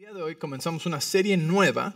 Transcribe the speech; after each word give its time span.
El 0.00 0.06
día 0.06 0.14
de 0.14 0.22
hoy 0.22 0.36
comenzamos 0.36 0.86
una 0.86 0.98
serie 0.98 1.36
nueva 1.36 1.92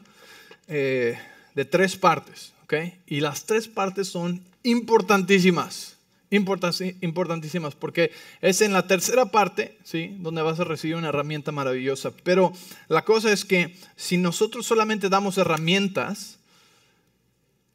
eh, 0.69 1.19
de 1.55 1.65
tres 1.65 1.97
partes, 1.97 2.53
¿ok? 2.65 2.75
Y 3.07 3.21
las 3.21 3.47
tres 3.47 3.67
partes 3.67 4.09
son 4.09 4.45
importantísimas, 4.63 5.97
importantísimas, 6.29 7.75
porque 7.75 8.13
es 8.43 8.61
en 8.61 8.75
la 8.75 8.87
tercera 8.87 9.31
parte, 9.31 9.79
¿sí? 9.85 10.19
Donde 10.21 10.43
vas 10.43 10.61
a 10.61 10.65
recibir 10.65 10.97
una 10.97 11.09
herramienta 11.09 11.51
maravillosa. 11.51 12.13
Pero 12.25 12.53
la 12.89 13.07
cosa 13.07 13.33
es 13.33 13.47
que 13.47 13.75
si 13.97 14.19
nosotros 14.19 14.67
solamente 14.67 15.09
damos 15.09 15.39
herramientas, 15.39 16.39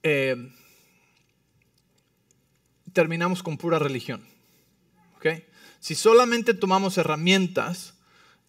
eh, 0.03 0.51
terminamos 2.93 3.41
con 3.41 3.57
pura 3.57 3.79
religión, 3.79 4.23
¿ok? 5.17 5.41
Si 5.79 5.95
solamente 5.95 6.53
tomamos 6.53 6.99
herramientas, 6.99 7.95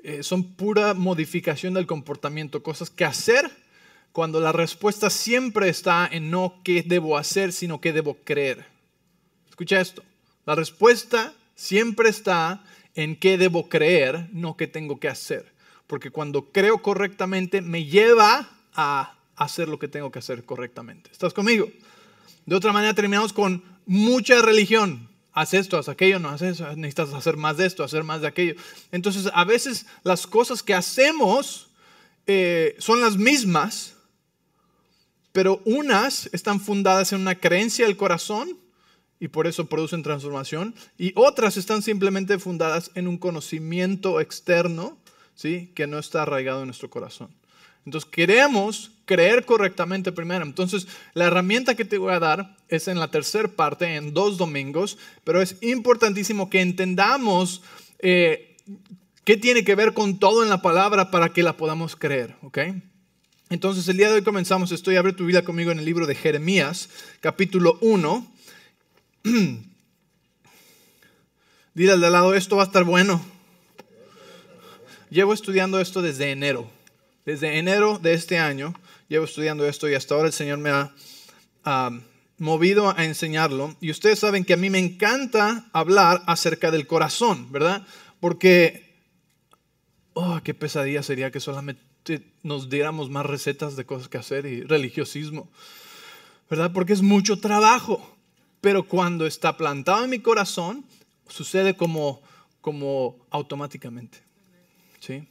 eh, 0.03 0.23
son 0.23 0.55
pura 0.55 0.95
modificación 0.95 1.75
del 1.75 1.87
comportamiento, 1.87 2.63
cosas 2.63 2.91
que 2.91 3.05
hacer 3.05 3.51
cuando 4.13 4.41
la 4.41 4.53
respuesta 4.53 5.11
siempre 5.11 5.69
está 5.69 6.09
en 6.11 6.31
no 6.31 6.61
qué 6.65 6.83
debo 6.83 7.17
hacer, 7.17 7.53
sino 7.53 7.81
qué 7.81 7.93
debo 7.93 8.17
creer. 8.25 8.67
Escucha 9.49 9.81
esto, 9.81 10.03
la 10.47 10.55
respuesta 10.55 11.35
siempre 11.55 12.09
está 12.09 12.65
en 12.95 13.17
qué 13.17 13.39
debo 13.39 13.69
creer, 13.69 14.29
no 14.33 14.57
qué 14.57 14.67
tengo 14.67 14.99
que 14.99 15.09
hacer. 15.09 15.53
Porque 15.87 16.11
cuando 16.11 16.47
creo 16.51 16.83
correctamente 16.83 17.61
me 17.61 17.85
lleva 17.85 18.49
a 18.75 19.15
hacer 19.37 19.69
lo 19.69 19.79
que 19.79 19.89
tengo 19.89 20.11
que 20.11 20.21
hacer 20.21 20.45
correctamente. 20.45 21.11
¿Estás 21.13 21.35
conmigo? 21.35 21.69
De 22.47 22.57
otra 22.57 22.73
manera 22.73 22.95
terminamos 22.95 23.33
con 23.33 23.63
mucha 23.87 24.41
religión, 24.41 25.10
haz 25.33 25.55
esto, 25.55 25.79
haz 25.79 25.89
aquello, 25.89 26.19
no 26.19 26.29
haz 26.29 26.43
eso, 26.43 26.65
necesitas 26.77 27.13
hacer 27.15 27.37
más 27.37 27.57
de 27.57 27.67
esto, 27.67 27.85
hacer 27.85 28.05
más 28.05 28.21
de 28.21 28.29
aquello. 28.29 28.55
Entonces, 28.93 29.31
a 29.33 29.45
veces 29.45 29.87
las 30.03 30.27
cosas 30.27 30.63
que 30.63 30.75
hacemos 30.75 31.69
eh, 32.27 32.77
son 32.79 33.01
las 33.01 33.17
mismas, 33.17 33.95
pero 35.33 35.63
unas 35.65 36.29
están 36.33 36.61
fundadas 36.61 37.13
en 37.13 37.21
una 37.21 37.37
creencia 37.37 37.87
del 37.87 37.97
corazón 37.97 38.59
y 39.21 39.29
por 39.29 39.47
eso 39.47 39.67
producen 39.67 40.03
transformación, 40.03 40.75
y 40.97 41.13
otras 41.15 41.59
están 41.59 41.83
simplemente 41.83 42.39
fundadas 42.39 42.91
en 42.95 43.07
un 43.07 43.19
conocimiento 43.19 44.19
externo, 44.19 44.97
¿sí? 45.35 45.71
que 45.75 45.87
no 45.87 45.99
está 45.99 46.23
arraigado 46.23 46.61
en 46.61 46.69
nuestro 46.69 46.89
corazón. 46.89 47.29
Entonces 47.87 48.11
queremos 48.11 48.93
creer 49.05 49.45
correctamente 49.45 50.13
primero. 50.13 50.45
Entonces 50.45 50.87
la 51.15 51.27
herramienta 51.27 51.75
que 51.75 51.85
te 51.85 51.99
voy 51.99 52.13
a 52.13 52.21
dar 52.21 52.57
es 52.69 52.89
en 52.89 52.99
la 53.01 53.11
tercera 53.11 53.49
parte, 53.49 53.97
en 53.97 54.15
dos 54.15 54.37
domingos, 54.39 54.99
pero 55.25 55.43
es 55.43 55.57
importantísimo 55.61 56.49
que 56.51 56.61
entendamos 56.61 57.63
eh, 57.99 58.57
qué 59.25 59.37
tiene 59.37 59.65
que 59.65 59.75
ver 59.75 59.95
con 59.95 60.19
todo 60.19 60.43
en 60.43 60.49
la 60.49 60.63
palabra 60.63 61.11
para 61.11 61.31
que 61.33 61.43
la 61.43 61.57
podamos 61.57 61.97
creer. 61.97 62.37
¿ok? 62.43 62.59
Entonces 63.49 63.89
el 63.89 63.97
día 63.97 64.09
de 64.09 64.15
hoy 64.15 64.23
comenzamos, 64.23 64.71
estoy 64.71 64.97
abre 64.97 65.13
tu 65.13 65.27
vida 65.27 65.43
conmigo 65.43 65.73
en 65.73 65.81
el 65.81 65.85
libro 65.85 66.07
de 66.07 66.15
Jeremías, 66.15 66.89
capítulo 67.21 67.79
1. 67.81 68.33
Dile 71.75 71.93
al 71.93 72.01
de 72.01 72.07
al 72.07 72.13
lado, 72.13 72.35
esto 72.35 72.57
va 72.57 72.63
a 72.63 72.67
estar 72.67 72.85
bueno. 72.85 73.25
Llevo 75.11 75.35
estudiando 75.35 75.81
esto 75.81 76.03
desde 76.03 76.31
enero. 76.31 76.71
Desde 77.25 77.59
enero 77.59 77.99
de 77.99 78.15
este 78.15 78.39
año 78.39 78.75
llevo 79.09 79.25
estudiando 79.25 79.67
esto 79.67 79.89
y 79.89 79.95
hasta 79.95 80.15
ahora 80.15 80.29
el 80.29 80.33
Señor 80.33 80.59
me 80.59 80.71
ha 80.71 80.93
movido 82.41 82.91
a 82.97 83.05
enseñarlo. 83.05 83.77
Y 83.81 83.91
ustedes 83.91 84.19
saben 84.19 84.45
que 84.45 84.55
a 84.55 84.57
mí 84.57 84.71
me 84.71 84.79
encanta 84.79 85.69
hablar 85.73 86.23
acerca 86.27 86.71
del 86.71 86.87
corazón, 86.87 87.53
¿verdad? 87.53 87.87
Porque, 88.19 88.97
oh, 90.15 90.41
qué 90.43 90.55
pesadilla 90.55 91.03
sería 91.03 91.31
que 91.31 91.39
solamente 91.39 92.25
nos 92.43 92.71
diéramos 92.71 93.11
más 93.11 93.27
recetas 93.27 93.77
de 93.77 93.85
cosas 93.85 94.09
que 94.09 94.19
hacer 94.19 94.47
y 94.47 94.63
religiosismo, 94.63 95.51
¿verdad? 96.49 96.73
Porque 96.73 96.95
es 96.95 97.03
mucho 97.03 97.39
trabajo. 97.39 98.17
Pero 98.63 98.85
cuando 98.85 99.27
está 99.27 99.57
plantado 99.57 100.05
en 100.05 100.11
mi 100.11 100.19
corazón, 100.19 100.85
sucede 101.29 101.77
como, 101.77 102.23
como 102.61 103.17
automáticamente. 103.31 104.19
¿Sí? 105.01 105.27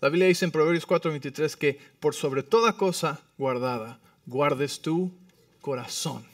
La 0.00 0.10
Biblia 0.10 0.28
dice 0.28 0.44
en 0.44 0.52
Proverbios 0.52 0.86
4:23 0.86 1.56
que 1.56 1.80
por 1.98 2.14
sobre 2.14 2.42
toda 2.44 2.74
cosa 2.74 3.20
guardada, 3.36 3.98
guardes 4.26 4.80
tu 4.80 5.12
corazón, 5.60 6.24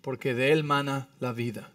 porque 0.00 0.34
de 0.34 0.52
él 0.52 0.64
mana 0.64 1.08
la 1.20 1.32
vida. 1.32 1.70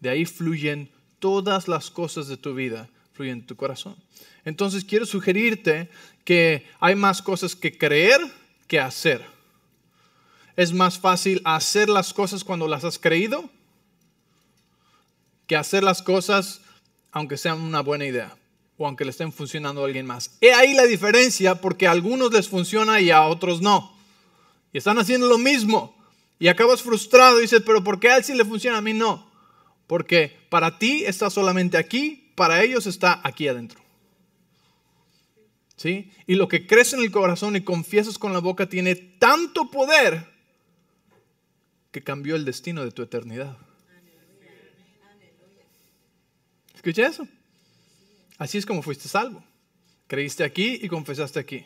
De 0.00 0.10
ahí 0.10 0.26
fluyen 0.26 0.90
todas 1.18 1.66
las 1.66 1.90
cosas 1.90 2.28
de 2.28 2.36
tu 2.36 2.54
vida, 2.54 2.90
fluyen 3.14 3.38
en 3.38 3.46
tu 3.46 3.56
corazón. 3.56 3.96
Entonces 4.44 4.84
quiero 4.84 5.06
sugerirte 5.06 5.88
que 6.24 6.66
hay 6.78 6.94
más 6.94 7.22
cosas 7.22 7.56
que 7.56 7.78
creer 7.78 8.20
que 8.66 8.78
hacer. 8.78 9.24
Es 10.56 10.74
más 10.74 10.98
fácil 10.98 11.40
hacer 11.44 11.88
las 11.88 12.12
cosas 12.12 12.44
cuando 12.44 12.68
las 12.68 12.84
has 12.84 12.98
creído 12.98 13.48
que 15.46 15.56
hacer 15.56 15.82
las 15.82 16.02
cosas 16.02 16.60
aunque 17.12 17.38
sean 17.38 17.60
una 17.60 17.80
buena 17.80 18.04
idea 18.04 18.36
o 18.82 18.86
aunque 18.86 19.04
le 19.04 19.10
estén 19.10 19.32
funcionando 19.32 19.82
a 19.82 19.86
alguien 19.86 20.06
más. 20.06 20.36
He 20.40 20.52
ahí 20.52 20.74
la 20.74 20.82
diferencia 20.82 21.54
porque 21.54 21.86
a 21.86 21.92
algunos 21.92 22.32
les 22.32 22.48
funciona 22.48 23.00
y 23.00 23.10
a 23.10 23.22
otros 23.22 23.62
no. 23.62 23.96
Y 24.72 24.78
están 24.78 24.98
haciendo 24.98 25.28
lo 25.28 25.38
mismo. 25.38 25.96
Y 26.40 26.48
acabas 26.48 26.82
frustrado 26.82 27.38
y 27.38 27.42
dices, 27.42 27.62
pero 27.64 27.84
¿por 27.84 28.00
qué 28.00 28.08
a 28.08 28.16
él 28.16 28.24
sí 28.24 28.34
le 28.34 28.44
funciona, 28.44 28.78
a 28.78 28.80
mí 28.80 28.92
no? 28.92 29.30
Porque 29.86 30.36
para 30.48 30.80
ti 30.80 31.04
está 31.04 31.30
solamente 31.30 31.78
aquí, 31.78 32.32
para 32.34 32.64
ellos 32.64 32.88
está 32.88 33.20
aquí 33.22 33.46
adentro. 33.46 33.80
¿Sí? 35.76 36.10
Y 36.26 36.34
lo 36.34 36.48
que 36.48 36.66
crees 36.66 36.92
en 36.92 37.00
el 37.00 37.12
corazón 37.12 37.54
y 37.54 37.60
confiesas 37.60 38.18
con 38.18 38.32
la 38.32 38.40
boca 38.40 38.68
tiene 38.68 38.96
tanto 38.96 39.70
poder 39.70 40.26
que 41.92 42.02
cambió 42.02 42.34
el 42.34 42.44
destino 42.44 42.84
de 42.84 42.90
tu 42.90 43.02
eternidad. 43.02 43.56
¿Escuché 46.74 47.06
eso? 47.06 47.28
Así 48.42 48.58
es 48.58 48.66
como 48.66 48.82
fuiste 48.82 49.08
salvo. 49.08 49.44
Creíste 50.08 50.42
aquí 50.42 50.80
y 50.82 50.88
confesaste 50.88 51.38
aquí. 51.38 51.64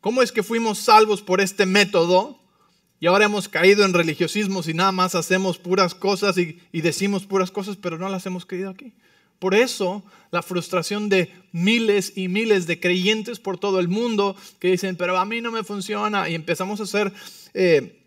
¿Cómo 0.00 0.22
es 0.22 0.32
que 0.32 0.42
fuimos 0.42 0.78
salvos 0.78 1.20
por 1.20 1.38
este 1.42 1.66
método 1.66 2.40
y 2.98 3.08
ahora 3.08 3.26
hemos 3.26 3.46
caído 3.46 3.84
en 3.84 3.92
religiosismos 3.92 4.68
y 4.68 4.72
nada 4.72 4.90
más 4.90 5.14
hacemos 5.14 5.58
puras 5.58 5.94
cosas 5.94 6.38
y, 6.38 6.58
decimos 6.72 7.26
puras 7.26 7.50
cosas, 7.50 7.76
pero 7.76 7.98
no 7.98 8.08
las 8.08 8.24
hemos 8.24 8.46
creído 8.46 8.70
aquí? 8.70 8.94
Por 9.38 9.54
eso 9.54 10.02
la 10.30 10.40
frustración 10.40 11.10
de 11.10 11.30
miles 11.52 12.14
y 12.16 12.28
miles 12.28 12.66
de 12.66 12.80
creyentes 12.80 13.38
por 13.38 13.58
todo 13.58 13.80
el 13.80 13.88
mundo 13.88 14.34
que 14.60 14.70
dicen, 14.70 14.96
pero 14.96 15.18
a 15.18 15.26
mí 15.26 15.42
no 15.42 15.52
me 15.52 15.62
funciona 15.62 16.26
y 16.26 16.34
empezamos 16.34 16.80
a 16.80 16.84
hacer 16.84 17.12
eh, 17.52 18.02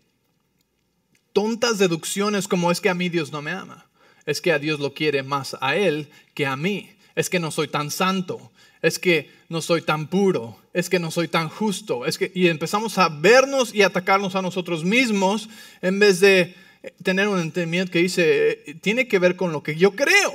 tontas 1.32 1.78
deducciones 1.78 2.48
como 2.48 2.72
es 2.72 2.80
que 2.80 2.88
a 2.88 2.94
mí 2.94 3.08
Dios 3.08 3.30
no 3.30 3.42
me 3.42 3.52
ama 3.52 3.86
es 4.26 4.40
que 4.40 4.52
a 4.52 4.58
Dios 4.58 4.80
lo 4.80 4.94
quiere 4.94 5.22
más 5.22 5.56
a 5.60 5.76
Él 5.76 6.08
que 6.34 6.46
a 6.46 6.56
mí. 6.56 6.90
Es 7.14 7.30
que 7.30 7.38
no 7.38 7.50
soy 7.50 7.68
tan 7.68 7.90
santo. 7.90 8.50
Es 8.82 8.98
que 8.98 9.30
no 9.48 9.62
soy 9.62 9.82
tan 9.82 10.08
puro. 10.08 10.58
Es 10.72 10.90
que 10.90 10.98
no 10.98 11.10
soy 11.10 11.28
tan 11.28 11.48
justo. 11.48 12.06
Es 12.06 12.18
que, 12.18 12.32
y 12.34 12.48
empezamos 12.48 12.98
a 12.98 13.08
vernos 13.08 13.74
y 13.74 13.82
atacarnos 13.82 14.34
a 14.34 14.42
nosotros 14.42 14.84
mismos 14.84 15.48
en 15.80 15.98
vez 15.98 16.20
de 16.20 16.54
tener 17.02 17.28
un 17.28 17.40
entendimiento 17.40 17.92
que 17.92 18.00
dice, 18.00 18.76
tiene 18.82 19.08
que 19.08 19.18
ver 19.18 19.36
con 19.36 19.52
lo 19.52 19.62
que 19.62 19.76
yo 19.76 19.92
creo. 19.92 20.34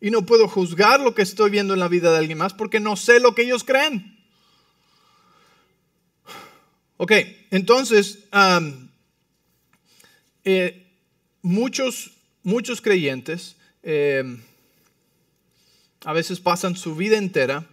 Y 0.00 0.10
no 0.10 0.26
puedo 0.26 0.48
juzgar 0.48 1.00
lo 1.00 1.14
que 1.14 1.22
estoy 1.22 1.50
viendo 1.50 1.74
en 1.74 1.80
la 1.80 1.88
vida 1.88 2.12
de 2.12 2.18
alguien 2.18 2.38
más 2.38 2.52
porque 2.52 2.80
no 2.80 2.96
sé 2.96 3.20
lo 3.20 3.34
que 3.34 3.42
ellos 3.42 3.64
creen. 3.64 4.14
Ok, 6.96 7.12
entonces, 7.50 8.20
eh, 10.44 10.86
muchos 11.42 12.13
muchos 12.44 12.80
creyentes 12.80 13.56
eh, 13.82 14.38
a 16.04 16.12
veces 16.12 16.38
pasan 16.38 16.76
su 16.76 16.94
vida 16.94 17.18
entera 17.18 17.66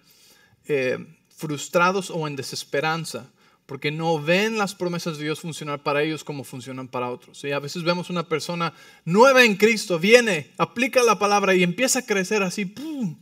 eh, 0.68 0.98
frustrados 1.30 2.10
o 2.10 2.28
en 2.28 2.36
desesperanza 2.36 3.30
porque 3.66 3.92
no 3.92 4.22
ven 4.22 4.58
las 4.58 4.76
promesas 4.76 5.18
de 5.18 5.24
Dios 5.24 5.40
funcionar 5.40 5.82
para 5.82 6.04
ellos 6.04 6.26
como 6.26 6.44
funcionan 6.44 6.90
para 6.90 7.10
otros. 7.10 7.42
Y 7.46 7.52
a 7.52 7.60
veces 7.60 7.84
vemos 7.84 8.10
una 8.10 8.28
persona 8.28 8.74
nueva 9.06 9.46
en 9.46 9.56
Cristo, 9.56 9.98
viene, 9.98 10.52
aplica 10.58 11.02
la 11.04 11.18
palabra 11.18 11.56
y 11.56 11.64
empieza 11.64 12.00
a 12.00 12.06
crecer 12.06 12.44
así, 12.44 12.66
¡pum! 12.66 13.16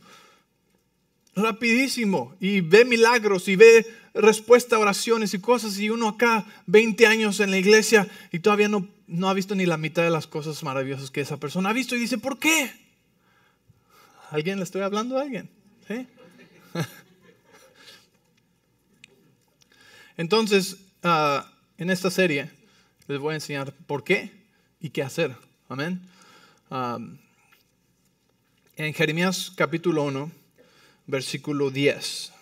rapidísimo, 1.36 2.34
y 2.40 2.60
ve 2.62 2.84
milagros 2.84 3.46
y 3.46 3.54
ve 3.54 3.86
respuesta 4.12 4.74
a 4.74 4.80
oraciones 4.80 5.34
y 5.34 5.38
cosas, 5.38 5.78
y 5.78 5.88
uno 5.88 6.08
acá 6.08 6.44
20 6.66 7.06
años 7.06 7.38
en 7.38 7.52
la 7.52 7.58
iglesia 7.58 8.08
y 8.32 8.40
todavía 8.40 8.68
no, 8.68 8.88
no 9.10 9.28
ha 9.28 9.34
visto 9.34 9.56
ni 9.56 9.66
la 9.66 9.76
mitad 9.76 10.04
de 10.04 10.10
las 10.10 10.28
cosas 10.28 10.62
maravillosas 10.62 11.10
que 11.10 11.20
esa 11.20 11.36
persona 11.36 11.70
ha 11.70 11.72
visto 11.72 11.96
y 11.96 11.98
dice, 11.98 12.16
¿por 12.16 12.38
qué? 12.38 12.70
¿Alguien 14.30 14.58
le 14.58 14.64
estoy 14.64 14.82
hablando 14.82 15.18
a 15.18 15.22
alguien? 15.22 15.50
¿Sí? 15.88 16.06
Entonces, 20.16 20.76
uh, 21.02 21.40
en 21.76 21.90
esta 21.90 22.10
serie 22.10 22.50
les 23.08 23.18
voy 23.18 23.32
a 23.32 23.36
enseñar 23.36 23.72
por 23.88 24.04
qué 24.04 24.30
y 24.80 24.90
qué 24.90 25.02
hacer. 25.02 25.34
Amén. 25.68 26.00
En 28.76 28.94
Jeremías 28.94 29.52
capítulo 29.56 30.04
1, 30.04 30.30
versículo 31.08 31.70
10. 31.70 32.32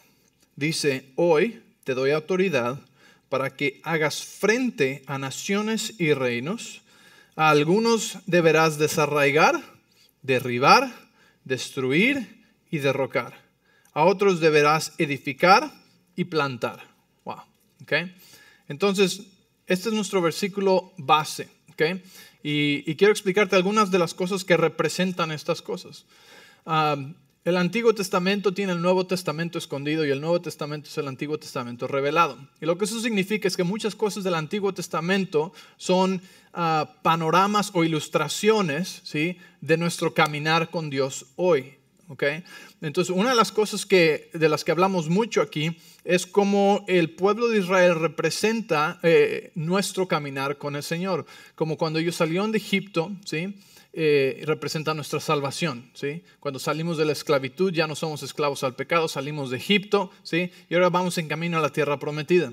dice, 0.56 1.12
hoy 1.16 1.62
te 1.84 1.94
doy 1.94 2.10
autoridad 2.10 2.78
para 3.28 3.56
que 3.56 3.80
hagas 3.84 4.22
frente 4.22 5.02
a 5.06 5.18
naciones 5.18 5.94
y 5.98 6.14
reinos. 6.14 6.82
A 7.36 7.50
algunos 7.50 8.18
deberás 8.26 8.78
desarraigar, 8.78 9.62
derribar, 10.22 10.92
destruir 11.44 12.44
y 12.70 12.78
derrocar. 12.78 13.34
A 13.92 14.04
otros 14.04 14.40
deberás 14.40 14.92
edificar 14.98 15.72
y 16.16 16.24
plantar. 16.24 16.80
Wow. 17.24 17.42
Okay. 17.82 18.14
Entonces, 18.68 19.22
este 19.66 19.88
es 19.88 19.94
nuestro 19.94 20.20
versículo 20.20 20.92
base. 20.96 21.48
Okay. 21.72 22.02
Y, 22.42 22.94
quiero 22.96 23.12
explicarte 23.12 23.56
algunas 23.56 23.90
de 23.90 23.98
las 23.98 24.14
cosas 24.14 24.44
que 24.44 24.56
representan 24.56 25.30
estas 25.30 25.62
cosas. 25.62 26.06
Ah, 26.66 26.96
el 27.48 27.56
Antiguo 27.56 27.94
Testamento 27.94 28.52
tiene 28.52 28.72
el 28.72 28.82
Nuevo 28.82 29.06
Testamento 29.06 29.56
escondido 29.56 30.04
y 30.04 30.10
el 30.10 30.20
Nuevo 30.20 30.38
Testamento 30.38 30.90
es 30.90 30.98
el 30.98 31.08
Antiguo 31.08 31.38
Testamento 31.38 31.88
revelado. 31.88 32.36
Y 32.60 32.66
lo 32.66 32.76
que 32.76 32.84
eso 32.84 33.00
significa 33.00 33.48
es 33.48 33.56
que 33.56 33.64
muchas 33.64 33.94
cosas 33.94 34.22
del 34.22 34.34
Antiguo 34.34 34.74
Testamento 34.74 35.54
son 35.78 36.20
ah, 36.52 36.96
panoramas 37.00 37.70
o 37.72 37.84
ilustraciones 37.84 39.00
¿sí? 39.02 39.38
de 39.62 39.78
nuestro 39.78 40.12
caminar 40.12 40.68
con 40.68 40.90
Dios 40.90 41.24
hoy. 41.36 41.76
¿okay? 42.08 42.44
Entonces, 42.82 43.16
una 43.16 43.30
de 43.30 43.36
las 43.36 43.50
cosas 43.50 43.86
que, 43.86 44.28
de 44.34 44.48
las 44.50 44.62
que 44.62 44.72
hablamos 44.72 45.08
mucho 45.08 45.40
aquí 45.40 45.74
es 46.04 46.26
cómo 46.26 46.84
el 46.86 47.08
pueblo 47.14 47.48
de 47.48 47.60
Israel 47.60 47.94
representa 47.94 49.00
eh, 49.02 49.52
nuestro 49.54 50.06
caminar 50.06 50.58
con 50.58 50.76
el 50.76 50.82
Señor. 50.82 51.24
Como 51.54 51.78
cuando 51.78 51.98
ellos 51.98 52.16
salieron 52.16 52.52
de 52.52 52.58
Egipto, 52.58 53.10
¿sí? 53.24 53.54
Eh, 54.00 54.44
representa 54.46 54.94
nuestra 54.94 55.18
salvación. 55.18 55.90
¿sí? 55.92 56.22
Cuando 56.38 56.60
salimos 56.60 56.98
de 56.98 57.04
la 57.04 57.10
esclavitud 57.10 57.72
ya 57.72 57.88
no 57.88 57.96
somos 57.96 58.22
esclavos 58.22 58.62
al 58.62 58.76
pecado, 58.76 59.08
salimos 59.08 59.50
de 59.50 59.56
Egipto 59.56 60.12
¿sí? 60.22 60.52
y 60.70 60.74
ahora 60.74 60.88
vamos 60.88 61.18
en 61.18 61.26
camino 61.26 61.58
a 61.58 61.60
la 61.60 61.70
tierra 61.70 61.98
prometida. 61.98 62.52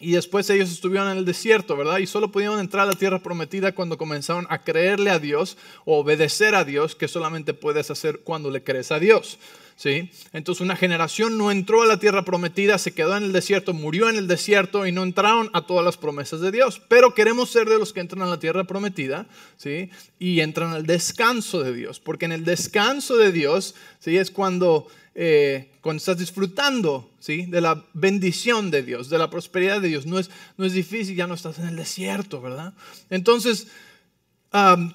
Y 0.00 0.12
después 0.12 0.50
ellos 0.50 0.70
estuvieron 0.70 1.10
en 1.10 1.18
el 1.18 1.24
desierto, 1.24 1.76
¿verdad? 1.76 1.98
Y 1.98 2.06
solo 2.06 2.32
pudieron 2.32 2.58
entrar 2.58 2.82
a 2.82 2.90
la 2.90 2.98
tierra 2.98 3.20
prometida 3.20 3.72
cuando 3.72 3.96
comenzaron 3.96 4.46
a 4.50 4.62
creerle 4.62 5.10
a 5.10 5.18
Dios 5.18 5.56
o 5.84 5.98
obedecer 6.00 6.54
a 6.54 6.64
Dios, 6.64 6.94
que 6.96 7.08
solamente 7.08 7.54
puedes 7.54 7.90
hacer 7.90 8.20
cuando 8.20 8.50
le 8.50 8.64
crees 8.64 8.90
a 8.90 8.98
Dios. 8.98 9.38
¿sí? 9.76 10.10
Entonces 10.32 10.60
una 10.60 10.76
generación 10.76 11.38
no 11.38 11.50
entró 11.50 11.82
a 11.82 11.86
la 11.86 11.98
tierra 11.98 12.24
prometida, 12.24 12.78
se 12.78 12.92
quedó 12.92 13.16
en 13.16 13.24
el 13.24 13.32
desierto, 13.32 13.72
murió 13.72 14.08
en 14.08 14.16
el 14.16 14.26
desierto 14.26 14.86
y 14.86 14.92
no 14.92 15.02
entraron 15.02 15.50
a 15.52 15.66
todas 15.66 15.84
las 15.84 15.96
promesas 15.96 16.40
de 16.40 16.50
Dios. 16.50 16.80
Pero 16.88 17.14
queremos 17.14 17.50
ser 17.50 17.68
de 17.68 17.78
los 17.78 17.92
que 17.92 18.00
entran 18.00 18.22
a 18.22 18.26
la 18.26 18.38
tierra 18.38 18.64
prometida, 18.64 19.26
¿sí? 19.56 19.90
Y 20.18 20.40
entran 20.40 20.72
al 20.72 20.86
descanso 20.86 21.62
de 21.62 21.72
Dios, 21.72 22.00
porque 22.00 22.24
en 22.24 22.32
el 22.32 22.44
descanso 22.44 23.16
de 23.16 23.32
Dios, 23.32 23.74
¿sí? 23.98 24.16
Es 24.16 24.30
cuando... 24.30 24.86
Eh, 25.16 25.70
cuando 25.80 25.98
estás 25.98 26.18
disfrutando 26.18 27.08
¿sí? 27.20 27.46
de 27.46 27.60
la 27.60 27.84
bendición 27.92 28.72
de 28.72 28.82
Dios, 28.82 29.10
de 29.10 29.18
la 29.18 29.30
prosperidad 29.30 29.80
de 29.80 29.88
Dios. 29.88 30.06
No 30.06 30.18
es, 30.18 30.30
no 30.56 30.64
es 30.64 30.72
difícil, 30.72 31.14
ya 31.14 31.26
no 31.26 31.34
estás 31.34 31.58
en 31.58 31.68
el 31.68 31.76
desierto, 31.76 32.40
¿verdad? 32.40 32.74
Entonces, 33.10 33.68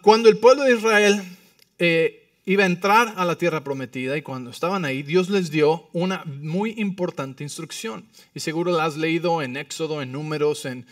cuando 0.01 0.30
el 0.30 0.38
pueblo 0.38 0.63
de 0.63 0.75
Israel 0.75 1.21
eh, 1.80 2.30
iba 2.45 2.63
a 2.63 2.68
entrar 2.68 3.13
a 3.18 3.25
la 3.25 3.38
tierra 3.38 3.63
prometida 3.63 4.18
y 4.18 4.21
cuando 4.21 4.50
estaban 4.50 4.83
ahí, 4.83 5.04
Dios 5.04 5.30
les 5.30 5.51
dio 5.51 5.89
una 5.94 6.24
muy 6.25 6.74
importante 6.77 7.44
instrucción. 7.44 8.06
Y 8.33 8.39
seguro 8.39 8.71
la 8.71 8.86
has 8.86 8.98
leído 8.98 9.42
en 9.42 9.56
Éxodo, 9.56 10.01
en 10.01 10.12
Números, 10.12 10.66
en, 10.66 10.86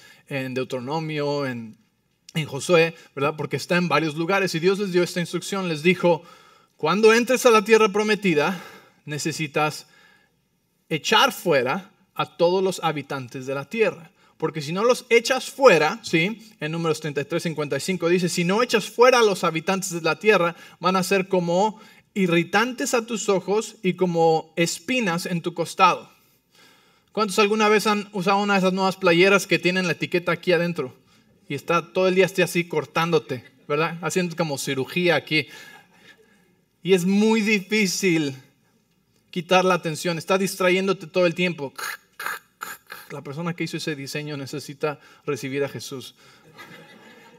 Deuteronomio, 0.54 1.46
en, 1.46 1.78
en 2.34 2.46
Josué, 2.46 2.94
¿verdad? 3.16 3.36
Porque 3.38 3.56
está 3.56 3.78
en 3.78 3.88
varios 3.88 4.16
lugares. 4.16 4.54
Y 4.54 4.60
Dios 4.60 4.80
les 4.80 4.92
dio 4.92 5.02
esta 5.02 5.20
instrucción, 5.20 5.68
les 5.68 5.82
dijo, 5.82 6.24
cuando 6.76 7.14
entres 7.14 7.46
a 7.46 7.52
la 7.52 7.64
tierra 7.64 7.90
prometida, 7.90 8.62
necesitas 9.08 9.88
echar 10.90 11.32
fuera 11.32 11.92
a 12.14 12.38
todos 12.38 12.64
los 12.64 12.80
habitantes 12.84 13.48
de 13.48 13.56
la 13.56 13.66
tierra. 13.66 14.12
Porque 14.38 14.62
si 14.62 14.72
no 14.72 14.84
los 14.84 15.06
echas 15.10 15.50
fuera, 15.50 16.00
¿sí? 16.04 16.48
En 16.60 16.72
números 16.72 17.00
33, 17.00 17.42
55 17.42 18.10
dice, 18.10 18.30
si 18.30 18.44
no 18.44 18.62
echas 18.62 18.90
fuera 18.90 19.20
a 19.20 19.24
los 19.24 19.44
habitantes 19.44 19.92
de 19.92 20.02
la 20.02 20.20
tierra, 20.20 20.56
van 20.80 20.96
a 20.96 21.04
ser 21.04 21.28
como 21.28 21.80
irritantes 22.14 22.94
a 22.94 23.06
tus 23.06 23.30
ojos 23.30 23.78
y 23.82 23.94
como 23.94 24.54
espinas 24.56 25.26
en 25.26 25.42
tu 25.42 25.54
costado. 25.54 26.10
¿Cuántos 27.12 27.40
alguna 27.40 27.68
vez 27.68 27.88
han 27.88 28.10
usado 28.12 28.38
una 28.38 28.54
de 28.54 28.60
esas 28.60 28.74
nuevas 28.74 28.96
playeras 28.96 29.48
que 29.48 29.58
tienen 29.58 29.88
la 29.88 29.94
etiqueta 29.94 30.32
aquí 30.32 30.52
adentro? 30.52 30.96
Y 31.50 31.56
está 31.56 31.94
todo 31.94 32.08
el 32.08 32.16
día 32.16 32.26
así 32.26 32.68
cortándote, 32.68 33.44
¿verdad? 33.68 33.98
Haciendo 34.02 34.36
como 34.36 34.60
cirugía 34.60 35.16
aquí. 35.16 35.48
Y 36.84 36.94
es 36.94 37.06
muy 37.06 37.42
difícil 37.42 38.36
quitar 39.32 39.66
la 39.66 39.76
atención, 39.76 40.18
está 40.18 40.38
distrayéndote 40.38 41.08
todo 41.08 41.26
el 41.26 41.36
tiempo 41.36 41.74
la 43.12 43.22
persona 43.22 43.54
que 43.54 43.64
hizo 43.64 43.78
ese 43.78 43.96
diseño 43.96 44.38
necesita 44.38 45.00
recibir 45.26 45.64
a 45.64 45.70
Jesús. 45.70 46.16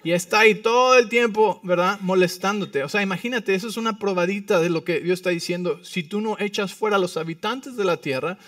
Y 0.04 0.12
está 0.12 0.40
ahí 0.40 0.54
todo 0.54 0.96
el 0.96 1.08
tiempo, 1.08 1.60
¿verdad? 1.64 1.98
Molestándote. 2.00 2.84
O 2.84 2.88
sea, 2.88 3.02
imagínate, 3.02 3.54
eso 3.54 3.68
es 3.68 3.76
una 3.76 3.98
probadita 3.98 4.60
de 4.60 4.70
lo 4.70 4.84
que 4.84 5.00
Dios 5.00 5.18
está 5.18 5.30
diciendo. 5.30 5.84
Si 5.84 6.02
tú 6.02 6.20
no 6.20 6.36
echas 6.38 6.72
fuera 6.72 6.96
a 6.96 7.00
los 7.00 7.16
habitantes 7.16 7.76
de 7.76 7.84
la 7.84 7.98
tierra, 7.98 8.38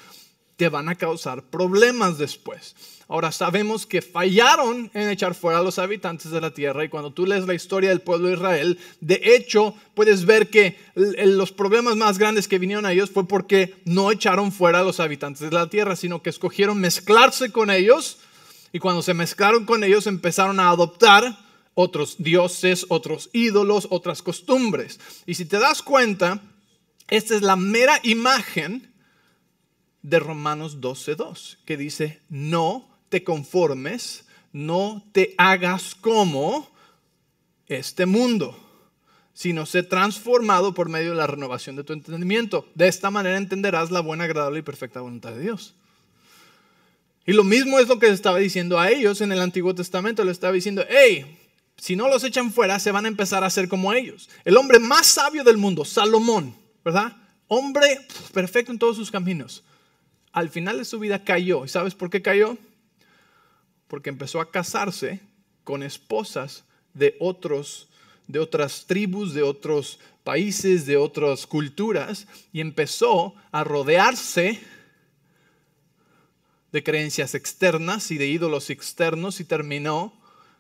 te 0.61 0.69
van 0.69 0.91
a 0.91 0.95
causar 0.95 1.45
problemas 1.45 2.19
después. 2.19 2.77
Ahora 3.09 3.33
sabemos 3.33 3.87
que 3.87 4.03
fallaron 4.03 4.91
en 4.93 5.09
echar 5.09 5.35
fuera 5.35 5.61
a 5.61 5.63
los 5.63 5.79
habitantes 5.79 6.31
de 6.31 6.39
la 6.39 6.53
tierra 6.53 6.85
y 6.85 6.91
cuando 6.91 7.15
tú 7.15 7.25
lees 7.25 7.47
la 7.47 7.55
historia 7.55 7.89
del 7.89 8.03
pueblo 8.03 8.29
de 8.29 8.35
Israel, 8.35 8.79
de 9.01 9.23
hecho 9.25 9.75
puedes 9.95 10.27
ver 10.27 10.51
que 10.51 10.77
los 10.95 11.51
problemas 11.51 11.97
más 11.97 12.19
grandes 12.19 12.47
que 12.47 12.59
vinieron 12.59 12.85
a 12.85 12.93
ellos 12.93 13.09
fue 13.09 13.27
porque 13.27 13.75
no 13.87 14.13
echaron 14.13 14.53
fuera 14.53 14.81
a 14.81 14.83
los 14.83 15.01
habitantes 15.01 15.41
de 15.41 15.51
la 15.51 15.71
tierra, 15.71 15.97
sino 15.97 16.21
que 16.21 16.29
escogieron 16.29 16.79
mezclarse 16.79 17.51
con 17.51 17.71
ellos 17.71 18.19
y 18.71 18.81
cuando 18.81 19.01
se 19.01 19.15
mezclaron 19.15 19.65
con 19.65 19.83
ellos 19.83 20.07
empezaron 20.07 20.61
a 20.61 20.69
adoptar 20.69 21.39
otros 21.73 22.17
dioses, 22.19 22.85
otros 22.91 23.31
ídolos, 23.33 23.87
otras 23.89 24.21
costumbres. 24.21 25.01
Y 25.25 25.37
si 25.37 25.47
te 25.47 25.59
das 25.59 25.81
cuenta, 25.81 26.43
esta 27.09 27.35
es 27.35 27.41
la 27.41 27.57
mera 27.57 27.99
imagen 28.03 28.90
de 30.03 30.19
Romanos 30.19 30.81
12.2, 30.81 31.59
que 31.65 31.77
dice, 31.77 32.21
no 32.29 32.89
te 33.09 33.25
conformes, 33.25 34.25
no 34.53 35.05
te 35.13 35.35
hagas 35.39 35.95
como 35.95 36.71
este 37.67 38.07
mundo, 38.07 38.59
sino 39.33 39.67
sé 39.67 39.83
transformado 39.83 40.75
por 40.75 40.89
medio 40.89 41.11
de 41.11 41.17
la 41.17 41.27
renovación 41.27 41.77
de 41.77 41.85
tu 41.85 41.93
entendimiento. 41.93 42.69
De 42.75 42.89
esta 42.89 43.11
manera 43.11 43.37
entenderás 43.37 43.91
la 43.91 44.01
buena, 44.01 44.25
agradable 44.25 44.61
y 44.61 44.63
perfecta 44.63 45.01
voluntad 45.01 45.33
de 45.33 45.43
Dios. 45.43 45.75
Y 47.27 47.33
lo 47.33 47.45
mismo 47.45 47.79
es 47.79 47.89
lo 47.89 47.99
que 47.99 48.09
estaba 48.09 48.39
diciendo 48.39 48.81
a 48.81 48.91
ellos 48.91 49.21
en 49.21 49.31
el 49.31 49.41
Antiguo 49.41 49.75
Testamento. 49.75 50.25
Le 50.25 50.33
estaba 50.33 50.53
diciendo, 50.53 50.85
hey, 50.89 51.39
si 51.77 51.95
no 51.95 52.09
los 52.09 52.25
echan 52.25 52.53
fuera, 52.53 52.79
se 52.79 52.93
van 52.93 53.05
a 53.05 53.09
empezar 53.09 53.45
a 53.45 53.51
ser 53.51 53.69
como 53.69 53.93
ellos. 53.93 54.29
El 54.45 54.57
hombre 54.57 54.79
más 54.79 55.07
sabio 55.07 55.45
del 55.45 55.57
mundo, 55.57 55.85
Salomón, 55.85 56.55
¿verdad? 56.85 57.17
Hombre 57.47 58.07
perfecto 58.33 58.73
en 58.73 58.79
todos 58.79 58.97
sus 58.97 59.11
caminos. 59.11 59.63
Al 60.33 60.49
final 60.49 60.79
de 60.79 60.85
su 60.85 60.99
vida 60.99 61.25
cayó. 61.25 61.65
¿Y 61.65 61.69
sabes 61.69 61.95
por 61.95 62.11
qué 62.11 62.23
cayó? 62.23 62.57
porque 63.91 64.09
empezó 64.09 64.41
a 64.41 64.53
casarse 64.53 65.21
con 65.65 65.83
esposas 65.83 66.65
de 66.95 67.17
otros 67.19 67.89
de 68.29 68.39
otras 68.39 68.87
tribus, 68.87 69.35
de 69.35 69.43
otros 69.43 69.99
países, 70.23 70.87
de 70.87 70.97
otras 70.97 71.49
culturas 71.49 72.29
y 72.53 72.61
empezó 72.61 73.35
a 73.51 73.65
rodearse 73.65 74.61
de 76.71 76.85
creencias 76.85 77.35
externas 77.35 78.13
y 78.13 78.19
de 78.19 78.29
ídolos 78.29 78.71
externos 78.71 79.41
y 79.41 79.45
terminó 79.45 80.13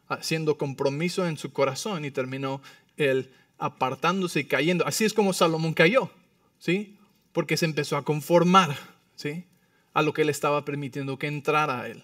haciendo 0.08 0.58
compromiso 0.58 1.28
en 1.28 1.38
su 1.38 1.52
corazón 1.52 2.04
y 2.04 2.10
terminó 2.10 2.60
él 2.96 3.32
apartándose 3.58 4.40
y 4.40 4.44
cayendo. 4.46 4.84
Así 4.84 5.04
es 5.04 5.14
como 5.14 5.32
Salomón 5.32 5.72
cayó, 5.72 6.10
¿sí? 6.58 6.98
Porque 7.30 7.56
se 7.56 7.66
empezó 7.66 7.96
a 7.96 8.04
conformar, 8.04 8.76
¿sí? 9.14 9.44
A 9.92 10.02
lo 10.02 10.12
que 10.12 10.22
él 10.22 10.28
estaba 10.28 10.64
permitiendo 10.64 11.18
que 11.18 11.26
entrara 11.26 11.80
a 11.80 11.88
él. 11.88 12.02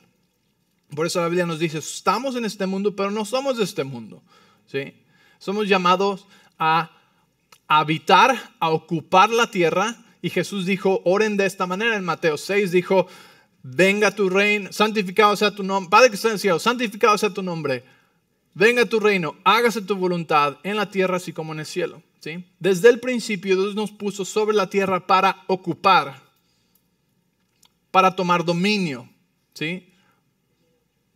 Por 0.94 1.06
eso 1.06 1.20
la 1.20 1.28
Biblia 1.28 1.46
nos 1.46 1.58
dice, 1.58 1.78
estamos 1.78 2.36
en 2.36 2.44
este 2.44 2.66
mundo, 2.66 2.94
pero 2.94 3.10
no 3.10 3.24
somos 3.24 3.56
de 3.58 3.64
este 3.64 3.84
mundo. 3.84 4.22
¿sí? 4.66 4.94
Somos 5.38 5.68
llamados 5.68 6.26
a 6.58 6.90
habitar, 7.68 8.54
a 8.60 8.70
ocupar 8.70 9.30
la 9.30 9.50
tierra. 9.50 9.96
Y 10.22 10.30
Jesús 10.30 10.66
dijo, 10.66 11.02
oren 11.04 11.36
de 11.36 11.46
esta 11.46 11.66
manera. 11.66 11.96
En 11.96 12.04
Mateo 12.04 12.36
6 12.36 12.70
dijo, 12.70 13.06
venga 13.62 14.10
tu 14.12 14.28
reino, 14.28 14.72
santificado 14.72 15.34
sea 15.36 15.54
tu 15.54 15.62
nombre. 15.62 15.90
Padre 15.90 16.10
que 16.10 16.16
está 16.16 16.28
en 16.28 16.34
el 16.34 16.40
cielo, 16.40 16.58
santificado 16.58 17.18
sea 17.18 17.30
tu 17.30 17.42
nombre. 17.42 17.84
Venga 18.54 18.86
tu 18.86 19.00
reino, 19.00 19.36
hágase 19.44 19.82
tu 19.82 19.96
voluntad 19.96 20.58
en 20.62 20.76
la 20.76 20.90
tierra 20.90 21.16
así 21.16 21.32
como 21.32 21.52
en 21.52 21.60
el 21.60 21.66
cielo. 21.66 22.02
¿sí? 22.20 22.44
Desde 22.58 22.88
el 22.88 23.00
principio 23.00 23.54
Dios 23.54 23.74
nos 23.74 23.90
puso 23.90 24.24
sobre 24.24 24.56
la 24.56 24.70
tierra 24.70 25.06
para 25.06 25.44
ocupar, 25.46 26.22
para 27.96 28.14
tomar 28.14 28.44
dominio. 28.44 29.08
¿sí? 29.54 29.90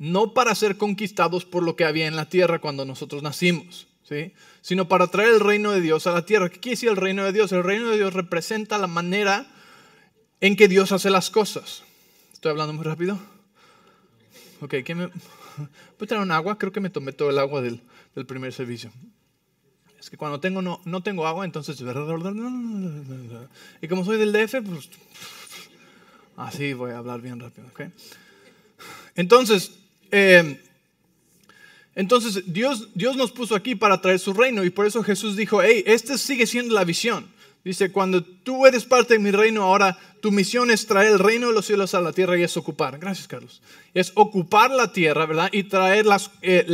no 0.01 0.33
para 0.33 0.55
ser 0.55 0.79
conquistados 0.79 1.45
por 1.45 1.63
lo 1.63 1.77
que 1.77 1.85
había 1.85 2.07
en 2.07 2.17
la 2.17 2.25
tierra 2.25 2.59
cuando 2.59 2.87
nosotros 2.87 3.23
nacimos, 3.23 3.87
¿sí? 4.09 4.33
sino 4.63 4.89
para 4.89 5.09
traer 5.09 5.35
el 5.35 5.41
reino 5.41 5.73
de 5.73 5.83
Dios 5.83 6.07
a 6.07 6.13
la 6.13 6.25
tierra. 6.25 6.49
¿Qué 6.49 6.59
quiere 6.59 6.77
decir 6.77 6.89
el 6.89 6.97
reino 6.97 7.23
de 7.23 7.35
Dios? 7.35 7.53
El 7.53 7.63
reino 7.63 7.91
de 7.91 7.99
Dios 7.99 8.15
representa 8.15 8.79
la 8.79 8.87
manera 8.87 9.47
en 10.41 10.57
que 10.57 10.69
Dios 10.69 10.91
hace 10.93 11.11
las 11.11 11.29
cosas. 11.29 11.83
¿Estoy 12.33 12.51
hablando 12.51 12.73
muy 12.73 12.85
rápido? 12.85 13.19
Ok, 14.63 14.77
¿qué 14.87 14.95
me... 14.95 15.09
¿Puedo 15.99 16.09
traer 16.09 16.23
un 16.23 16.33
agua? 16.33 16.57
Creo 16.57 16.73
que 16.73 16.81
me 16.81 16.89
tomé 16.89 17.13
todo 17.13 17.29
el 17.29 17.39
agua 17.39 17.61
del, 17.61 17.83
del 18.15 18.25
primer 18.25 18.55
servicio. 18.55 18.91
Es 19.99 20.09
que 20.09 20.17
cuando 20.17 20.41
tengo 20.41 20.63
no, 20.63 20.81
no 20.87 21.03
tengo 21.03 21.27
agua, 21.27 21.45
entonces... 21.45 21.79
Y 23.83 23.89
como 23.89 24.03
soy 24.07 24.17
del 24.17 24.33
DF, 24.33 24.63
pues... 24.65 24.89
Así 26.41 26.73
voy 26.73 26.93
a 26.93 26.99
hablar 26.99 27.21
bien 27.21 27.39
rápido. 27.39 27.69
Entonces, 29.15 29.73
eh, 30.11 30.59
entonces 31.95 32.45
Dios, 32.47 32.89
Dios 32.95 33.17
nos 33.17 33.31
puso 33.31 33.55
aquí 33.55 33.75
para 33.75 34.01
traer 34.01 34.19
su 34.19 34.33
reino 34.33 34.65
y 34.65 34.71
por 34.71 34.87
eso 34.87 35.03
Jesús 35.03 35.37
dijo, 35.37 35.63
hey, 35.63 35.83
esta 35.87 36.17
sigue 36.17 36.47
siendo 36.47 36.75
la 36.75 36.85
visión. 36.85 37.29
Dice, 37.63 37.93
cuando 37.93 38.25
tú 38.25 38.67
eres 38.67 38.87
parte 38.87 39.15
de 39.15 39.21
mi 39.21 39.31
reino, 39.31 39.65
ahora 39.65 39.99
tu 40.23 40.33
misión 40.33 40.71
es 40.71 40.87
traer 40.87 41.13
el 41.13 41.19
reino 41.19 41.49
de 41.49 41.53
los 41.53 41.67
cielos 41.67 41.93
a 41.93 42.01
la 42.01 42.13
tierra 42.13 42.39
y 42.39 42.43
es 42.43 42.57
ocupar. 42.57 42.99
Gracias, 42.99 43.29
Carlos. 43.29 43.61
Es 43.93 44.13
ocupar 44.15 44.71
la 44.71 44.95
tierra, 44.95 45.27
¿verdad? 45.27 45.51
Y 45.53 45.65
traer 45.65 46.07
las, 46.07 46.31
eh, 46.41 46.65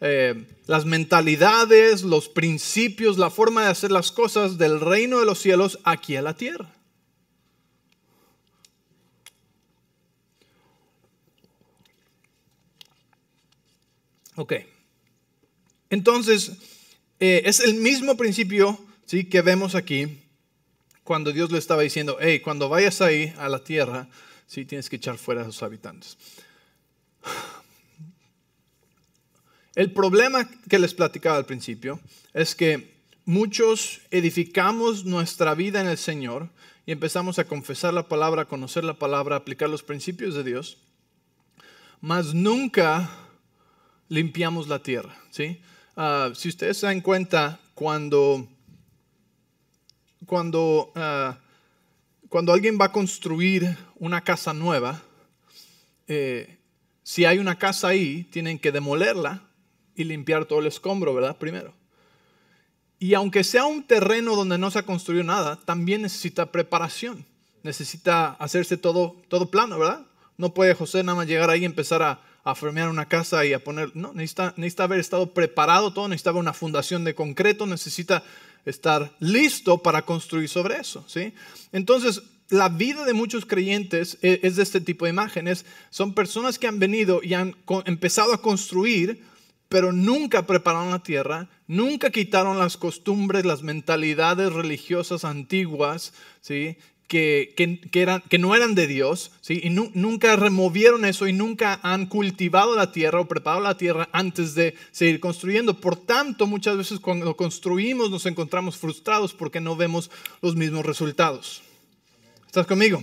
eh, 0.00 0.44
las 0.66 0.84
mentalidades, 0.86 2.02
los 2.04 2.30
principios, 2.30 3.18
la 3.18 3.28
forma 3.28 3.64
de 3.64 3.68
hacer 3.68 3.90
las 3.90 4.10
cosas 4.10 4.56
del 4.56 4.80
reino 4.80 5.20
de 5.20 5.26
los 5.26 5.38
cielos 5.38 5.78
aquí 5.84 6.16
a 6.16 6.22
la 6.22 6.32
tierra. 6.32 6.79
Ok. 14.40 14.54
Entonces, 15.90 16.52
eh, 17.18 17.42
es 17.44 17.60
el 17.60 17.74
mismo 17.74 18.16
principio 18.16 18.82
¿sí? 19.04 19.24
que 19.24 19.42
vemos 19.42 19.74
aquí 19.74 20.22
cuando 21.04 21.30
Dios 21.30 21.52
le 21.52 21.58
estaba 21.58 21.82
diciendo, 21.82 22.16
hey, 22.18 22.40
cuando 22.40 22.70
vayas 22.70 23.02
ahí 23.02 23.34
a 23.36 23.50
la 23.50 23.62
tierra, 23.62 24.08
sí, 24.46 24.64
tienes 24.64 24.88
que 24.88 24.96
echar 24.96 25.18
fuera 25.18 25.42
a 25.42 25.44
sus 25.44 25.62
habitantes. 25.62 26.16
El 29.74 29.92
problema 29.92 30.48
que 30.70 30.78
les 30.78 30.94
platicaba 30.94 31.36
al 31.36 31.44
principio 31.44 32.00
es 32.32 32.54
que 32.54 32.94
muchos 33.26 34.00
edificamos 34.10 35.04
nuestra 35.04 35.54
vida 35.54 35.82
en 35.82 35.86
el 35.86 35.98
Señor 35.98 36.48
y 36.86 36.92
empezamos 36.92 37.38
a 37.38 37.44
confesar 37.44 37.92
la 37.92 38.08
palabra, 38.08 38.42
a 38.42 38.48
conocer 38.48 38.84
la 38.84 38.94
palabra, 38.94 39.36
a 39.36 39.40
aplicar 39.40 39.68
los 39.68 39.82
principios 39.82 40.34
de 40.34 40.44
Dios, 40.44 40.78
mas 42.00 42.32
nunca 42.32 43.28
limpiamos 44.10 44.68
la 44.68 44.82
tierra. 44.82 45.16
¿sí? 45.30 45.62
Ah, 45.96 46.30
si 46.34 46.50
ustedes 46.50 46.76
se 46.76 46.86
dan 46.86 47.00
cuenta, 47.00 47.58
cuando, 47.74 48.46
cuando, 50.26 50.92
ah, 50.94 51.38
cuando 52.28 52.52
alguien 52.52 52.76
va 52.78 52.86
a 52.86 52.92
construir 52.92 53.74
una 53.96 54.20
casa 54.20 54.52
nueva, 54.52 55.00
eh, 56.06 56.58
si 57.02 57.24
hay 57.24 57.38
una 57.38 57.56
casa 57.56 57.88
ahí, 57.88 58.24
tienen 58.24 58.58
que 58.58 58.72
demolerla 58.72 59.42
y 59.94 60.04
limpiar 60.04 60.44
todo 60.44 60.60
el 60.60 60.66
escombro, 60.66 61.14
¿verdad? 61.14 61.38
Primero. 61.38 61.72
Y 62.98 63.14
aunque 63.14 63.44
sea 63.44 63.64
un 63.64 63.82
terreno 63.84 64.36
donde 64.36 64.58
no 64.58 64.70
se 64.70 64.80
ha 64.80 64.82
construido 64.82 65.24
nada, 65.24 65.56
también 65.56 66.02
necesita 66.02 66.52
preparación. 66.52 67.24
Necesita 67.62 68.32
hacerse 68.32 68.76
todo, 68.76 69.16
todo 69.28 69.50
plano, 69.50 69.78
¿verdad? 69.78 70.06
No 70.36 70.52
puede 70.52 70.74
José 70.74 71.02
nada 71.02 71.16
más 71.16 71.26
llegar 71.26 71.48
ahí 71.50 71.62
y 71.62 71.64
empezar 71.64 72.02
a, 72.02 72.20
a 72.44 72.54
formear 72.54 72.88
una 72.88 73.06
casa 73.06 73.44
y 73.44 73.52
a 73.52 73.62
poner, 73.62 73.94
no, 73.94 74.12
necesita, 74.12 74.54
necesita 74.56 74.84
haber 74.84 75.00
estado 75.00 75.34
preparado 75.34 75.92
todo, 75.92 76.08
necesita 76.08 76.30
haber 76.30 76.40
una 76.40 76.52
fundación 76.52 77.04
de 77.04 77.14
concreto, 77.14 77.66
necesita 77.66 78.22
estar 78.64 79.12
listo 79.20 79.78
para 79.78 80.02
construir 80.02 80.48
sobre 80.48 80.76
eso, 80.76 81.04
¿sí? 81.06 81.34
Entonces, 81.72 82.22
la 82.50 82.68
vida 82.68 83.04
de 83.04 83.14
muchos 83.14 83.46
creyentes 83.46 84.18
e, 84.22 84.40
es 84.42 84.56
de 84.56 84.62
este 84.62 84.80
tipo 84.80 85.04
de 85.04 85.12
imágenes. 85.12 85.64
Son 85.90 86.14
personas 86.14 86.58
que 86.58 86.66
han 86.66 86.78
venido 86.78 87.20
y 87.22 87.34
han 87.34 87.56
empezado 87.86 88.34
a 88.34 88.42
construir, 88.42 89.22
pero 89.68 89.92
nunca 89.92 90.46
prepararon 90.46 90.90
la 90.90 91.02
tierra, 91.02 91.48
nunca 91.68 92.10
quitaron 92.10 92.58
las 92.58 92.76
costumbres, 92.76 93.44
las 93.44 93.62
mentalidades 93.62 94.52
religiosas 94.52 95.24
antiguas, 95.24 96.12
¿sí? 96.40 96.76
Que, 97.10 97.88
eran, 97.92 98.22
que 98.28 98.38
no 98.38 98.54
eran 98.54 98.76
de 98.76 98.86
Dios, 98.86 99.32
¿sí? 99.40 99.60
y 99.64 99.70
nunca 99.70 100.36
removieron 100.36 101.04
eso 101.04 101.26
y 101.26 101.32
nunca 101.32 101.80
han 101.82 102.06
cultivado 102.06 102.76
la 102.76 102.92
tierra 102.92 103.18
o 103.18 103.26
preparado 103.26 103.60
la 103.60 103.76
tierra 103.76 104.08
antes 104.12 104.54
de 104.54 104.76
seguir 104.92 105.18
construyendo. 105.18 105.80
Por 105.80 105.96
tanto, 105.96 106.46
muchas 106.46 106.76
veces 106.76 107.00
cuando 107.00 107.36
construimos 107.36 108.12
nos 108.12 108.26
encontramos 108.26 108.76
frustrados 108.76 109.34
porque 109.34 109.60
no 109.60 109.74
vemos 109.74 110.08
los 110.40 110.54
mismos 110.54 110.86
resultados. 110.86 111.62
¿Estás 112.46 112.68
conmigo? 112.68 113.02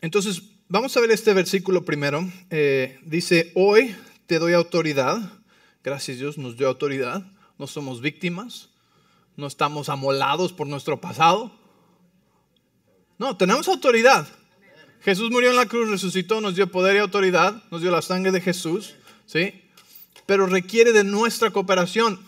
Entonces, 0.00 0.44
vamos 0.66 0.96
a 0.96 1.00
ver 1.00 1.10
este 1.10 1.34
versículo 1.34 1.84
primero. 1.84 2.26
Eh, 2.48 2.98
dice, 3.04 3.52
hoy 3.54 3.94
te 4.26 4.38
doy 4.38 4.54
autoridad. 4.54 5.18
Gracias 5.82 6.20
Dios, 6.20 6.38
nos 6.38 6.56
dio 6.56 6.68
autoridad. 6.68 7.22
No 7.58 7.66
somos 7.66 8.00
víctimas 8.00 8.70
no 9.36 9.46
estamos 9.46 9.88
amolados 9.88 10.52
por 10.52 10.66
nuestro 10.66 11.00
pasado. 11.00 11.52
No, 13.18 13.36
tenemos 13.36 13.68
autoridad. 13.68 14.26
Jesús 15.02 15.30
murió 15.30 15.50
en 15.50 15.56
la 15.56 15.66
cruz, 15.66 15.90
resucitó, 15.90 16.40
nos 16.40 16.56
dio 16.56 16.70
poder 16.70 16.96
y 16.96 16.98
autoridad, 16.98 17.62
nos 17.70 17.82
dio 17.82 17.90
la 17.90 18.02
sangre 18.02 18.32
de 18.32 18.40
Jesús, 18.40 18.94
¿sí? 19.26 19.62
Pero 20.26 20.46
requiere 20.46 20.92
de 20.92 21.04
nuestra 21.04 21.50
cooperación. 21.50 22.18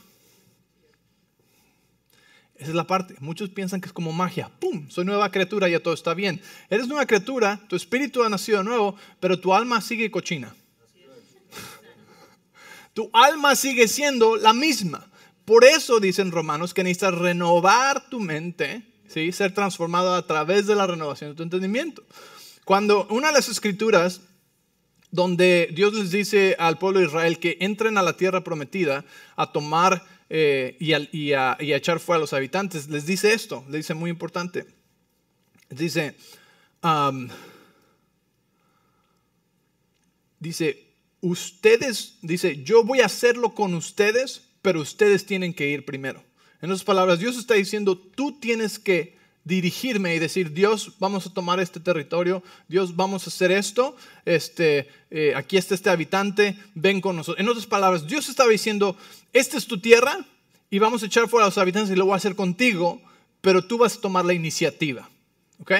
Esa 2.56 2.70
es 2.70 2.75
la 2.75 2.86
parte. 2.86 3.16
Muchos 3.20 3.50
piensan 3.50 3.80
que 3.80 3.86
es 3.86 3.92
como 3.92 4.12
magia. 4.12 4.50
¡Pum! 4.60 4.88
Soy 4.88 5.04
nueva 5.04 5.30
criatura, 5.30 5.68
ya 5.68 5.82
todo 5.82 5.94
está 5.94 6.14
bien. 6.14 6.40
Eres 6.70 6.86
nueva 6.86 7.06
criatura, 7.06 7.60
tu 7.68 7.76
espíritu 7.76 8.22
ha 8.25 8.28
nacido 8.28 8.62
nuevo, 8.62 8.96
pero 9.20 9.38
tu 9.38 9.54
alma 9.54 9.80
sigue 9.80 10.10
cochina. 10.10 10.54
Tu 12.94 13.10
alma 13.12 13.54
sigue 13.56 13.88
siendo 13.88 14.36
la 14.36 14.54
misma. 14.54 15.06
Por 15.47 15.65
eso 15.65 16.00
dicen 16.00 16.33
romanos 16.33 16.75
que 16.75 16.83
necesitas 16.83 17.15
renovar 17.15 18.11
tu 18.11 18.19
mente, 18.19 18.83
¿sí? 19.07 19.31
ser 19.31 19.55
transformado 19.55 20.12
a 20.12 20.26
través 20.26 20.67
de 20.67 20.75
la 20.75 20.88
renovación 20.88 21.31
de 21.31 21.37
tu 21.37 21.45
entendimiento. 21.45 22.03
Cuando 22.65 23.07
una 23.11 23.29
de 23.29 23.35
las 23.35 23.49
escrituras 23.49 24.23
donde 25.12 25.71
Dios 25.73 25.95
les 25.95 26.11
dice 26.11 26.57
al 26.59 26.79
pueblo 26.79 26.99
de 26.99 27.07
Israel 27.07 27.38
que 27.38 27.59
entren 27.61 27.97
a 27.97 28.03
la 28.03 28.17
tierra 28.17 28.43
prometida 28.43 29.05
a 29.37 29.53
tomar 29.53 30.05
eh, 30.29 30.76
y, 30.81 31.33
a, 31.33 31.57
echar 31.61 32.00
fuera 32.00 32.17
a 32.17 32.21
los 32.23 32.33
habitantes, 32.33 32.88
les 32.88 33.07
dice 33.07 33.33
esto, 33.33 33.65
le 33.69 33.76
dice 33.76 33.95
muy 33.95 34.11
importante. 34.11 34.67
Dice, 35.71 36.17
dice, 40.41 40.93
ustedes, 41.21 42.19
dice, 42.23 42.65
yo 42.65 42.83
voy 42.83 43.00
a 43.00 43.07
hacerlo 43.07 43.55
con 43.55 43.75
ustedes 43.75 44.46
pero 44.66 44.80
ustedes 44.80 45.25
tienen 45.25 45.54
que 45.54 45.68
ir 45.68 45.85
primero. 45.85 46.25
En 46.61 46.73
otras 46.73 46.82
palabras, 46.82 47.20
Dios 47.20 47.38
está 47.38 47.54
diciendo, 47.54 47.96
tú 47.96 48.32
tienes 48.40 48.80
que 48.80 49.14
dirigirme 49.44 50.12
y 50.16 50.18
decir, 50.18 50.52
Dios, 50.54 50.94
vamos 50.99 51.25
a 51.25 51.32
tomar 51.32 51.61
este 51.61 51.78
territorio, 51.78 52.42
Dios, 52.66 52.96
vamos 52.96 53.25
a 53.25 53.30
hacer 53.30 53.52
esto, 53.52 53.94
este, 54.25 54.88
eh, 55.12 55.35
aquí 55.37 55.56
está 55.56 55.76
este 55.76 55.88
habitante, 55.88 56.58
ven 56.75 57.00
con 57.00 57.14
nosotros. 57.14 57.40
En 57.40 57.49
otras 57.49 57.64
palabras, 57.64 58.08
Dios 58.08 58.28
estaba 58.28 58.50
diciendo, 58.50 58.96
esta 59.32 59.56
es 59.56 59.68
tu 59.68 59.78
tierra 59.78 60.26
y 60.68 60.80
vamos 60.80 61.04
a 61.04 61.06
echar 61.06 61.28
fuera 61.28 61.46
a 61.46 61.49
los 61.50 61.58
habitantes 61.58 61.92
y 61.92 61.96
lo 61.96 62.06
voy 62.06 62.14
a 62.14 62.16
hacer 62.16 62.35
contigo, 62.35 63.00
pero 63.42 63.64
tú 63.64 63.78
vas 63.78 63.96
a 63.96 64.00
tomar 64.00 64.25
la 64.25 64.35
iniciativa. 64.35 65.08
¿Ok? 65.61 65.75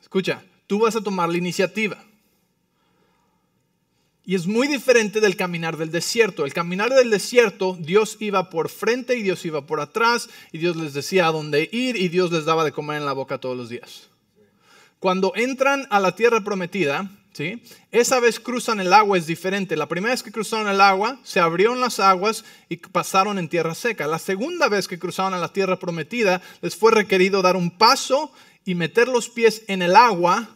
Escucha, 0.00 0.44
tú 0.68 0.78
vas 0.78 0.94
a 0.94 1.00
tomar 1.00 1.28
la 1.30 1.38
iniciativa. 1.38 1.98
Y 4.28 4.34
es 4.34 4.48
muy 4.48 4.66
diferente 4.66 5.20
del 5.20 5.36
caminar 5.36 5.76
del 5.76 5.92
desierto. 5.92 6.44
El 6.44 6.52
caminar 6.52 6.90
del 6.90 7.10
desierto, 7.10 7.78
Dios 7.78 8.16
iba 8.18 8.50
por 8.50 8.68
frente 8.68 9.16
y 9.16 9.22
Dios 9.22 9.44
iba 9.46 9.64
por 9.66 9.80
atrás 9.80 10.28
y 10.50 10.58
Dios 10.58 10.74
les 10.74 10.94
decía 10.94 11.28
a 11.28 11.32
dónde 11.32 11.68
ir 11.70 11.94
y 11.94 12.08
Dios 12.08 12.32
les 12.32 12.44
daba 12.44 12.64
de 12.64 12.72
comer 12.72 12.96
en 12.96 13.06
la 13.06 13.12
boca 13.12 13.38
todos 13.38 13.56
los 13.56 13.68
días. 13.68 14.08
Cuando 14.98 15.32
entran 15.36 15.86
a 15.90 16.00
la 16.00 16.16
tierra 16.16 16.40
prometida, 16.40 17.08
¿sí? 17.34 17.62
esa 17.92 18.18
vez 18.18 18.40
cruzan 18.40 18.80
el 18.80 18.92
agua 18.92 19.16
es 19.16 19.28
diferente. 19.28 19.76
La 19.76 19.86
primera 19.86 20.12
vez 20.12 20.24
que 20.24 20.32
cruzaron 20.32 20.66
el 20.66 20.80
agua, 20.80 21.20
se 21.22 21.38
abrieron 21.38 21.80
las 21.80 22.00
aguas 22.00 22.44
y 22.68 22.78
pasaron 22.78 23.38
en 23.38 23.48
tierra 23.48 23.76
seca. 23.76 24.08
La 24.08 24.18
segunda 24.18 24.68
vez 24.68 24.88
que 24.88 24.98
cruzaron 24.98 25.34
a 25.34 25.38
la 25.38 25.52
tierra 25.52 25.78
prometida, 25.78 26.42
les 26.62 26.74
fue 26.74 26.90
requerido 26.90 27.42
dar 27.42 27.54
un 27.54 27.70
paso 27.70 28.32
y 28.64 28.74
meter 28.74 29.06
los 29.06 29.28
pies 29.28 29.62
en 29.68 29.82
el 29.82 29.94
agua 29.94 30.48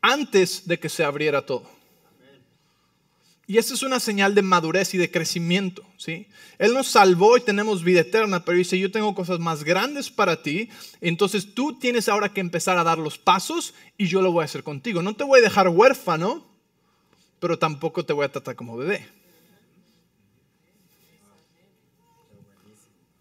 antes 0.00 0.66
de 0.66 0.80
que 0.80 0.88
se 0.88 1.04
abriera 1.04 1.44
todo. 1.44 1.81
Y 3.46 3.58
eso 3.58 3.74
es 3.74 3.82
una 3.82 3.98
señal 3.98 4.34
de 4.34 4.42
madurez 4.42 4.94
y 4.94 4.98
de 4.98 5.10
crecimiento, 5.10 5.84
¿sí? 5.96 6.28
Él 6.58 6.74
nos 6.74 6.86
salvó 6.86 7.36
y 7.36 7.40
tenemos 7.40 7.82
vida 7.82 8.00
eterna, 8.00 8.44
pero 8.44 8.56
dice, 8.56 8.78
yo 8.78 8.92
tengo 8.92 9.14
cosas 9.14 9.40
más 9.40 9.64
grandes 9.64 10.10
para 10.10 10.42
ti, 10.42 10.70
entonces 11.00 11.54
tú 11.54 11.76
tienes 11.78 12.08
ahora 12.08 12.32
que 12.32 12.40
empezar 12.40 12.78
a 12.78 12.84
dar 12.84 12.98
los 12.98 13.18
pasos 13.18 13.74
y 13.98 14.06
yo 14.06 14.22
lo 14.22 14.30
voy 14.30 14.42
a 14.42 14.44
hacer 14.44 14.62
contigo. 14.62 15.02
No 15.02 15.16
te 15.16 15.24
voy 15.24 15.40
a 15.40 15.42
dejar 15.42 15.68
huérfano, 15.68 16.46
pero 17.40 17.58
tampoco 17.58 18.04
te 18.04 18.12
voy 18.12 18.24
a 18.24 18.32
tratar 18.32 18.54
como 18.54 18.76
bebé. 18.76 19.08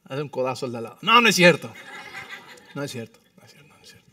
Hace 0.06 0.22
un 0.22 0.30
codazo 0.30 0.68
al 0.68 0.72
de 0.74 0.78
al 0.78 0.84
lado. 0.84 0.98
No, 1.02 1.20
no 1.20 1.30
es 1.30 1.36
cierto. 1.36 1.74
No 2.76 2.84
es 2.84 2.92
cierto. 2.92 3.20
No 3.38 3.46
es 3.46 3.52
cierto, 3.52 3.74
no 3.76 3.82
es 3.82 3.90
cierto. 3.90 4.12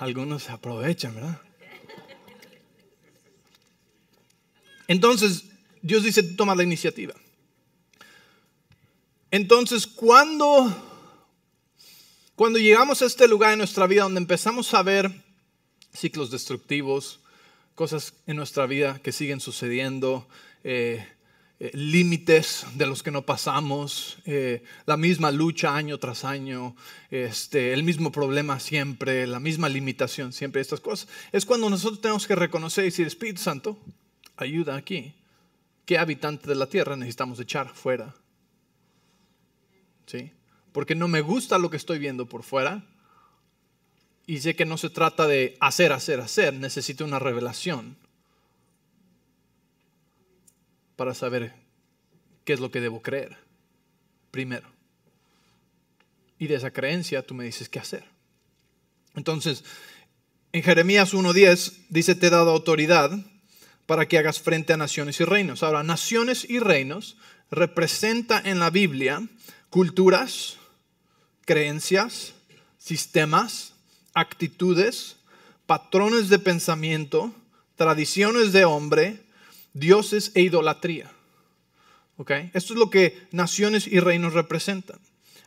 Algunos 0.00 0.42
se 0.42 0.52
aprovechan, 0.52 1.14
¿verdad? 1.14 1.40
Entonces, 4.92 5.44
Dios 5.80 6.02
dice, 6.02 6.22
tú 6.22 6.36
tomas 6.36 6.54
la 6.54 6.64
iniciativa. 6.64 7.14
Entonces, 9.30 9.86
cuando, 9.86 10.70
cuando 12.36 12.58
llegamos 12.58 13.00
a 13.00 13.06
este 13.06 13.26
lugar 13.26 13.52
en 13.52 13.58
nuestra 13.60 13.86
vida 13.86 14.02
donde 14.02 14.20
empezamos 14.20 14.74
a 14.74 14.82
ver 14.82 15.10
ciclos 15.94 16.30
destructivos, 16.30 17.20
cosas 17.74 18.12
en 18.26 18.36
nuestra 18.36 18.66
vida 18.66 19.00
que 19.02 19.12
siguen 19.12 19.40
sucediendo, 19.40 20.28
eh, 20.62 21.02
eh, 21.58 21.70
límites 21.72 22.66
de 22.74 22.84
los 22.84 23.02
que 23.02 23.10
no 23.10 23.22
pasamos, 23.22 24.18
eh, 24.26 24.62
la 24.84 24.98
misma 24.98 25.30
lucha 25.30 25.74
año 25.74 25.96
tras 25.96 26.22
año, 26.26 26.76
este, 27.10 27.72
el 27.72 27.82
mismo 27.82 28.12
problema 28.12 28.60
siempre, 28.60 29.26
la 29.26 29.40
misma 29.40 29.70
limitación 29.70 30.34
siempre, 30.34 30.60
estas 30.60 30.80
cosas. 30.80 31.08
Es 31.32 31.46
cuando 31.46 31.70
nosotros 31.70 32.02
tenemos 32.02 32.26
que 32.26 32.34
reconocer 32.34 32.84
y 32.84 32.88
decir, 32.88 33.06
Espíritu 33.06 33.40
Santo, 33.40 33.78
ayuda 34.36 34.76
aquí. 34.76 35.14
¿Qué 35.84 35.98
habitante 35.98 36.48
de 36.48 36.54
la 36.54 36.66
tierra 36.66 36.96
necesitamos 36.96 37.40
echar 37.40 37.68
fuera? 37.74 38.14
¿Sí? 40.06 40.32
Porque 40.72 40.94
no 40.94 41.08
me 41.08 41.20
gusta 41.20 41.58
lo 41.58 41.70
que 41.70 41.76
estoy 41.76 41.98
viendo 41.98 42.26
por 42.26 42.42
fuera. 42.42 42.84
Y 44.26 44.40
sé 44.40 44.54
que 44.54 44.64
no 44.64 44.78
se 44.78 44.90
trata 44.90 45.26
de 45.26 45.56
hacer, 45.60 45.92
hacer, 45.92 46.20
hacer. 46.20 46.54
Necesito 46.54 47.04
una 47.04 47.18
revelación 47.18 47.96
para 50.96 51.14
saber 51.14 51.54
qué 52.44 52.52
es 52.52 52.60
lo 52.60 52.70
que 52.70 52.80
debo 52.80 53.02
creer. 53.02 53.36
Primero. 54.30 54.68
Y 56.38 56.46
de 56.46 56.54
esa 56.54 56.72
creencia 56.72 57.26
tú 57.26 57.34
me 57.34 57.44
dices 57.44 57.68
qué 57.68 57.78
hacer. 57.78 58.04
Entonces, 59.14 59.64
en 60.52 60.62
Jeremías 60.62 61.12
1.10 61.14 61.86
dice, 61.88 62.14
te 62.14 62.28
he 62.28 62.30
dado 62.30 62.50
autoridad 62.50 63.10
para 63.86 64.06
que 64.06 64.18
hagas 64.18 64.40
frente 64.40 64.72
a 64.72 64.76
naciones 64.76 65.20
y 65.20 65.24
reinos. 65.24 65.62
Ahora, 65.62 65.82
naciones 65.82 66.46
y 66.48 66.58
reinos 66.58 67.16
representa 67.50 68.40
en 68.44 68.58
la 68.58 68.70
Biblia 68.70 69.26
culturas, 69.70 70.56
creencias, 71.44 72.34
sistemas, 72.78 73.74
actitudes, 74.14 75.16
patrones 75.66 76.28
de 76.28 76.38
pensamiento, 76.38 77.34
tradiciones 77.76 78.52
de 78.52 78.64
hombre, 78.64 79.22
dioses 79.72 80.32
e 80.34 80.42
idolatría. 80.42 81.10
¿Okay? 82.16 82.50
Esto 82.54 82.74
es 82.74 82.78
lo 82.78 82.90
que 82.90 83.26
naciones 83.30 83.86
y 83.86 84.00
reinos 84.00 84.34
representan. 84.34 84.98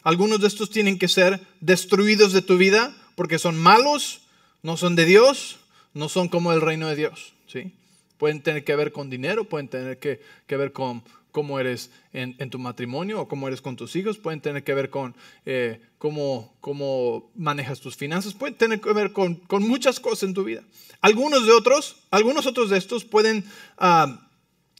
Algunos 0.03 0.41
de 0.41 0.47
estos 0.47 0.69
tienen 0.69 0.99
que 0.99 1.07
ser 1.07 1.39
destruidos 1.61 2.33
de 2.33 2.41
tu 2.41 2.57
vida 2.57 2.95
porque 3.15 3.39
son 3.39 3.57
malos, 3.57 4.21
no 4.61 4.77
son 4.77 4.95
de 4.95 5.05
Dios, 5.05 5.57
no 5.93 6.09
son 6.09 6.27
como 6.27 6.51
el 6.53 6.61
reino 6.61 6.87
de 6.87 6.95
Dios. 6.95 7.33
¿sí? 7.47 7.71
Pueden 8.17 8.41
tener 8.41 8.63
que 8.63 8.75
ver 8.75 8.91
con 8.91 9.09
dinero, 9.09 9.45
pueden 9.45 9.67
tener 9.67 9.97
que, 9.99 10.19
ver 10.47 10.71
con 10.71 11.03
cómo 11.31 11.59
eres 11.59 11.91
en, 12.13 12.49
tu 12.49 12.59
matrimonio 12.59 13.21
o 13.21 13.27
cómo 13.27 13.47
eres 13.47 13.61
con 13.61 13.75
tus 13.75 13.95
hijos, 13.95 14.17
pueden 14.17 14.39
tener 14.39 14.63
que 14.63 14.73
ver 14.73 14.89
con 14.89 15.15
eh, 15.45 15.81
cómo, 15.97 16.55
cómo, 16.61 17.31
manejas 17.35 17.81
tus 17.81 17.97
finanzas, 17.97 18.33
pueden 18.33 18.55
tener 18.55 18.79
que 18.79 18.93
ver 18.93 19.11
con, 19.11 19.41
muchas 19.59 19.99
cosas 19.99 20.23
en 20.23 20.33
tu 20.33 20.45
vida. 20.45 20.63
Algunos 21.01 21.45
de 21.45 21.51
otros, 21.51 21.97
algunos 22.09 22.45
otros 22.45 22.69
de 22.69 22.77
estos 22.77 23.03
pueden 23.03 23.43
ah, 23.77 24.29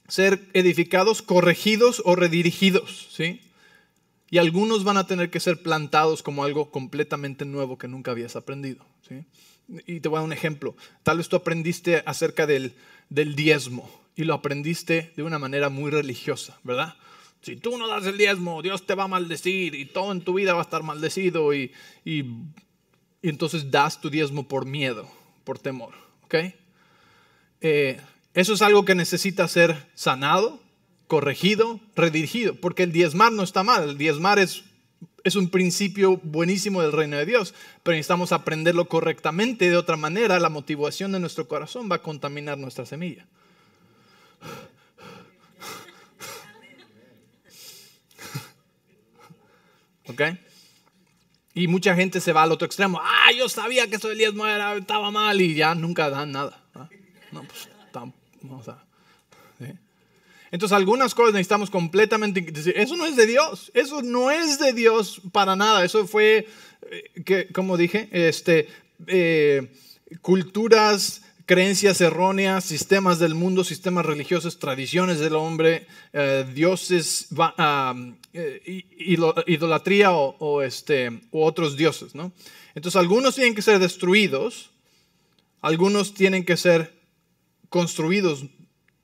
ser 0.08 0.48
edificados, 0.54 1.22
corregidos 1.22 2.02
o 2.06 2.16
redirigidos, 2.16 3.10
¿sí? 3.12 3.42
Y 4.30 4.38
algunos 4.38 4.84
van 4.84 4.98
a 4.98 5.08
tener 5.08 5.30
que 5.30 5.40
ser 5.40 5.62
plantados 5.62 6.24
como 6.24 6.44
algo 6.44 6.72
completamente 6.72 7.46
nuevo 7.46 7.78
que 7.78 7.88
nunca 7.88 8.12
habías 8.12 8.36
aprendido, 8.36 8.86
¿sí? 9.08 9.26
Y 9.88 10.00
te 10.00 10.10
voy 10.10 10.18
a 10.18 10.20
dar 10.20 10.26
un 10.26 10.34
ejemplo. 10.34 10.76
Tal 11.04 11.18
vez 11.18 11.30
tú 11.30 11.36
aprendiste 11.36 12.04
acerca 12.06 12.46
del, 12.46 12.74
del 13.10 13.36
diezmo 13.36 13.90
y 14.16 14.24
lo 14.24 14.34
aprendiste 14.34 15.12
de 15.16 15.24
una 15.24 15.40
manera 15.40 15.70
muy 15.70 15.92
religiosa, 15.92 16.58
¿verdad? 16.64 16.96
Si 17.42 17.56
tú 17.56 17.78
no 17.78 17.88
das 17.88 18.06
el 18.06 18.18
diezmo, 18.18 18.62
Dios 18.62 18.86
te 18.86 18.96
va 18.96 19.04
a 19.04 19.08
maldecir 19.08 19.76
y 19.76 19.86
todo 19.86 20.12
en 20.12 20.22
tu 20.22 20.34
vida 20.34 20.54
va 20.54 20.62
a 20.62 20.64
estar 20.64 20.84
maldecido 20.84 21.54
y, 21.54 21.72
y, 22.04 22.26
entonces 23.22 23.70
das 23.72 24.02
tu 24.02 24.10
diezmo 24.10 24.48
por 24.48 24.66
miedo, 24.66 25.08
por 25.44 25.60
temor, 25.60 25.94
¿ok? 26.24 26.36
Eh, 27.62 28.00
eso 28.34 28.54
es 28.54 28.62
algo 28.62 28.86
que 28.86 28.96
necesita 28.96 29.48
ser 29.48 29.88
sanado, 29.94 30.60
corregido, 31.08 31.80
redirigido, 31.96 32.56
porque 32.56 32.84
el 32.84 32.92
diezmar 32.92 33.32
no 33.32 33.44
está 33.44 33.64
mal, 33.64 33.90
el 33.90 33.98
diezmar 33.98 34.40
es 34.40 34.64
es 35.24 35.36
un 35.36 35.50
principio 35.50 36.18
buenísimo 36.24 36.82
del 36.82 36.92
reino 36.92 37.18
de 37.18 37.26
Dios, 37.26 37.54
pero 37.84 37.96
necesitamos 37.96 38.32
aprenderlo 38.32 38.86
correctamente. 38.86 39.70
De 39.70 39.78
otra 39.78 39.98
manera, 39.98 40.40
la 40.40 40.50
motivación 40.50 41.12
de 41.12 41.20
nuestro 41.20 41.48
corazón 41.48 41.90
va 41.92 41.98
a 41.98 42.02
contaminar 42.02 42.58
nuestra 42.58 42.86
semilla. 42.86 43.26
¿Ok? 50.08 50.22
Y 51.54 51.68
mucha 51.68 51.96
gente 51.96 52.20
se 52.20 52.34
va 52.34 52.44
al 52.44 52.52
otro 52.52 52.66
extremo. 52.66 53.00
Ah, 53.02 53.32
yo 53.36 53.50
sabía 53.50 53.88
que 53.88 53.96
eso 53.96 54.10
del 54.10 54.18
diezmo 54.18 54.46
estaba 54.46 55.10
mal 55.10 55.42
y 55.42 55.56
ya 55.56 55.74
nunca 55.74 56.10
dan 56.10 56.32
nada. 56.32 56.62
No, 57.32 57.44
pues, 57.44 57.70
vamos 58.42 58.68
a, 58.68 58.86
entonces 60.56 60.74
algunas 60.78 61.14
cosas 61.14 61.34
necesitamos 61.34 61.70
completamente 61.70 62.40
decir, 62.40 62.76
eso 62.78 62.96
no 62.96 63.06
es 63.06 63.18
de 63.18 63.28
Dios, 63.28 63.74
eso 63.74 64.02
no 64.02 64.32
es 64.32 64.58
de 64.58 64.72
Dios 64.72 65.22
para 65.34 65.58
nada, 65.58 65.84
eso 65.84 66.08
fue, 66.08 66.48
eh, 66.90 67.24
que, 67.26 67.48
como 67.48 67.76
dije, 67.76 68.08
este, 68.14 68.70
eh, 69.08 69.74
culturas, 70.22 71.24
creencias 71.46 72.00
erróneas, 72.00 72.64
sistemas 72.64 73.20
del 73.20 73.36
mundo, 73.36 73.66
sistemas 73.66 74.06
religiosos, 74.06 74.58
tradiciones 74.58 75.20
del 75.20 75.36
hombre, 75.36 75.88
eh, 76.14 76.46
dioses, 76.56 77.28
idolatría 79.46 80.14
o, 80.14 80.62
este, 80.62 81.20
otros 81.32 81.76
dioses. 81.76 82.16
¿no? 82.16 82.32
Entonces 82.76 82.98
algunos 82.98 83.36
tienen 83.36 83.56
que 83.56 83.62
ser 83.62 83.80
destruidos, 83.80 84.70
algunos 85.60 86.14
tienen 86.14 86.46
que 86.46 86.56
ser 86.56 86.94
construidos 87.68 88.46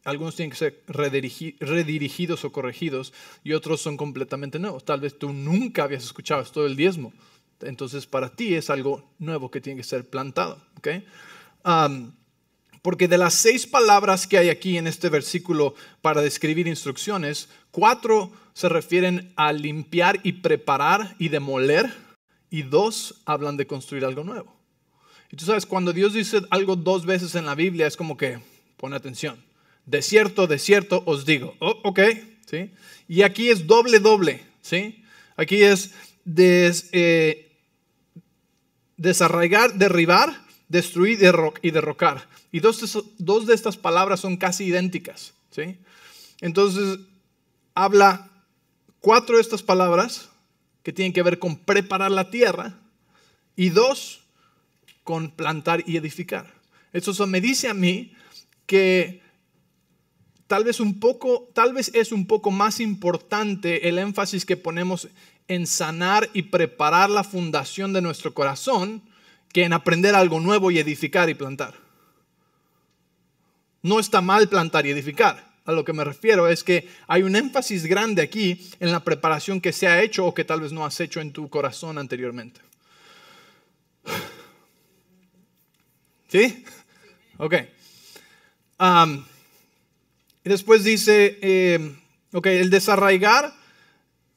algunos 0.04 0.36
tienen 0.36 0.52
que 0.52 0.58
ser 0.58 0.84
redirigidos 0.88 2.44
o 2.44 2.52
corregidos 2.52 3.14
y 3.44 3.54
otros 3.54 3.82
son 3.82 3.98
completamente 3.98 4.58
nuevos. 4.58 4.84
Tal 4.84 5.00
vez 5.00 5.18
tú 5.18 5.32
nunca 5.32 5.84
habías 5.84 6.04
escuchado 6.04 6.42
esto 6.42 6.64
del 6.64 6.76
diezmo. 6.76 7.14
Entonces 7.62 8.08
para 8.08 8.36
ti 8.36 8.56
es 8.56 8.70
algo 8.72 9.08
nuevo 9.20 9.52
que 9.52 9.62
tiene 9.62 9.78
que 9.82 9.88
ser 9.88 10.10
plantado. 10.10 10.62
¿okay? 10.78 11.06
porque 12.82 13.08
de 13.08 13.20
las 13.20 13.36
seis 13.36 13.68
palabras 13.68 14.26
que 14.26 14.40
hay 14.40 14.50
aquí 14.50 14.80
en 14.80 14.88
este 14.88 15.10
versículo 15.10 15.76
para 16.02 16.22
describir 16.22 16.68
instrucciones, 16.68 17.50
cuatro 17.70 18.32
se 18.54 18.68
refieren 18.68 19.32
a 19.36 19.54
limpiar 19.54 20.20
y 20.24 20.34
preparar 20.34 21.16
y 21.20 21.30
demoler 21.30 21.94
y 22.50 22.64
dos 22.64 23.22
hablan 23.26 23.58
de 23.58 23.68
construir 23.68 24.04
algo 24.04 24.24
nuevo. 24.24 24.56
Y 25.32 25.38
tú 25.38 25.46
sabes, 25.46 25.68
cuando 25.68 25.94
Dios 25.94 26.14
dice 26.14 26.42
algo 26.50 26.76
dos 26.76 27.06
veces 27.06 27.36
en 27.36 27.46
la 27.46 27.54
Biblia 27.54 27.86
es 27.86 27.96
como 27.96 28.18
que, 28.18 28.40
pone 28.78 28.96
atención 28.96 29.51
de 29.92 30.02
cierto, 30.02 30.48
de 30.48 30.58
cierto 30.58 31.04
os 31.06 31.26
digo. 31.26 31.56
Oh, 31.60 31.78
ok, 31.84 32.00
¿sí? 32.50 32.72
Y 33.10 33.24
aquí 33.24 33.50
es 33.50 33.68
doble, 33.68 34.00
doble, 34.00 34.42
¿sí? 34.62 35.04
Aquí 35.36 35.62
es 35.62 35.92
eh, 36.94 37.52
desarraigar, 38.96 39.74
derribar, 39.74 40.46
destruir 40.70 41.20
y 41.62 41.72
derrocar. 41.72 42.30
Y 42.54 42.62
dos, 42.62 43.06
dos 43.18 43.46
de 43.46 43.54
estas 43.54 43.76
palabras 43.76 44.22
son 44.22 44.38
casi 44.38 44.64
idénticas, 44.64 45.34
¿sí? 45.50 45.78
Entonces, 46.40 47.00
habla 47.76 48.30
cuatro 49.02 49.36
de 49.36 49.42
estas 49.42 49.62
palabras 49.62 50.30
que 50.84 50.94
tienen 50.94 51.12
que 51.12 51.22
ver 51.22 51.38
con 51.38 51.58
preparar 51.58 52.12
la 52.12 52.30
tierra 52.30 52.80
y 53.58 53.70
dos 53.70 54.22
con 55.04 55.32
plantar 55.32 55.84
y 55.86 55.98
edificar. 55.98 56.54
Eso 56.94 57.28
me 57.28 57.42
dice 57.42 57.68
a 57.68 57.74
mí 57.74 58.14
que 58.66 59.22
tal 60.52 60.66
vez 60.66 60.82
un 60.82 61.00
poco, 61.00 61.50
tal 61.54 61.72
vez 61.72 61.92
es 61.94 62.12
un 62.12 62.28
poco 62.28 62.52
más 62.52 62.82
importante 62.82 63.88
el 63.88 63.98
énfasis 63.98 64.46
que 64.46 64.58
ponemos 64.58 65.08
en 65.48 65.66
sanar 65.66 66.30
y 66.34 66.42
preparar 66.42 67.10
la 67.10 67.24
fundación 67.24 67.94
de 67.94 68.02
nuestro 68.02 68.34
corazón 68.34 69.02
que 69.54 69.64
en 69.64 69.72
aprender 69.72 70.14
algo 70.14 70.42
nuevo 70.42 70.70
y 70.70 70.78
edificar 70.78 71.30
y 71.30 71.36
plantar. 71.36 71.76
No 73.82 73.98
está 73.98 74.20
mal 74.20 74.50
plantar 74.50 74.86
y 74.86 74.90
edificar. 74.90 75.54
A 75.64 75.72
lo 75.72 75.86
que 75.86 75.94
me 75.94 76.04
refiero 76.04 76.50
es 76.50 76.66
que 76.66 76.90
hay 77.08 77.24
un 77.24 77.38
énfasis 77.38 77.86
grande 77.86 78.22
aquí 78.22 78.70
en 78.82 78.92
la 78.92 79.06
preparación 79.06 79.62
que 79.62 79.72
se 79.72 79.88
ha 79.88 80.02
hecho 80.02 80.26
o 80.26 80.34
que 80.34 80.44
tal 80.44 80.60
vez 80.60 80.74
no 80.74 80.86
has 80.86 81.00
hecho 81.00 81.22
en 81.22 81.32
tu 81.32 81.48
corazón 81.50 81.98
anteriormente. 81.98 82.60
¿Sí? 86.28 86.66
Ok. 87.38 87.56
Um, 88.82 89.24
y 90.44 90.50
después 90.50 90.84
dice, 90.84 91.38
eh, 91.42 91.96
el 92.44 92.70
desarraigar 92.70 93.54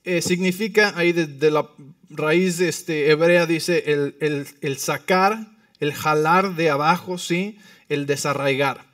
eh, 0.05 0.21
significa, 0.21 0.93
ahí 0.97 1.13
de, 1.13 1.51
la 1.51 1.71
raíz 2.11 2.61
este, 2.61 3.11
hebrea 3.11 3.47
dice 3.47 3.85
el, 3.87 4.17
el, 4.61 4.79
sacar, 4.79 5.49
el 5.81 5.95
jalar 5.95 6.57
de 6.57 6.71
abajo, 6.71 7.17
¿sí? 7.17 7.59
el 7.89 8.07
desarraigar. 8.07 8.87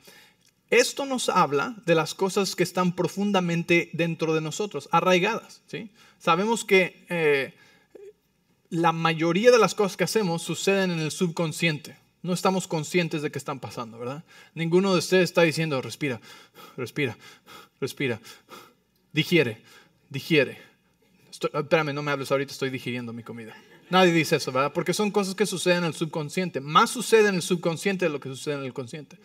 Esto 0.69 1.05
nos 1.05 1.27
habla 1.27 1.75
de 1.85 1.95
las 1.95 2.13
cosas 2.13 2.55
que 2.55 2.63
están 2.63 2.95
profundamente 2.95 3.89
dentro 3.91 4.33
de 4.33 4.39
nosotros, 4.39 4.87
arraigadas. 4.93 5.61
¿sí? 5.67 5.91
Sabemos 6.17 6.63
que 6.63 7.05
eh, 7.09 7.53
la 8.69 8.93
mayoría 8.93 9.51
de 9.51 9.59
las 9.59 9.75
cosas 9.75 9.97
que 9.97 10.05
hacemos 10.05 10.43
suceden 10.43 10.91
en 10.91 10.99
el 10.99 11.11
subconsciente. 11.11 11.97
No 12.23 12.33
estamos 12.33 12.67
conscientes 12.67 13.21
de 13.21 13.31
que 13.31 13.39
están 13.39 13.59
pasando, 13.59 13.97
¿verdad? 13.97 14.23
Ninguno 14.53 14.93
de 14.93 14.99
ustedes 14.99 15.23
está 15.23 15.41
diciendo, 15.41 15.81
respira, 15.81 16.21
respira, 16.77 17.17
respira, 17.79 18.19
digiere, 19.11 19.61
digiere. 20.09 20.59
espérame, 21.53 21.93
no 21.93 22.03
me 22.03 22.11
hables 22.11 22.31
ahorita, 22.31 22.51
estoy 22.51 22.69
digiriendo 22.69 23.11
mi 23.11 23.23
comida. 23.23 23.55
Nadie 23.89 24.13
dice 24.13 24.37
eso, 24.37 24.51
¿verdad? 24.51 24.71
Porque 24.71 24.93
son 24.93 25.11
cosas 25.11 25.35
que 25.35 25.45
suceden 25.45 25.79
en 25.79 25.85
el 25.85 25.93
subconsciente. 25.93 26.61
Más 26.61 26.91
sucede 26.91 27.27
en 27.27 27.35
el 27.35 27.41
subconsciente 27.41 28.05
de 28.05 28.11
lo 28.11 28.19
que 28.19 28.29
sucede 28.29 28.55
en 28.55 28.63
el 28.63 28.73
consciente. 28.73 29.17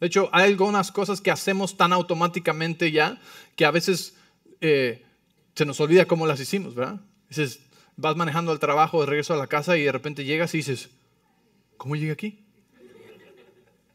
De 0.00 0.06
hecho, 0.06 0.28
hay 0.32 0.50
algunas 0.50 0.92
cosas 0.92 1.20
que 1.20 1.30
hacemos 1.30 1.76
tan 1.76 1.92
automáticamente 1.92 2.90
ya 2.90 3.18
que 3.56 3.64
a 3.64 3.70
veces 3.70 4.14
eh, 4.60 5.04
se 5.54 5.64
nos 5.64 5.80
olvida 5.80 6.06
cómo 6.06 6.26
las 6.26 6.40
hicimos, 6.40 6.74
¿verdad? 6.74 7.00
Dices, 7.28 7.60
vas 7.96 8.16
manejando 8.16 8.52
al 8.52 8.58
trabajo, 8.58 9.00
de 9.00 9.06
regreso 9.06 9.34
a 9.34 9.36
la 9.36 9.46
casa 9.46 9.76
y 9.76 9.84
de 9.84 9.92
repente 9.92 10.24
llegas 10.24 10.54
y 10.54 10.58
dices, 10.58 10.90
¿cómo 11.80 11.96
llegué 11.96 12.12
aquí? 12.12 12.38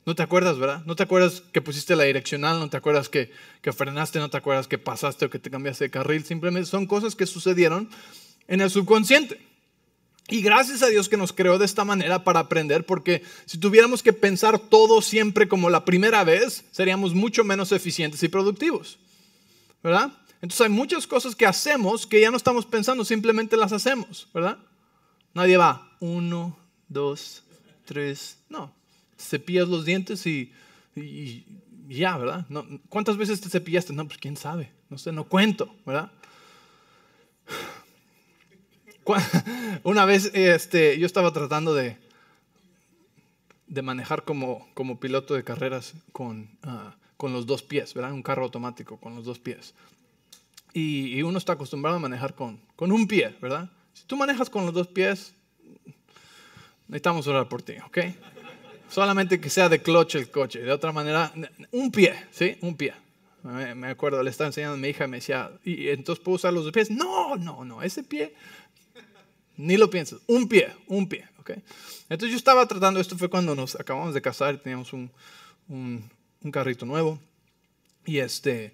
No 0.08 0.16
te 0.16 0.24
acuerdas, 0.24 0.58
¿verdad? 0.58 0.84
No 0.86 0.96
te 0.96 1.04
acuerdas 1.04 1.44
que 1.52 1.62
pusiste 1.62 1.96
la 1.96 2.04
direccional, 2.04 2.60
no 2.60 2.68
te 2.68 2.78
acuerdas 2.78 3.10
que, 3.10 3.32
que, 3.62 3.74
frenaste, 3.74 4.18
no 4.18 4.30
te 4.32 4.38
acuerdas 4.38 4.68
que 4.68 4.80
pasaste 4.80 5.26
o 5.26 5.30
que 5.30 5.38
te 5.38 5.52
cambiaste 5.52 5.84
de 5.84 5.92
carril. 5.92 6.26
Simplemente 6.26 6.68
son 6.68 6.88
cosas 6.88 7.16
que 7.16 7.28
sucedieron 7.28 7.88
en 8.48 8.62
el 8.62 8.72
subconsciente. 8.72 9.40
Y 10.30 10.42
gracias 10.42 10.82
a 10.82 10.88
Dios 10.88 11.10
que 11.10 11.18
nos 11.18 11.32
creó 11.32 11.60
de 11.60 11.66
esta 11.66 11.86
manera 11.86 12.24
para 12.24 12.40
aprender, 12.40 12.88
porque 12.88 13.22
si 13.46 13.60
tuviéramos 13.60 14.02
que 14.02 14.14
pensar 14.14 14.58
todo 14.58 15.04
siempre 15.04 15.48
como 15.48 15.70
la 15.70 15.86
primera 15.86 16.24
vez, 16.24 16.66
seríamos 16.72 17.14
mucho 17.14 17.44
menos 17.44 17.72
eficientes 17.72 18.24
y 18.24 18.30
productivos. 18.30 18.98
¿Verdad? 19.84 20.12
Entonces 20.42 20.62
hay 20.62 20.70
muchas 20.70 21.06
cosas 21.06 21.36
que 21.36 21.46
hacemos 21.46 22.08
que 22.08 22.20
ya 22.20 22.32
no 22.32 22.38
estamos 22.38 22.66
pensando, 22.66 23.06
simplemente 23.06 23.58
las 23.58 23.72
hacemos, 23.74 24.28
¿verdad? 24.34 24.58
Nadie 25.36 25.58
va, 25.58 25.96
uno, 26.00 26.58
dos, 26.88 27.45
tres, 27.86 28.40
no. 28.50 28.74
Cepillas 29.18 29.68
los 29.68 29.86
dientes 29.86 30.26
y, 30.28 30.52
ya, 31.88 32.18
¿verdad? 32.18 32.46
No, 32.50 32.66
¿Cuántas 32.90 33.18
veces 33.18 33.40
te 33.42 33.50
cepillaste? 33.50 33.94
No, 33.94 34.08
pues 34.08 34.18
quién 34.18 34.36
sabe, 34.36 34.72
no 34.90 34.98
sé, 34.98 35.12
no 35.12 35.26
cuento, 35.26 35.74
¿verdad? 35.86 36.12
Una 39.84 40.06
vez 40.06 40.32
este, 40.34 40.98
yo 40.98 41.06
estaba 41.06 41.32
tratando 41.32 41.74
de, 41.76 41.98
de 43.68 43.82
manejar 43.82 44.24
como, 44.24 44.68
como 44.74 45.00
piloto 45.00 45.34
de 45.34 45.44
carreras 45.44 45.94
con, 46.12 46.50
ah, 46.64 46.96
con 47.18 47.34
los 47.34 47.46
dos 47.46 47.64
pies, 47.64 47.94
¿verdad? 47.94 48.14
Un 48.14 48.24
carro 48.24 48.44
automático 48.44 48.98
con 48.98 49.16
los 49.16 49.26
dos 49.26 49.40
pies. 49.40 49.74
Y, 50.74 51.22
uno 51.24 51.38
está 51.38 51.54
acostumbrado 51.54 51.98
a 51.98 52.00
manejar 52.00 52.36
con, 52.36 52.60
con 52.76 52.92
un 52.92 53.08
pie, 53.08 53.34
¿verdad? 53.42 53.72
Si 53.94 54.04
tú 54.06 54.18
manejas 54.18 54.50
con 54.50 54.66
los 54.66 54.74
dos 54.74 54.88
pies, 54.88 55.34
necesitamos 56.88 57.28
orar 57.28 57.48
por 57.48 57.62
ti, 57.62 57.76
¿ok? 57.86 57.98
Solamente 58.90 59.40
que 59.40 59.50
sea 59.50 59.70
de 59.70 59.82
clutch 59.82 60.16
el 60.16 60.30
coche, 60.30 60.60
de 60.60 60.72
otra 60.72 60.92
manera, 60.92 61.32
un 61.72 61.92
pie, 61.92 62.14
¿sí? 62.32 62.58
Un 62.62 62.76
pie. 62.76 62.94
Me 63.44 63.90
acuerdo, 63.90 64.24
le 64.24 64.32
estaba 64.32 64.48
enseñando 64.48 64.76
a 64.76 64.78
mi 64.78 64.88
hija 64.88 65.06
me 65.06 65.18
decía, 65.18 65.52
¿y 65.64 65.90
entonces 65.90 66.24
puedo 66.24 66.36
usar 66.36 66.52
los 66.52 66.64
dos 66.64 66.74
pies? 66.74 66.90
No, 66.90 67.36
no, 67.36 67.64
no, 67.64 67.84
ese 67.84 68.04
pie, 68.04 68.34
ni 69.58 69.78
lo 69.78 69.90
piensas, 69.90 70.20
un 70.28 70.48
pie, 70.48 70.74
un 70.88 71.08
pie, 71.08 71.28
¿ok? 71.40 71.52
Entonces 72.10 72.32
yo 72.32 72.38
estaba 72.38 72.68
tratando, 72.68 73.00
esto 73.00 73.18
fue 73.18 73.30
cuando 73.30 73.54
nos 73.54 73.80
acabamos 73.80 74.14
de 74.16 74.22
casar, 74.22 74.58
teníamos 74.58 74.94
un, 74.94 75.12
un, 75.68 76.10
un 76.42 76.52
carrito 76.52 76.88
nuevo, 76.88 77.20
y 78.06 78.20
este, 78.20 78.74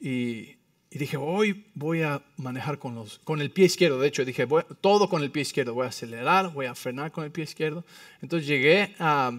y, 0.00 0.56
y 0.92 0.98
dije, 0.98 1.16
hoy 1.16 1.64
voy 1.74 2.02
a 2.02 2.20
manejar 2.36 2.80
con, 2.80 2.96
los, 2.96 3.20
con 3.20 3.40
el 3.40 3.52
pie 3.52 3.66
izquierdo. 3.66 4.00
De 4.00 4.08
hecho, 4.08 4.24
dije, 4.24 4.44
voy, 4.44 4.64
todo 4.80 5.08
con 5.08 5.22
el 5.22 5.30
pie 5.30 5.42
izquierdo. 5.42 5.72
Voy 5.72 5.86
a 5.86 5.90
acelerar, 5.90 6.52
voy 6.52 6.66
a 6.66 6.74
frenar 6.74 7.12
con 7.12 7.22
el 7.22 7.30
pie 7.30 7.44
izquierdo. 7.44 7.84
Entonces 8.20 8.48
llegué 8.48 8.96
a, 8.98 9.38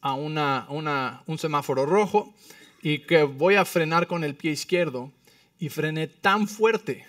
a 0.00 0.14
una, 0.14 0.66
una, 0.70 1.22
un 1.26 1.36
semáforo 1.36 1.84
rojo 1.84 2.34
y 2.80 3.00
que 3.00 3.24
voy 3.24 3.56
a 3.56 3.66
frenar 3.66 4.06
con 4.06 4.24
el 4.24 4.34
pie 4.34 4.52
izquierdo. 4.52 5.12
Y 5.58 5.68
frené 5.68 6.06
tan 6.06 6.48
fuerte 6.48 7.06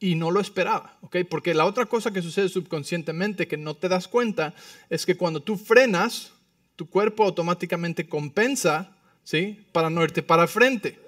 y 0.00 0.14
no 0.14 0.30
lo 0.30 0.40
esperaba, 0.40 0.96
¿ok? 1.00 1.18
Porque 1.28 1.54
la 1.54 1.64
otra 1.64 1.86
cosa 1.86 2.12
que 2.12 2.22
sucede 2.22 2.48
subconscientemente 2.48 3.48
que 3.48 3.56
no 3.56 3.74
te 3.74 3.88
das 3.88 4.06
cuenta 4.06 4.54
es 4.88 5.04
que 5.04 5.16
cuando 5.16 5.40
tú 5.40 5.56
frenas, 5.56 6.32
tu 6.76 6.88
cuerpo 6.88 7.24
automáticamente 7.24 8.08
compensa, 8.08 8.96
¿sí? 9.24 9.64
Para 9.72 9.90
no 9.90 10.02
irte 10.04 10.22
para 10.22 10.46
frente. 10.46 11.07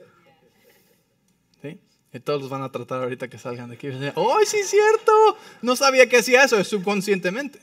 Y 2.12 2.18
todos 2.18 2.40
los 2.40 2.50
van 2.50 2.62
a 2.62 2.72
tratar 2.72 3.02
ahorita 3.02 3.28
que 3.28 3.38
salgan 3.38 3.70
de 3.70 3.76
aquí. 3.76 3.88
¡Oh, 4.16 4.38
sí 4.44 4.64
cierto! 4.64 5.12
No 5.62 5.76
sabía 5.76 6.08
que 6.08 6.18
hacía 6.18 6.44
eso, 6.44 6.58
es 6.58 6.66
subconscientemente. 6.66 7.60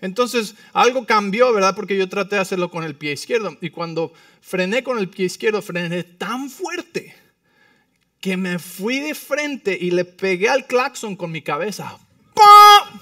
Entonces, 0.00 0.54
algo 0.72 1.06
cambió, 1.06 1.52
¿verdad? 1.52 1.74
Porque 1.74 1.96
yo 1.96 2.08
traté 2.08 2.36
de 2.36 2.42
hacerlo 2.42 2.70
con 2.70 2.84
el 2.84 2.94
pie 2.94 3.12
izquierdo. 3.12 3.56
Y 3.60 3.70
cuando 3.70 4.12
frené 4.40 4.84
con 4.84 4.98
el 4.98 5.08
pie 5.08 5.26
izquierdo, 5.26 5.60
frené 5.60 6.04
tan 6.04 6.50
fuerte 6.50 7.16
que 8.20 8.36
me 8.36 8.58
fui 8.58 9.00
de 9.00 9.14
frente 9.14 9.76
y 9.78 9.90
le 9.90 10.04
pegué 10.04 10.48
al 10.48 10.66
claxon 10.66 11.16
con 11.16 11.32
mi 11.32 11.42
cabeza. 11.42 11.98
¡Pum! 12.32 13.00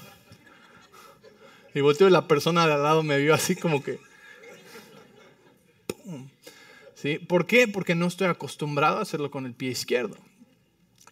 Y 1.75 1.81
volteó 1.81 2.07
y 2.07 2.11
la 2.11 2.27
persona 2.27 2.65
de 2.65 2.73
al 2.73 2.83
lado 2.83 3.03
me 3.03 3.19
vio 3.19 3.33
así 3.33 3.55
como 3.55 3.83
que... 3.83 3.99
¡Pum! 5.87 6.29
¿Sí? 6.95 7.19
¿Por 7.19 7.45
qué? 7.45 7.67
Porque 7.67 7.95
no 7.95 8.07
estoy 8.07 8.27
acostumbrado 8.27 8.97
a 8.97 9.03
hacerlo 9.03 9.29
con 9.29 9.45
el 9.45 9.53
pie 9.53 9.69
izquierdo. 9.69 10.17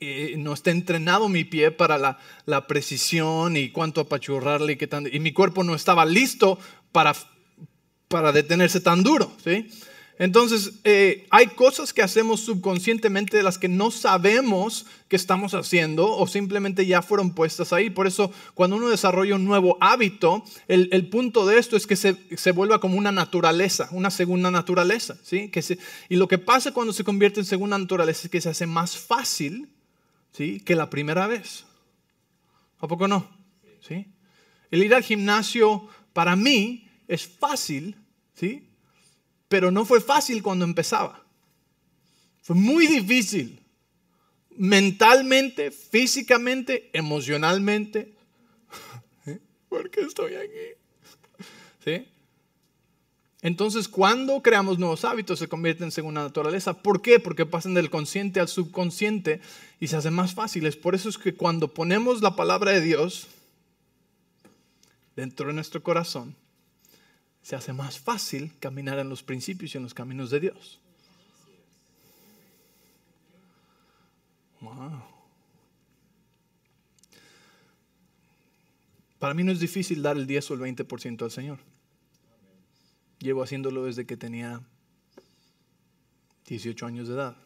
Eh, 0.03 0.33
no 0.35 0.53
está 0.53 0.71
entrenado 0.71 1.29
mi 1.29 1.43
pie 1.43 1.69
para 1.69 1.99
la, 1.99 2.17
la, 2.47 2.65
precisión 2.65 3.55
y 3.55 3.69
cuánto 3.69 4.01
apachurrarle 4.01 4.73
y 4.73 4.75
qué 4.75 4.87
tan, 4.87 5.05
y 5.05 5.19
mi 5.19 5.31
cuerpo 5.31 5.63
no 5.63 5.75
estaba 5.75 6.07
listo 6.07 6.57
para, 6.91 7.15
para 8.07 8.31
detenerse 8.31 8.81
tan 8.81 9.03
duro, 9.03 9.31
¿sí? 9.43 9.69
Entonces, 10.17 10.73
eh, 10.85 11.27
hay 11.29 11.49
cosas 11.49 11.93
que 11.93 12.01
hacemos 12.01 12.41
subconscientemente 12.41 13.37
de 13.37 13.43
las 13.43 13.59
que 13.59 13.67
no 13.67 13.91
sabemos 13.91 14.87
que 15.07 15.15
estamos 15.15 15.53
haciendo 15.53 16.11
o 16.15 16.25
simplemente 16.25 16.87
ya 16.87 17.03
fueron 17.03 17.35
puestas 17.35 17.71
ahí. 17.71 17.91
Por 17.91 18.07
eso, 18.07 18.31
cuando 18.55 18.77
uno 18.77 18.89
desarrolla 18.89 19.35
un 19.35 19.45
nuevo 19.45 19.77
hábito, 19.81 20.43
el, 20.67 20.89
el 20.93 21.09
punto 21.09 21.45
de 21.45 21.59
esto 21.59 21.77
es 21.77 21.85
que 21.85 21.95
se, 21.95 22.17
se, 22.35 22.51
vuelva 22.53 22.79
como 22.79 22.97
una 22.97 23.11
naturaleza, 23.11 23.87
una 23.91 24.09
segunda 24.09 24.49
naturaleza. 24.49 25.15
¿sí? 25.23 25.49
Que 25.49 25.61
se, 25.61 25.77
y 26.09 26.15
lo 26.15 26.27
que 26.27 26.39
pasa 26.39 26.71
cuando 26.71 26.91
se 26.91 27.03
convierte 27.03 27.39
en 27.39 27.45
segunda 27.45 27.77
naturaleza 27.77 28.21
es 28.23 28.31
que 28.31 28.41
se 28.41 28.49
hace 28.49 28.65
más 28.65 28.97
fácil 28.97 29.69
¿sí? 30.31 30.59
que 30.59 30.75
la 30.75 30.89
primera 30.89 31.27
vez. 31.27 31.65
¿A 32.79 32.87
poco 32.87 33.07
no? 33.07 33.29
¿Sí? 33.87 34.07
El 34.69 34.83
ir 34.83 34.93
al 34.95 35.03
gimnasio 35.03 35.87
para 36.13 36.35
mí 36.35 36.87
es 37.07 37.27
fácil, 37.27 37.95
¿sí? 38.33 38.67
pero 39.47 39.69
no 39.69 39.83
fue 39.85 39.99
fácil 39.99 40.41
cuando 40.41 40.63
empezaba. 40.63 41.25
Fue 42.41 42.55
muy 42.55 42.87
difícil. 42.87 43.59
Mentalmente, 44.51 45.71
físicamente, 45.71 46.89
emocionalmente. 46.93 48.13
¿Por 49.69 49.89
qué 49.89 50.01
estoy 50.01 50.35
aquí? 50.35 50.79
¿Sí? 51.83 52.07
Entonces, 53.41 53.87
cuando 53.87 54.41
creamos 54.41 54.77
nuevos 54.77 55.03
hábitos, 55.03 55.39
se 55.39 55.47
convierten 55.47 55.85
en 55.85 55.91
segunda 55.91 56.21
naturaleza. 56.21 56.73
¿Por 56.81 57.01
qué? 57.01 57.19
Porque 57.19 57.47
pasan 57.47 57.73
del 57.73 57.89
consciente 57.89 58.39
al 58.39 58.47
subconsciente 58.47 59.41
y 59.79 59.87
se 59.87 59.95
hacen 59.95 60.13
más 60.13 60.35
fáciles. 60.35 60.75
Por 60.75 60.93
eso 60.93 61.09
es 61.09 61.17
que 61.17 61.33
cuando 61.33 61.73
ponemos 61.73 62.21
la 62.21 62.35
palabra 62.35 62.71
de 62.71 62.81
Dios 62.81 63.27
dentro 65.15 65.47
de 65.47 65.53
nuestro 65.53 65.81
corazón, 65.81 66.35
se 67.41 67.55
hace 67.55 67.73
más 67.73 67.99
fácil 67.99 68.53
caminar 68.59 68.99
en 68.99 69.09
los 69.09 69.23
principios 69.23 69.73
y 69.73 69.77
en 69.77 69.83
los 69.83 69.95
caminos 69.95 70.29
de 70.29 70.39
Dios. 70.39 70.79
Wow. 74.59 75.01
Para 79.17 79.33
mí 79.33 79.43
no 79.43 79.51
es 79.51 79.59
difícil 79.59 80.03
dar 80.03 80.15
el 80.17 80.27
10 80.27 80.51
o 80.51 80.53
el 80.53 80.59
20% 80.59 81.23
al 81.23 81.31
Señor. 81.31 81.59
Llevo 83.21 83.43
haciéndolo 83.43 83.85
desde 83.85 84.05
que 84.05 84.17
tenía 84.17 84.61
18 86.47 86.85
años 86.87 87.07
de 87.07 87.13
edad. 87.13 87.37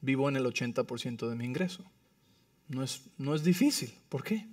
Vivo 0.00 0.28
en 0.28 0.36
el 0.36 0.44
80% 0.46 1.28
de 1.28 1.36
mi 1.36 1.44
ingreso. 1.44 1.84
No 2.68 2.82
es, 2.82 3.02
no 3.18 3.34
es 3.34 3.44
difícil. 3.44 3.92
¿Por 4.08 4.24
qué? 4.24 4.46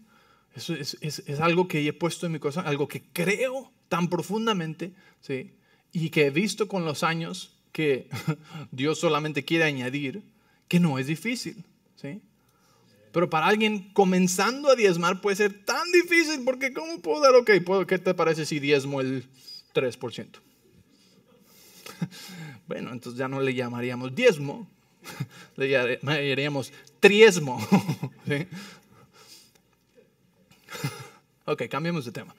Es, 0.54 0.70
es, 0.70 0.98
es, 1.02 1.40
algo 1.40 1.68
que 1.68 1.88
he 1.88 1.94
puesto 1.94 2.26
en 2.26 2.34
mi 2.34 2.40
corazón, 2.40 2.68
algo 2.68 2.88
que 2.88 3.04
creo 3.14 3.72
tan 3.90 4.10
profundamente, 4.10 4.94
¿sí? 5.22 5.54
y 5.94 6.10
que 6.10 6.26
he 6.26 6.30
visto 6.30 6.68
con 6.68 6.84
los 6.84 7.04
años 7.04 7.56
que 7.72 8.10
Dios 8.72 9.00
solamente 9.00 9.46
quiere 9.46 9.64
añadir, 9.64 10.24
que 10.68 10.80
no 10.80 11.00
es 11.00 11.08
difícil. 11.08 11.64
¿sí? 11.96 12.22
Pero 13.14 13.30
para 13.30 13.48
alguien 13.48 13.94
comenzando 13.94 14.70
a 14.70 14.76
diezmar 14.76 15.22
puede 15.22 15.38
ser 15.38 15.64
tan 15.64 15.90
difícil 15.92 16.44
porque 16.44 16.74
¿cómo 16.74 17.02
puedo 17.02 17.22
dar? 17.22 17.36
Ok, 17.36 17.52
¿qué 17.88 17.98
te 17.98 18.14
parece 18.14 18.46
si 18.46 18.60
diezmo 18.60 19.00
el 19.00 19.26
3%? 19.78 20.28
Bueno, 22.68 22.92
entonces 22.92 23.18
ya 23.18 23.30
no 23.30 23.40
le 23.40 23.54
llamaríamos 23.54 24.14
diezmo, 24.14 24.68
le 25.56 25.70
llamaríamos 25.70 26.74
triesmo. 27.00 27.66
Ok, 31.50 31.64
cambiemos 31.70 32.04
de 32.04 32.12
tema. 32.12 32.36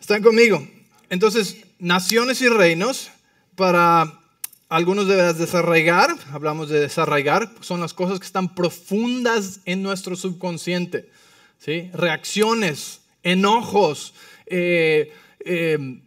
¿Están 0.00 0.24
conmigo? 0.24 0.66
Entonces, 1.08 1.58
naciones 1.78 2.42
y 2.42 2.48
reinos, 2.48 3.12
para 3.54 4.20
algunos 4.68 5.06
de 5.06 5.32
desarraigar, 5.34 6.10
hablamos 6.32 6.68
de 6.68 6.80
desarraigar, 6.80 7.48
son 7.60 7.80
las 7.80 7.94
cosas 7.94 8.18
que 8.18 8.26
están 8.26 8.56
profundas 8.56 9.60
en 9.66 9.84
nuestro 9.84 10.16
subconsciente. 10.16 11.08
¿sí? 11.58 11.90
Reacciones, 11.92 13.02
enojos, 13.22 14.14
eh, 14.50 15.12
eh, 15.44 16.02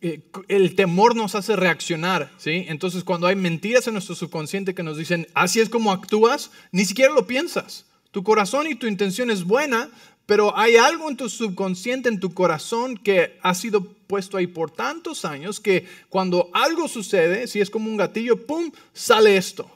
eh, 0.00 0.20
el 0.48 0.74
temor 0.74 1.16
nos 1.16 1.34
hace 1.34 1.56
reaccionar, 1.56 2.30
¿sí? 2.38 2.66
Entonces 2.68 3.04
cuando 3.04 3.26
hay 3.26 3.36
mentiras 3.36 3.86
en 3.86 3.94
nuestro 3.94 4.14
subconsciente 4.14 4.74
que 4.74 4.82
nos 4.82 4.98
dicen, 4.98 5.26
así 5.34 5.60
es 5.60 5.68
como 5.68 5.92
actúas, 5.92 6.50
ni 6.72 6.84
siquiera 6.84 7.14
lo 7.14 7.26
piensas. 7.26 7.86
Tu 8.10 8.22
corazón 8.22 8.66
y 8.66 8.74
tu 8.74 8.86
intención 8.86 9.30
es 9.30 9.44
buena, 9.44 9.90
pero 10.26 10.56
hay 10.56 10.76
algo 10.76 11.08
en 11.08 11.16
tu 11.16 11.28
subconsciente, 11.28 12.08
en 12.08 12.20
tu 12.20 12.34
corazón, 12.34 12.96
que 12.96 13.38
ha 13.42 13.54
sido 13.54 13.84
puesto 14.06 14.36
ahí 14.36 14.46
por 14.46 14.70
tantos 14.70 15.24
años 15.24 15.60
que 15.60 15.86
cuando 16.08 16.50
algo 16.52 16.88
sucede, 16.88 17.46
si 17.46 17.60
es 17.60 17.70
como 17.70 17.88
un 17.88 17.96
gatillo, 17.96 18.46
¡pum!, 18.46 18.72
sale 18.92 19.36
esto. 19.36 19.70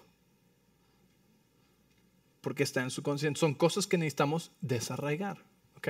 Porque 2.40 2.62
está 2.62 2.82
en 2.82 2.90
su 2.90 3.02
consciente. 3.02 3.38
Son 3.38 3.54
cosas 3.54 3.86
que 3.86 3.98
necesitamos 3.98 4.50
desarraigar. 4.60 5.38
¿ok? 5.76 5.88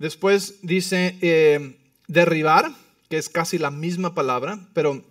Después 0.00 0.56
dice 0.62 1.16
eh, 1.20 1.78
derribar, 2.08 2.72
que 3.08 3.18
es 3.18 3.28
casi 3.28 3.58
la 3.58 3.70
misma 3.70 4.14
palabra, 4.14 4.58
pero 4.74 5.04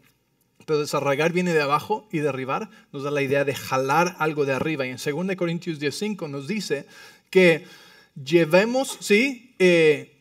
pero 0.70 0.82
desarraigar 0.82 1.34
viene 1.34 1.52
de 1.52 1.64
abajo 1.64 2.08
y 2.12 2.20
derribar 2.20 2.70
nos 2.94 3.02
da 3.02 3.10
la 3.10 3.24
idea 3.24 3.44
de 3.44 3.56
jalar 3.56 4.16
algo 4.20 4.46
de 4.46 4.54
arriba. 4.54 4.86
Y 4.86 4.92
en 4.92 4.98
2 4.98 5.36
Corintios 5.36 5.80
10.5 5.80 6.30
nos 6.30 6.48
dice 6.48 6.86
que 7.32 7.66
llevemos, 8.24 9.00
¿sí? 9.00 9.56
Eh, 9.58 10.16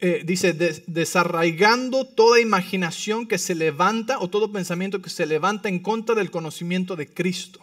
eh, 0.00 0.22
dice, 0.24 0.54
desarraigando 0.88 2.04
toda 2.04 2.40
imaginación 2.40 3.28
que 3.28 3.38
se 3.38 3.54
levanta 3.54 4.18
o 4.18 4.28
todo 4.28 4.50
pensamiento 4.50 5.00
que 5.00 5.08
se 5.08 5.24
levanta 5.24 5.68
en 5.68 5.78
contra 5.78 6.16
del 6.16 6.32
conocimiento 6.32 6.96
de 6.96 7.06
Cristo. 7.06 7.60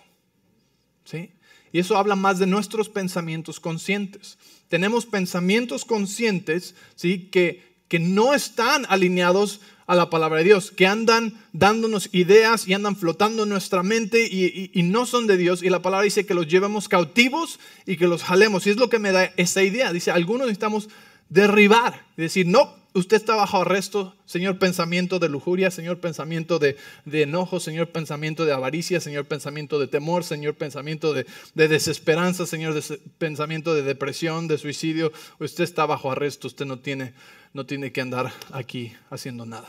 ¿Sí? 1.04 1.32
Y 1.74 1.80
eso 1.80 1.98
habla 1.98 2.16
más 2.16 2.40
de 2.40 2.48
nuestros 2.48 2.88
pensamientos 2.88 3.60
conscientes. 3.60 4.38
Tenemos 4.70 5.06
pensamientos 5.06 5.84
conscientes, 5.84 6.76
¿sí? 6.96 7.28
Que, 7.32 7.64
que 7.88 8.00
no 8.00 8.34
están 8.34 8.86
alineados 8.88 9.60
a 9.90 9.96
la 9.96 10.12
palabra 10.12 10.38
de 10.38 10.44
Dios, 10.44 10.70
que 10.70 10.86
andan 10.86 11.34
dándonos 11.52 12.10
ideas 12.12 12.68
y 12.68 12.76
andan 12.76 12.96
flotando 12.96 13.42
en 13.42 13.50
nuestra 13.50 13.82
mente 13.82 14.24
y, 14.24 14.84
no 14.84 15.08
son 15.08 15.26
de 15.26 15.36
Dios. 15.36 15.64
Y 15.64 15.70
la 15.72 15.82
palabra 15.82 16.04
dice 16.04 16.28
que 16.28 16.36
los 16.36 16.48
llevemos 16.48 16.88
cautivos 16.88 17.60
y 17.88 17.98
que 17.98 18.08
los 18.08 18.22
jalemos. 18.22 18.68
Y 18.68 18.70
es 18.70 18.78
lo 18.78 18.88
que 18.90 19.00
me 19.00 19.12
da 19.12 19.34
esa 19.36 19.64
idea. 19.64 19.92
Dice, 19.92 20.12
algunos 20.12 20.46
necesitamos 20.46 20.90
derribar 21.30 22.06
y 22.16 22.22
decir, 22.22 22.46
no, 22.46 22.76
usted 22.94 23.18
está 23.18 23.36
bajo 23.36 23.62
arresto, 23.62 24.16
Señor 24.26 24.60
pensamiento 24.60 25.20
de 25.20 25.30
lujuria, 25.30 25.72
Señor 25.72 26.00
pensamiento 26.00 26.60
de, 26.60 26.78
enojo, 27.06 27.60
Señor 27.60 27.90
pensamiento 27.90 28.46
de 28.46 28.54
avaricia, 28.54 29.00
Señor 29.00 29.26
pensamiento 29.26 29.80
de 29.80 29.88
temor, 29.88 30.24
Señor 30.24 30.56
pensamiento 30.56 31.14
de, 31.14 31.26
de 31.56 31.68
desesperanza, 31.68 32.46
Señor 32.46 32.82
pensamiento 33.18 33.74
de 33.74 33.84
depresión, 33.84 34.48
de 34.48 34.58
suicidio. 34.58 35.12
Usted 35.40 35.64
está 35.64 35.86
bajo 35.86 36.12
arresto, 36.12 36.48
usted 36.48 36.66
no 36.66 36.80
tiene 36.80 37.14
no 37.54 37.66
tiene 37.66 37.92
que 37.92 38.02
andar 38.02 38.32
aquí 38.52 38.94
haciendo 39.10 39.46
nada. 39.46 39.68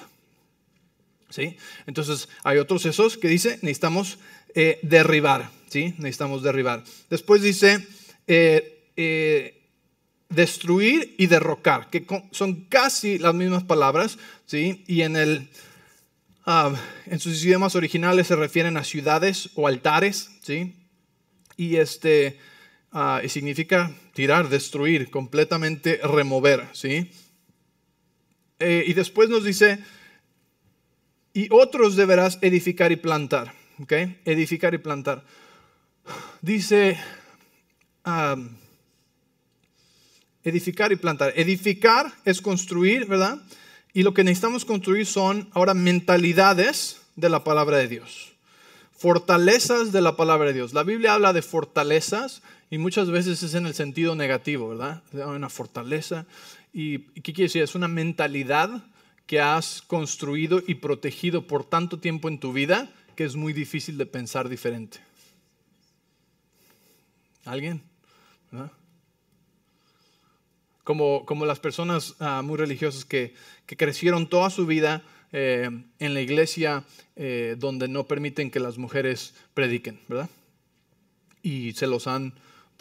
¿Sí? 1.31 1.57
Entonces 1.87 2.29
hay 2.43 2.59
otros 2.59 2.87
esos 2.87 3.17
que 3.17 3.29
dice, 3.29 3.59
necesitamos 3.63 4.19
eh, 4.55 4.81
derribar, 4.83 5.51
¿sí? 5.69 5.95
Necesitamos 5.99 6.43
derribar. 6.43 6.83
Después 7.09 7.41
dice, 7.41 7.87
eh, 8.27 8.89
eh, 8.97 9.60
destruir 10.31 11.15
y 11.19 11.27
derrocar, 11.27 11.91
que 11.91 12.07
son 12.31 12.65
casi 12.65 13.19
las 13.19 13.35
mismas 13.35 13.65
palabras, 13.65 14.19
¿sí? 14.47 14.85
Y 14.87 15.03
en, 15.03 15.17
el, 15.17 15.49
ah, 16.47 16.73
en 17.07 17.21
sus 17.21 17.45
idiomas 17.45 17.77
originales 17.77 18.29
se 18.29 18.37
refieren 18.37 18.77
a 18.77 18.85
ciudades 18.85 19.51
o 19.55 19.69
altares, 19.69 20.31
¿sí? 20.43 20.75
Y 21.57 21.77
este, 21.77 22.39
ah, 22.93 23.21
y 23.23 23.29
significa 23.29 23.93
tirar, 24.15 24.49
destruir, 24.49 25.11
completamente 25.11 26.01
remover, 26.03 26.69
¿sí? 26.73 27.11
Eh, 28.61 28.85
y 28.87 28.93
después 28.95 29.29
nos 29.29 29.45
dice, 29.45 29.79
y 31.35 31.49
otros 31.51 31.97
deberás 31.97 32.39
edificar 32.41 32.93
y 32.93 32.97
plantar. 32.97 33.61
¿ok? 33.83 33.93
Edificar 34.25 34.75
y 34.75 34.79
plantar. 34.79 35.25
Dice, 36.41 36.99
edificar 40.45 40.93
y 40.93 40.97
plantar. 40.97 41.33
Edificar 41.37 42.13
es 42.25 42.41
construir, 42.41 43.07
¿verdad? 43.07 43.41
Y 43.93 44.03
lo 44.03 44.15
que 44.15 44.25
necesitamos 44.25 44.65
construir 44.65 45.07
son 45.07 45.49
ahora 45.53 45.75
mentalidades 45.75 47.01
de 47.17 47.29
la 47.29 47.45
palabra 47.45 47.79
de 47.79 47.89
Dios. 47.89 48.33
Fortalezas 48.97 49.93
de 49.93 50.03
la 50.03 50.17
palabra 50.17 50.49
de 50.49 50.55
Dios. 50.55 50.75
La 50.75 50.83
Biblia 50.83 51.15
habla 51.15 51.33
de 51.33 51.43
fortalezas 51.43 52.43
y 52.71 52.79
muchas 52.79 53.11
veces 53.11 53.43
es 53.43 53.55
en 53.55 53.67
el 53.67 53.75
sentido 53.75 54.15
negativo, 54.15 54.69
¿verdad? 54.69 55.03
Una 55.13 55.49
fortaleza. 55.49 56.27
¿Y 56.73 56.99
qué 56.99 57.33
quiere 57.33 57.45
decir? 57.45 57.63
Es 57.63 57.75
una 57.75 57.89
mentalidad 57.89 58.85
que 59.27 59.41
has 59.41 59.83
construido 59.83 60.63
y 60.67 60.75
protegido 60.75 61.47
por 61.47 61.65
tanto 61.65 61.99
tiempo 61.99 62.29
en 62.29 62.39
tu 62.39 62.53
vida 62.53 62.91
que 63.17 63.25
es 63.25 63.37
muy 63.37 63.53
difícil 63.53 63.99
de 63.99 64.07
pensar 64.07 64.49
diferente. 64.49 64.99
¿Alguien? 67.45 67.83
Como, 70.91 71.25
como, 71.25 71.47
las 71.47 71.61
personas 71.61 72.17
ah, 72.19 72.43
muy 72.43 72.59
religiosas 72.59 73.05
que, 73.05 73.33
que, 73.67 73.77
crecieron 73.77 74.29
toda 74.29 74.51
su 74.51 74.67
vida 74.67 75.05
eh, 75.31 75.71
en 76.01 76.15
la 76.15 76.21
iglesia 76.21 76.83
eh, 77.15 77.55
donde 77.57 77.87
no 77.87 78.09
permiten 78.09 78.51
que 78.51 78.59
las 78.59 78.77
mujeres 78.77 79.33
prediquen, 79.55 80.01
¿verdad? 80.09 80.29
Y 81.45 81.75
se 81.75 81.87
los 81.87 82.09
han 82.09 82.35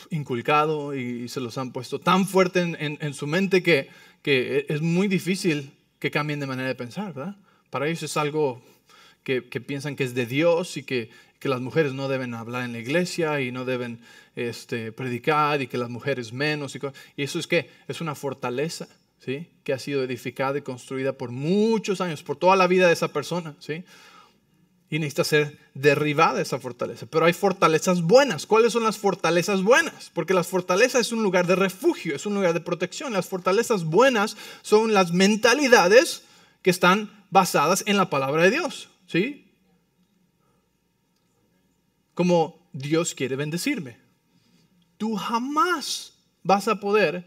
inculcado 0.09 0.95
y 0.95 1.29
se 1.29 1.39
los 1.39 1.59
han 1.59 1.71
puesto 1.71 1.99
tan 1.99 2.25
fuerte 2.25 2.61
en, 2.61 3.13
su 3.13 3.27
mente 3.27 3.61
que, 3.61 3.89
que, 4.23 4.65
es 4.69 4.81
muy 4.81 5.07
difícil 5.07 5.69
que 5.99 6.09
cambien 6.09 6.39
de 6.39 6.47
manera 6.47 6.67
de 6.67 6.73
pensar, 6.73 7.13
¿verdad? 7.13 7.35
Para 7.69 7.85
ellos 7.85 8.01
es 8.01 8.17
algo 8.17 8.59
que, 9.23 9.47
que 9.49 9.61
piensan 9.61 9.95
que 9.95 10.03
es 10.03 10.15
de 10.15 10.25
Dios 10.25 10.77
y 10.77 10.81
que, 10.81 11.11
que, 11.39 11.49
las 11.49 11.61
mujeres 11.61 11.93
no 11.93 12.07
deben 12.07 12.33
hablar 12.33 12.63
en 12.63 12.73
la 12.73 12.79
iglesia 12.79 13.41
y 13.41 13.51
no 13.51 13.65
deben 13.65 13.99
este, 14.35 14.91
predicar 14.91 15.61
y 15.61 15.67
que 15.67 15.77
las 15.77 15.89
mujeres 15.89 16.33
menos. 16.33 16.75
Y, 16.75 17.23
eso 17.23 17.39
es 17.39 17.47
que 17.47 17.69
es 17.87 18.01
una 18.01 18.15
fortaleza, 18.15 18.87
¿sí? 19.19 19.47
Que 19.63 19.73
ha 19.73 19.79
sido 19.79 20.03
edificada 20.03 20.57
y 20.57 20.61
construida 20.61 21.13
por 21.13 21.31
muchos 21.31 22.01
años, 22.01 22.23
por 22.23 22.37
toda 22.37 22.55
la 22.55 22.67
vida 22.67 22.87
de 22.87 22.93
esa 22.93 23.13
persona, 23.13 23.55
¿sí? 23.59 23.83
y 24.89 24.97
necesita 24.97 25.23
ser 25.23 25.59
derribada 25.75 26.41
esa 26.41 26.59
fortaleza. 26.59 27.05
Pero 27.05 27.25
hay 27.25 27.33
fortalezas 27.33 28.01
buenas. 28.01 28.47
¿Cuáles 28.47 28.73
son 28.73 28.83
las 28.83 28.97
fortalezas 28.97 29.61
buenas? 29.61 30.09
Porque 30.13 30.33
las 30.33 30.47
fortalezas 30.47 31.01
es 31.01 31.11
un 31.11 31.21
lugar 31.21 31.45
de 31.45 31.55
refugio, 31.55 32.15
es 32.15 32.25
un 32.25 32.33
lugar 32.33 32.53
de 32.53 32.59
protección. 32.59 33.13
Las 33.13 33.27
fortalezas 33.27 33.83
buenas 33.83 34.35
son 34.63 34.93
las 34.93 35.13
mentalidades 35.13 36.23
que 36.63 36.71
están 36.71 37.23
basadas 37.29 37.83
en 37.85 37.97
la 37.97 38.09
palabra 38.09 38.43
de 38.43 38.51
Dios. 38.51 38.89
¿Sí? 39.05 39.48
Como 42.19 42.69
Dios 42.73 43.15
quiere 43.15 43.37
bendecirme. 43.37 43.95
Tú 44.97 45.15
jamás 45.15 46.11
vas 46.43 46.67
a 46.67 46.81
poder 46.81 47.25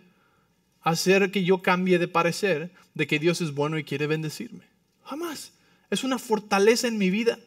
hacer 0.82 1.30
que 1.30 1.44
yo 1.44 1.62
cambie 1.62 1.98
de 1.98 2.08
parecer 2.08 2.74
de 2.92 3.06
que 3.06 3.18
Dios 3.18 3.40
es 3.40 3.54
bueno 3.54 3.78
y 3.78 3.84
quiere 3.84 4.06
bendecirme. 4.06 4.66
Jamás. 5.04 5.54
Es 5.88 6.04
una 6.04 6.18
fortaleza 6.18 6.88
en 6.88 6.98
mi 6.98 7.08
vida 7.08 7.38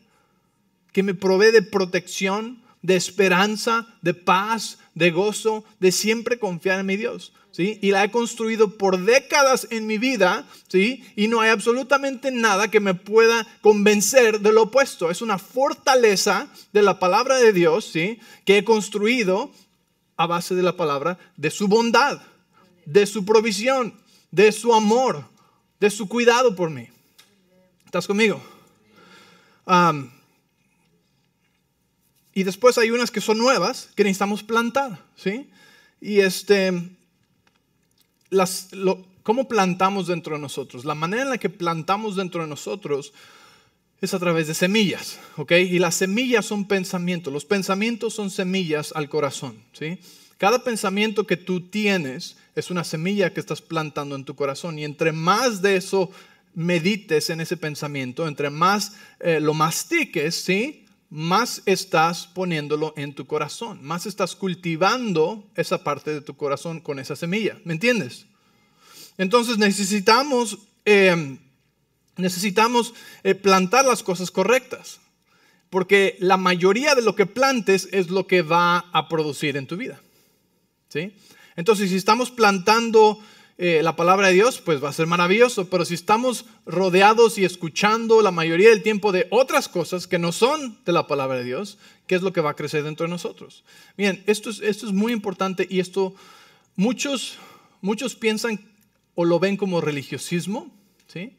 que 0.91 1.03
me 1.03 1.13
provee 1.13 1.51
de 1.51 1.62
protección, 1.62 2.63
de 2.81 2.95
esperanza, 2.95 3.95
de 4.01 4.15
paz, 4.15 4.79
de 4.95 5.12
gozo, 5.12 5.65
de 5.79 5.91
siempre 5.91 6.39
confiar 6.39 6.79
en 6.79 6.88
mi 6.88 6.97
Dios. 6.97 7.31
Y 7.58 7.91
la 7.91 8.04
he 8.04 8.12
construido 8.12 8.78
por 8.78 9.06
décadas 9.06 9.68
en 9.70 9.88
mi 9.88 9.98
vida, 9.98 10.46
¿sí? 10.68 11.04
Y 11.15 11.28
no 11.28 11.39
hay 11.39 11.50
absolutamente 11.50 12.32
nada 12.32 12.70
que 12.70 12.80
me 12.80 12.94
pueda 12.94 13.48
convencer 13.62 14.41
de 14.41 14.52
lo 14.52 14.63
opuesto. 14.63 15.10
Es 15.10 15.22
una 15.22 15.38
fortaleza 15.38 16.48
de 16.74 16.82
la 16.82 17.00
palabra 17.00 17.38
de 17.38 17.54
Dios, 17.54 17.86
¿sí? 17.86 18.20
Que 18.44 18.58
he 18.58 18.63
construido 18.65 19.52
a 20.18 20.28
base 20.28 20.56
de 20.56 20.63
la 20.63 20.76
palabra, 20.76 21.18
de 21.38 21.50
su 21.50 21.68
bondad, 21.68 22.22
de 22.86 23.06
su 23.06 23.26
provisión, 23.26 23.94
de 24.32 24.52
su 24.52 24.74
amor, 24.74 25.24
de 25.80 25.89
su 25.89 26.08
cuidado 26.08 26.56
por 26.56 26.70
mí. 26.70 26.89
¿Estás 27.86 28.08
conmigo? 28.08 28.41
y 32.36 32.44
después 32.44 32.78
hay 32.78 32.91
unas 32.91 33.10
que 33.10 33.20
son 33.20 33.39
nuevas 33.39 33.89
que 33.96 34.04
necesitamos 34.04 34.44
plantar, 34.44 35.00
¿sí? 35.15 35.50
Y 36.02 36.20
este, 36.20 36.72
las, 38.29 38.69
¿cómo 39.23 39.47
plantamos 39.47 40.07
dentro 40.07 40.35
de 40.35 40.41
nosotros? 40.41 40.85
La 40.85 40.95
manera 40.95 41.23
en 41.23 41.29
la 41.29 41.38
que 41.38 41.49
plantamos 41.49 42.15
dentro 42.15 42.41
de 42.41 42.47
nosotros 42.47 43.13
es 44.01 44.13
a 44.13 44.19
través 44.19 44.47
de 44.47 44.53
semillas, 44.53 45.19
¿ok? 45.38 45.51
Y 45.53 45.79
las 45.79 45.95
semillas 45.95 46.45
son 46.45 46.67
pensamientos, 46.67 47.31
los 47.31 47.45
pensamientos 47.45 48.13
son 48.13 48.29
semillas 48.29 48.91
al 48.95 49.09
corazón, 49.09 49.57
¿sí? 49.73 49.99
Cada 50.38 50.63
pensamiento 50.63 51.25
que 51.25 51.38
tú 51.38 51.61
tienes 51.69 52.35
es 52.55 52.69
una 52.69 52.83
semilla 52.83 53.33
que 53.33 53.39
estás 53.39 53.61
plantando 53.61 54.15
en 54.15 54.25
tu 54.25 54.35
corazón 54.35 54.77
y 54.77 54.83
entre 54.83 55.11
más 55.11 55.61
de 55.61 55.77
eso 55.77 56.11
medites 56.53 57.29
en 57.29 57.41
ese 57.41 57.57
pensamiento, 57.57 58.27
entre 58.27 58.49
más 58.49 58.93
eh, 59.19 59.39
lo 59.39 59.53
mastiques, 59.53 60.35
¿sí? 60.35 60.85
Más 61.15 61.62
estás 61.65 62.28
poniéndolo 62.28 62.93
en 62.97 63.15
tu 63.15 63.25
corazón, 63.25 63.80
más 63.82 64.06
estás 64.06 64.36
cultivando 64.36 65.47
esa 65.56 65.82
parte 65.82 66.13
de 66.13 66.19
tu 66.19 66.36
corazón 66.36 66.82
con 66.82 66.99
esa 66.99 67.15
semilla, 67.15 67.58
¿me 67.63 67.71
entiendes? 67.71 68.25
Entonces 69.17 69.58
necesitamos, 69.58 70.58
em, 70.84 71.38
necesitamos 72.17 72.93
eh, 73.23 73.34
plantar 73.34 73.86
las 73.86 74.04
cosas 74.04 74.30
correctas, 74.30 74.99
porque 75.69 76.17
la 76.19 76.36
mayoría 76.36 76.95
de 76.95 77.01
lo 77.01 77.15
que 77.15 77.25
plantes 77.25 77.88
es 77.93 78.10
lo 78.10 78.28
que 78.28 78.41
va 78.41 78.80
a 78.91 79.08
producir 79.08 79.56
en 79.56 79.67
tu 79.67 79.78
vida. 79.78 80.01
¿sí? 80.89 81.15
Entonces, 81.56 81.91
si 81.91 81.95
estamos 81.95 82.30
plantando 82.30 83.19
eh, 83.58 83.82
la 83.84 83.96
palabra 83.96 84.28
de 84.28 84.34
Dios, 84.34 84.60
pues 84.60 84.84
va 84.84 84.89
a 84.89 84.94
ser 84.94 85.08
maravilloso, 85.08 85.70
pero 85.70 85.86
si 85.86 85.94
estamos 85.94 86.46
rodeados 86.65 87.38
y 87.38 87.46
escuchando 87.46 88.22
la 88.22 88.32
mayoría 88.32 88.70
del 88.70 88.84
tiempo 88.84 89.13
de 89.13 89.28
otras 89.30 89.70
cosas 89.70 90.08
que 90.08 90.20
no 90.20 90.34
son 90.34 90.78
de 90.86 90.91
la 90.91 91.08
palabra 91.08 91.38
de 91.38 91.46
Dios, 91.46 91.78
¿qué 92.06 92.15
es 92.15 92.22
lo 92.22 92.34
que 92.34 92.41
va 92.41 92.50
a 92.50 92.56
crecer 92.56 92.84
dentro 92.84 93.06
de 93.06 93.12
nosotros? 93.12 93.63
Bien, 93.96 94.22
esto 94.28 94.50
es, 94.50 94.60
esto 94.60 94.88
es 94.88 94.91
muy 94.91 95.13
importante 95.13 95.65
y 95.70 95.80
esto 95.80 96.13
muchos, 96.76 97.38
muchos 97.80 98.15
piensan 98.15 98.60
o 99.15 99.24
lo 99.24 99.39
ven 99.39 99.56
como 99.56 99.80
religiosismo, 99.80 100.70
¿sí? 101.08 101.32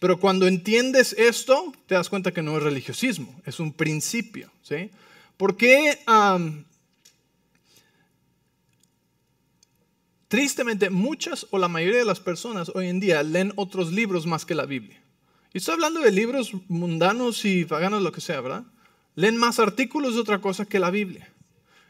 Pero 0.00 0.18
cuando 0.18 0.48
entiendes 0.48 1.12
esto, 1.12 1.72
te 1.86 1.94
das 1.94 2.08
cuenta 2.08 2.32
que 2.32 2.42
no 2.42 2.56
es 2.56 2.64
religiosismo, 2.64 3.40
es 3.44 3.60
un 3.60 3.72
principio, 3.72 4.50
¿sí? 4.62 4.90
¿Por 5.36 5.56
qué 5.56 6.00
Tristemente, 10.30 10.90
muchas 10.90 11.48
o 11.50 11.58
la 11.58 11.66
mayoría 11.66 11.98
de 11.98 12.04
las 12.04 12.20
personas 12.20 12.70
hoy 12.76 12.86
en 12.86 13.00
día 13.00 13.20
leen 13.24 13.52
otros 13.56 13.90
libros 13.90 14.26
más 14.26 14.46
que 14.46 14.54
la 14.54 14.64
Biblia. 14.64 15.02
Y 15.52 15.58
estoy 15.58 15.74
hablando 15.74 15.98
de 15.98 16.12
libros 16.12 16.52
mundanos 16.68 17.44
y 17.44 17.64
paganos, 17.64 18.00
lo 18.00 18.12
que 18.12 18.20
sea, 18.20 18.40
¿verdad? 18.40 18.62
Leen 19.16 19.36
más 19.36 19.58
artículos 19.58 20.14
de 20.14 20.20
otra 20.20 20.40
cosa 20.40 20.66
que 20.66 20.78
la 20.78 20.92
Biblia. 20.92 21.28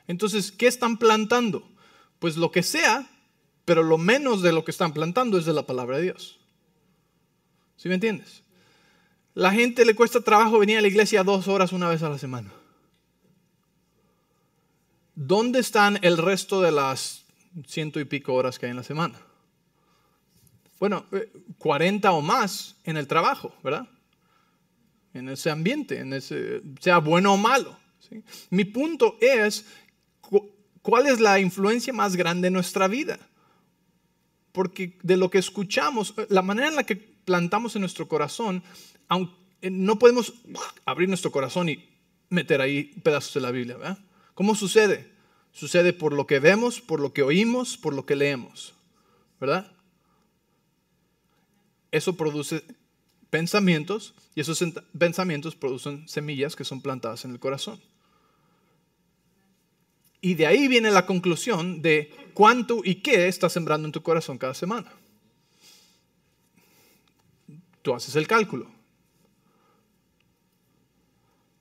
Entonces, 0.07 0.53
¿qué 0.53 0.69
están 0.69 0.97
plantando? 0.97 1.71
Pues 2.19 2.39
lo 2.39 2.51
que 2.51 2.63
sea, 2.63 3.11
pero 3.67 3.83
lo 3.83 3.99
menos 3.99 4.41
de 4.41 4.53
lo 4.53 4.65
que 4.65 4.71
están 4.71 4.95
plantando 4.95 5.37
es 5.37 5.45
de 5.45 5.53
la 5.53 5.67
palabra 5.67 5.99
de 5.99 6.05
Dios. 6.05 6.41
¿Sí 7.77 7.91
me 7.91 7.97
entiendes? 7.97 8.43
La 9.35 9.53
gente 9.53 9.85
le 9.85 9.95
cuesta 9.95 10.23
trabajo 10.23 10.59
venir 10.59 10.79
a 10.79 10.81
la 10.81 10.89
iglesia 10.89 11.25
dos 11.25 11.47
horas 11.47 11.75
una 11.75 11.91
vez 11.91 12.03
a 12.03 12.09
la 12.09 12.17
semana. 12.17 12.51
¿Dónde 15.15 15.59
están 15.59 15.99
el 16.01 16.17
resto 16.17 16.63
de 16.63 16.73
las 16.73 17.20
ciento 17.67 18.01
y 18.01 18.05
pico 18.05 18.35
horas 18.35 18.59
que 18.59 18.67
hay 18.67 18.71
en 18.71 18.77
la 18.77 18.83
semana. 18.83 19.19
Bueno, 20.79 21.05
40 21.59 22.09
eh, 22.09 22.11
o 22.11 22.23
más 22.23 22.77
en 22.85 22.97
el 22.97 23.07
trabajo, 23.07 23.55
¿verdad? 23.63 23.87
En 25.13 25.29
ese 25.29 25.51
ambiente, 25.51 25.99
en 25.99 26.13
ese, 26.13 26.63
sea 26.81 26.99
bueno 26.99 27.35
o 27.35 27.37
malo. 27.37 27.77
Mi 28.49 28.65
punto 28.65 29.17
es, 29.21 29.67
¿cuál 30.83 31.07
es 31.07 31.21
la 31.21 31.39
influencia 31.39 31.93
más 31.93 32.17
grande 32.17 32.49
en 32.49 32.55
nuestra 32.55 32.89
vida? 32.89 33.19
Porque 34.53 34.99
de 35.03 35.17
lo 35.17 35.31
que 35.31 35.39
escuchamos, 35.39 36.15
eh, 36.17 36.27
la 36.31 36.43
manera 36.43 36.69
en 36.69 36.77
la 36.77 36.85
que 36.85 36.97
plantamos 36.97 37.77
en 37.77 37.81
nuestro 37.81 38.09
corazón, 38.09 38.63
eh, 39.61 39.71
no 39.71 39.99
podemos 39.99 40.33
abrir 40.87 41.09
nuestro 41.09 41.31
corazón 41.31 41.69
y 41.69 41.89
meter 42.31 42.61
ahí 42.61 42.85
pedazos 43.03 43.35
de 43.35 43.41
la 43.41 43.51
Biblia, 43.51 43.77
¿verdad? 43.77 43.99
¿Cómo 44.35 44.55
sucede? 44.55 45.20
Sucede 45.53 45.93
por 45.93 46.13
lo 46.13 46.27
que 46.27 46.39
vemos, 46.39 46.81
por 46.81 47.01
lo 47.01 47.13
que 47.13 47.23
oímos, 47.23 47.77
por 47.77 47.95
lo 47.95 48.07
que 48.07 48.17
leemos. 48.17 48.75
¿Verdad? 49.41 49.73
Eso 51.91 52.17
produce 52.17 52.65
pensamientos 53.31 54.15
y 54.35 54.41
esos 54.41 54.63
pensamientos 54.97 55.57
producen 55.57 56.09
semillas 56.09 56.57
que 56.57 56.65
son 56.65 56.83
plantadas 56.83 57.25
en 57.25 57.33
el 57.33 57.41
corazón. 57.41 57.81
Y 60.21 60.35
de 60.35 60.47
ahí 60.47 60.69
viene 60.69 60.91
la 60.91 61.07
conclusión 61.07 61.81
de 61.83 62.15
cuánto 62.35 62.83
y 62.85 62.97
qué 62.97 63.29
estás 63.29 63.53
sembrando 63.53 63.89
en 63.89 63.93
tu 63.93 64.03
corazón 64.03 64.39
cada 64.39 64.55
semana. 64.55 64.93
Tú 67.83 67.95
haces 67.95 68.15
el 68.17 68.27
cálculo 68.27 68.80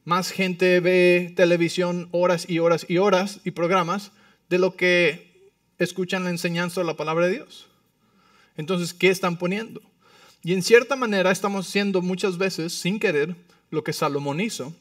más 0.10 0.32
gente 0.32 0.80
ve 0.80 1.32
televisión 1.36 2.10
horas 2.12 2.50
y 2.50 2.58
horas 2.58 2.84
y 2.90 2.98
horas 2.98 3.42
y 3.44 3.52
programas 3.52 4.12
de 4.50 4.58
lo 4.58 4.76
que 4.76 5.52
escuchan 5.78 6.24
la 6.24 6.32
enseñanza 6.32 6.82
de 6.82 6.88
la 6.88 6.98
palabra 6.98 7.28
de 7.28 7.34
Dios. 7.34 7.68
Entonces, 8.58 8.96
¿qué 8.96 9.10
están 9.10 9.38
poniendo? 9.38 9.82
Y 10.44 10.54
en 10.54 10.64
cierta 10.64 10.96
manera 10.96 11.30
estamos 11.30 11.68
haciendo 11.68 12.02
muchas 12.02 12.40
veces, 12.40 12.74
sin 12.74 13.00
querer, 13.00 13.36
lo 13.70 13.84
que 13.84 13.94
Salomón 13.94 14.42
hizo, 14.42 14.74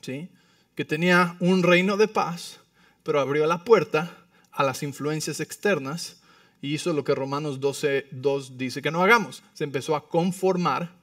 ¿sí? 0.00 0.30
que 0.74 0.86
tenía 0.86 1.36
un 1.38 1.62
reino 1.62 1.98
de 1.98 2.08
paz, 2.08 2.58
pero 3.02 3.20
abrió 3.20 3.44
la 3.46 3.62
puerta 3.62 4.24
a 4.52 4.64
las 4.64 4.82
influencias 4.82 5.38
externas 5.40 6.22
y 6.62 6.72
hizo 6.72 6.94
lo 6.94 7.04
que 7.04 7.14
Romanos 7.14 7.60
12, 7.60 8.06
2 8.10 8.56
dice 8.56 8.80
que 8.80 8.90
no 8.90 9.02
hagamos. 9.02 9.42
Se 9.52 9.64
empezó 9.64 9.94
a 9.96 10.08
conformar 10.08 10.96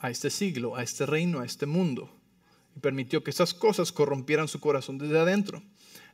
a 0.00 0.10
este 0.10 0.28
siglo, 0.28 0.74
a 0.74 0.82
este 0.82 1.06
reino, 1.06 1.38
a 1.38 1.46
este 1.46 1.66
mundo 1.66 2.19
permitió 2.80 3.22
que 3.22 3.30
esas 3.30 3.54
cosas 3.54 3.92
corrompieran 3.92 4.48
su 4.48 4.60
corazón 4.60 4.98
desde 4.98 5.18
adentro. 5.18 5.62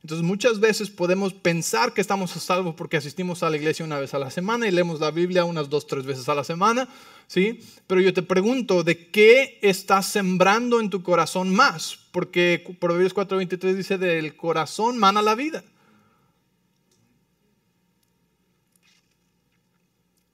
Entonces 0.03 0.25
muchas 0.25 0.59
veces 0.59 0.89
podemos 0.89 1.33
pensar 1.33 1.93
que 1.93 2.01
estamos 2.01 2.35
a 2.35 2.39
salvo 2.39 2.75
porque 2.75 2.97
asistimos 2.97 3.43
a 3.43 3.49
la 3.49 3.57
iglesia 3.57 3.85
una 3.85 3.99
vez 3.99 4.13
a 4.13 4.19
la 4.19 4.29
semana 4.29 4.67
y 4.67 4.71
leemos 4.71 4.99
la 4.99 5.11
Biblia 5.11 5.43
unas 5.43 5.69
dos, 5.69 5.87
tres 5.87 6.05
veces 6.05 6.29
a 6.29 6.35
la 6.35 6.43
semana, 6.43 6.87
¿sí? 7.27 7.61
Pero 7.87 8.01
yo 8.01 8.13
te 8.13 8.21
pregunto, 8.21 8.83
¿de 8.83 9.09
qué 9.09 9.59
estás 9.61 10.05
sembrando 10.05 10.79
en 10.79 10.89
tu 10.89 11.01
corazón 11.01 11.53
más? 11.53 11.97
Porque 12.11 12.63
Proverbios 12.79 13.15
4:23 13.15 13.73
dice, 13.73 13.97
del 13.97 14.35
corazón 14.35 14.97
mana 14.97 15.21
la 15.21 15.35
vida. 15.35 15.63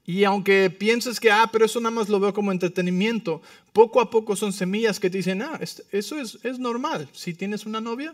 Y 0.06 0.26
aunque 0.26 0.70
pienses 0.70 1.20
que, 1.20 1.32
ah, 1.32 1.50
pero 1.52 1.66
eso 1.66 1.80
nada 1.80 1.96
más 1.96 2.10
lo 2.10 2.20
veo 2.20 2.34
como 2.34 2.52
entretenimiento, 2.52 3.42
poco 3.72 4.02
a 4.02 4.10
poco 4.10 4.36
son 4.36 4.52
semillas 4.52 5.00
que 5.00 5.10
te 5.10 5.18
dicen, 5.18 5.42
ah, 5.42 5.60
eso 5.92 6.20
es, 6.20 6.40
es 6.44 6.60
normal. 6.60 7.08
Si 7.14 7.34
tienes 7.34 7.66
una 7.66 7.80
novia, 7.80 8.14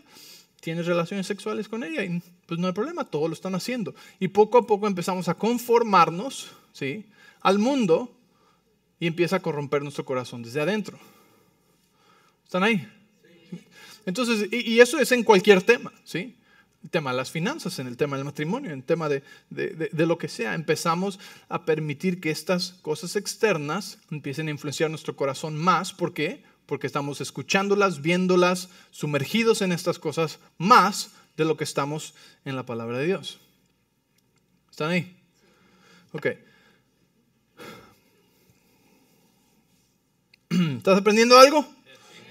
tienes 0.60 0.86
relaciones 0.86 1.26
sexuales 1.26 1.68
con 1.68 1.82
ella 1.82 2.04
y 2.04 2.22
pues 2.46 2.60
no 2.60 2.68
hay 2.68 2.72
problema, 2.72 3.04
todos 3.04 3.28
lo 3.28 3.34
están 3.34 3.56
haciendo. 3.56 3.94
Y 4.20 4.28
poco 4.28 4.58
a 4.58 4.66
poco 4.66 4.86
empezamos 4.86 5.28
a 5.28 5.34
conformarnos 5.34 6.50
¿sí? 6.72 7.06
al 7.40 7.58
mundo 7.58 8.14
y 9.00 9.08
empieza 9.08 9.36
a 9.36 9.42
corromper 9.42 9.82
nuestro 9.82 10.04
corazón 10.04 10.42
desde 10.42 10.60
adentro. 10.60 10.98
¿Están 12.44 12.62
ahí? 12.62 12.86
Entonces, 14.06 14.48
y, 14.52 14.74
y 14.74 14.80
eso 14.80 14.98
es 15.00 15.10
en 15.12 15.24
cualquier 15.24 15.62
tema, 15.62 15.92
¿sí? 16.04 16.36
El 16.82 16.90
tema 16.90 17.10
de 17.10 17.16
las 17.16 17.30
finanzas, 17.30 17.78
en 17.78 17.86
el 17.86 17.96
tema 17.96 18.16
del 18.16 18.24
matrimonio, 18.24 18.70
en 18.70 18.78
el 18.78 18.84
tema 18.84 19.08
de, 19.08 19.22
lo 19.92 20.18
que 20.18 20.28
sea. 20.28 20.54
Empezamos 20.54 21.18
a 21.48 21.64
permitir 21.64 22.20
que 22.20 22.30
estas 22.30 22.72
cosas 22.82 23.16
externas 23.16 23.98
empiecen 24.10 24.48
a 24.48 24.50
influenciar 24.50 24.88
nuestro 24.88 25.14
corazón 25.14 25.56
más. 25.56 25.92
¿Por 25.92 26.14
qué? 26.14 26.42
Porque 26.66 26.86
estamos 26.86 27.20
escuchándolas, 27.20 28.00
viéndolas, 28.00 28.70
sumergidos 28.90 29.60
en 29.60 29.72
estas 29.72 29.98
cosas 29.98 30.38
más 30.56 31.10
de 31.36 31.44
lo 31.44 31.56
que 31.56 31.64
estamos 31.64 32.14
en 32.44 32.56
la 32.56 32.64
palabra 32.64 32.98
de 32.98 33.06
Dios. 33.06 33.40
¿Están 34.70 34.90
ahí? 34.90 35.16
Ok. 36.12 36.26
¿Estás 40.78 40.98
aprendiendo 40.98 41.38
algo? 41.38 41.58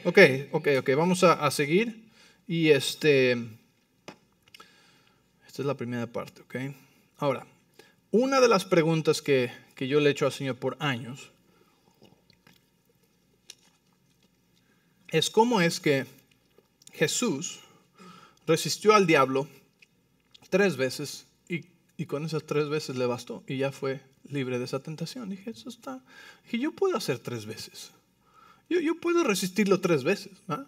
Ok, 0.06 0.18
ok, 0.52 0.68
ok. 0.80 0.90
Vamos 0.96 1.24
a 1.24 1.52
seguir. 1.52 2.10
Y 2.48 2.70
este 2.70 3.59
es 5.62 5.68
la 5.68 5.76
primera 5.76 6.08
parte, 6.08 6.42
¿ok? 6.42 6.56
Ahora, 7.18 7.46
una 8.12 8.40
de 8.40 8.48
las 8.48 8.66
preguntas 8.66 9.22
que, 9.22 9.52
que 9.76 9.88
yo 9.88 10.00
le 10.00 10.10
he 10.10 10.12
hecho 10.12 10.26
al 10.26 10.32
Señor 10.32 10.56
por 10.56 10.78
años 10.80 11.32
es 15.10 15.30
cómo 15.30 15.62
es 15.62 15.80
que 15.80 16.06
Jesús 16.94 17.60
resistió 18.48 18.94
al 18.94 19.06
diablo 19.06 19.48
tres 20.50 20.78
veces 20.78 21.26
y, 21.48 21.66
y, 21.98 22.06
con 22.06 22.26
esas 22.26 22.44
tres 22.46 22.70
veces 22.70 22.96
le 22.96 23.06
bastó 23.06 23.44
y 23.48 23.58
ya 23.58 23.72
fue 23.72 24.02
libre 24.28 24.60
de 24.60 24.66
esa 24.66 24.80
tentación. 24.80 25.30
Dije, 25.30 25.52
eso 25.52 25.70
está. 25.70 26.04
Dije, 26.44 26.60
yo 26.60 26.72
puedo 26.72 26.98
hacer 26.98 27.20
tres 27.20 27.46
veces. 27.46 27.92
Yo, 28.70 28.80
yo 28.80 29.00
puedo 29.00 29.24
resistirlo 29.24 29.82
tres 29.82 30.04
veces. 30.04 30.34
¿ah? 30.48 30.66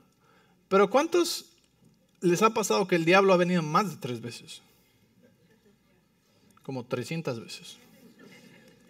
Pero 0.69 0.89
¿cuántos 0.89 1.45
les 2.21 2.41
ha 2.41 2.53
pasado 2.53 2.87
que 2.87 2.95
el 2.95 3.05
diablo 3.05 3.33
ha 3.33 3.37
venido 3.37 3.61
más 3.61 3.89
de 3.89 3.97
tres 3.97 4.21
veces? 4.21 4.61
Como 6.63 6.85
300 6.85 7.39
veces. 7.39 7.77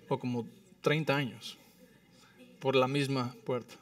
O 0.09 0.19
como 0.19 0.47
30 0.81 1.15
años. 1.15 1.57
Por 2.59 2.75
la 2.75 2.87
misma 2.87 3.35
puerta. 3.45 3.75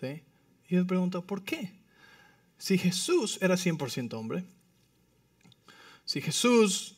¿Sí? 0.00 0.22
Y 0.68 0.76
me 0.76 0.84
pregunto, 0.84 1.22
¿por 1.22 1.42
qué? 1.42 1.72
Si 2.58 2.78
Jesús 2.78 3.38
era 3.40 3.54
100% 3.54 4.14
hombre, 4.14 4.44
si 6.04 6.20
Jesús 6.20 6.96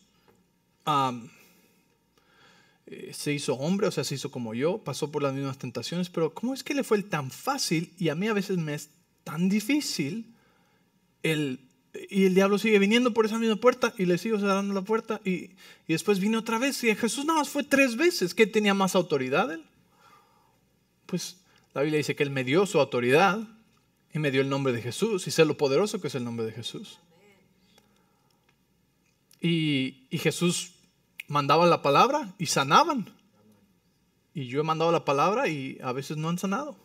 eh, 2.86 3.12
se 3.12 3.32
hizo 3.32 3.54
hombre, 3.54 3.86
o 3.86 3.90
sea, 3.90 4.04
se 4.04 4.14
hizo 4.14 4.30
como 4.30 4.54
yo, 4.54 4.78
pasó 4.78 5.10
por 5.10 5.22
las 5.22 5.34
mismas 5.34 5.58
tentaciones, 5.58 6.10
pero 6.10 6.34
¿cómo 6.34 6.54
es 6.54 6.64
que 6.64 6.74
le 6.74 6.84
fue 6.84 7.02
tan 7.02 7.30
fácil 7.30 7.92
y 7.98 8.08
a 8.08 8.14
mí 8.14 8.28
a 8.28 8.32
veces 8.32 8.56
me 8.56 8.74
es 8.74 8.90
tan 9.24 9.48
difícil 9.48 10.34
el, 11.22 11.60
y 12.10 12.24
el 12.24 12.34
diablo 12.34 12.58
sigue 12.58 12.78
viniendo 12.78 13.12
por 13.12 13.26
esa 13.26 13.38
misma 13.38 13.56
puerta 13.56 13.92
y 13.98 14.06
le 14.06 14.16
sigo 14.16 14.38
cerrando 14.38 14.72
la 14.72 14.82
puerta 14.82 15.20
y, 15.24 15.50
y 15.86 15.88
después 15.88 16.20
vino 16.20 16.38
otra 16.38 16.58
vez 16.58 16.82
y 16.84 16.94
Jesús 16.94 17.24
nada 17.24 17.40
más 17.40 17.50
fue 17.50 17.64
tres 17.64 17.96
veces, 17.96 18.34
¿qué 18.34 18.46
tenía 18.46 18.74
más 18.74 18.94
autoridad 18.94 19.52
él? 19.52 19.62
Pues 21.06 21.36
la 21.74 21.82
Biblia 21.82 21.98
dice 21.98 22.16
que 22.16 22.22
él 22.22 22.30
me 22.30 22.44
dio 22.44 22.64
su 22.66 22.80
autoridad 22.80 23.40
y 24.14 24.18
me 24.18 24.30
dio 24.30 24.40
el 24.40 24.48
nombre 24.48 24.72
de 24.72 24.82
Jesús 24.82 25.26
y 25.26 25.30
sé 25.30 25.44
lo 25.44 25.56
poderoso 25.56 26.00
que 26.00 26.08
es 26.08 26.14
el 26.14 26.24
nombre 26.24 26.46
de 26.46 26.52
Jesús. 26.52 26.98
Y, 29.40 30.06
y 30.08 30.18
Jesús 30.18 30.72
mandaba 31.28 31.66
la 31.66 31.82
palabra 31.82 32.32
y 32.38 32.46
sanaban. 32.46 33.12
Y 34.34 34.46
yo 34.46 34.60
he 34.60 34.64
mandado 34.64 34.92
la 34.92 35.04
palabra 35.04 35.48
y 35.48 35.78
a 35.82 35.92
veces 35.92 36.16
no 36.16 36.28
han 36.28 36.38
sanado. 36.38 36.76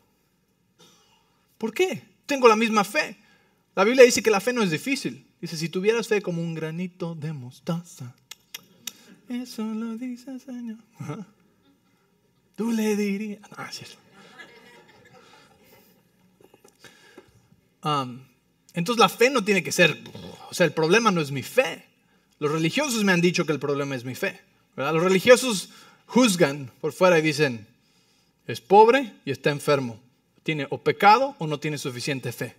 ¿Por 1.57 1.73
qué? 1.73 2.03
Tengo 2.25 2.47
la 2.47 2.55
misma 2.55 2.83
fe. 2.83 3.17
La 3.77 3.83
Biblia 3.83 4.03
dice 4.05 4.23
que 4.23 4.31
la 4.31 4.41
fe 4.41 4.53
no 4.53 4.63
es 4.63 4.71
difícil. 4.71 5.23
Dice, 5.39 5.55
si 5.55 5.69
tuvieras 5.69 6.07
fe 6.07 6.19
como 6.19 6.41
un 6.41 6.55
granito 6.55 7.13
de 7.13 7.31
mostaza. 7.31 8.15
Eso 9.29 9.63
lo 9.65 9.95
dice 9.97 10.31
el 10.31 10.41
Señor. 10.41 10.79
Tú 12.55 12.71
le 12.71 12.95
dirías. 12.95 13.39
entonces 18.73 18.99
la 18.99 19.09
fe 19.09 19.29
no 19.29 19.43
tiene 19.43 19.61
que 19.61 19.71
ser, 19.71 19.95
o 20.49 20.55
sea, 20.55 20.65
el 20.65 20.73
problema 20.73 21.11
no 21.11 21.21
es 21.21 21.29
mi 21.29 21.43
fe. 21.43 21.85
Los 22.39 22.51
religiosos 22.51 23.03
me 23.03 23.11
han 23.11 23.21
dicho 23.21 23.45
que 23.45 23.53
el 23.53 23.59
problema 23.59 23.95
es 23.95 24.03
mi 24.03 24.15
fe. 24.15 24.41
Los 24.75 25.03
religiosos 25.03 25.69
juzgan 26.07 26.71
por 26.81 26.93
fuera 26.93 27.19
y 27.19 27.21
dicen, 27.21 27.67
es 28.47 28.59
pobre 28.59 29.13
y 29.23 29.29
está 29.29 29.51
enfermo. 29.51 29.99
Tiene 30.41 30.65
o 30.71 30.79
pecado 30.79 31.35
o 31.37 31.45
no 31.45 31.59
tiene 31.59 31.77
suficiente 31.77 32.31
fe. 32.31 32.55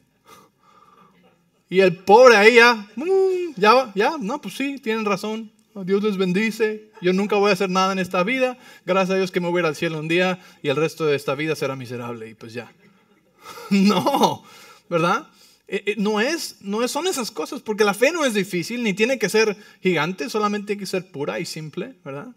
Y 1.69 1.81
el 1.81 1.97
pobre 1.97 2.37
ahí 2.37 2.57
ya, 2.57 2.75
mm, 2.97 3.55
ya, 3.57 3.93
ya, 3.95 4.17
no, 4.19 4.41
pues 4.41 4.55
sí, 4.55 4.79
tienen 4.79 5.05
razón. 5.05 5.53
Dios 5.85 6.03
les 6.03 6.17
bendice. 6.17 6.91
Yo 7.01 7.13
nunca 7.13 7.37
voy 7.37 7.51
a 7.51 7.53
hacer 7.53 7.71
nada 7.71 7.93
en 7.93 7.99
esta 7.99 8.23
vida. 8.23 8.59
Gracias 8.85 9.15
a 9.15 9.19
Dios 9.19 9.31
que 9.31 9.41
me 9.41 9.49
voy 9.49 9.63
al 9.63 9.77
cielo 9.77 10.01
un 10.01 10.09
día 10.09 10.41
y 10.63 10.69
el 10.69 10.77
resto 10.77 11.07
de 11.07 11.15
esta 11.15 11.35
vida 11.35 11.55
será 11.55 11.77
miserable. 11.77 12.29
Y 12.29 12.35
pues 12.35 12.53
ya. 12.53 12.73
No, 13.71 14.45
¿verdad? 14.91 15.29
Eh, 15.69 15.83
eh, 15.87 15.95
no 15.99 16.21
es, 16.21 16.57
no 16.61 16.87
son 16.89 17.07
esas 17.07 17.31
cosas, 17.31 17.61
porque 17.61 17.85
la 17.85 17.95
fe 17.95 18.11
no 18.11 18.25
es 18.25 18.35
difícil, 18.35 18.83
ni 18.83 18.95
tiene 18.95 19.19
que 19.19 19.29
ser 19.29 19.57
gigante, 19.83 20.31
solamente 20.31 20.69
tiene 20.69 20.81
que 20.81 20.87
ser 20.87 21.11
pura 21.11 21.39
y 21.41 21.45
simple, 21.45 21.97
¿verdad? 22.05 22.29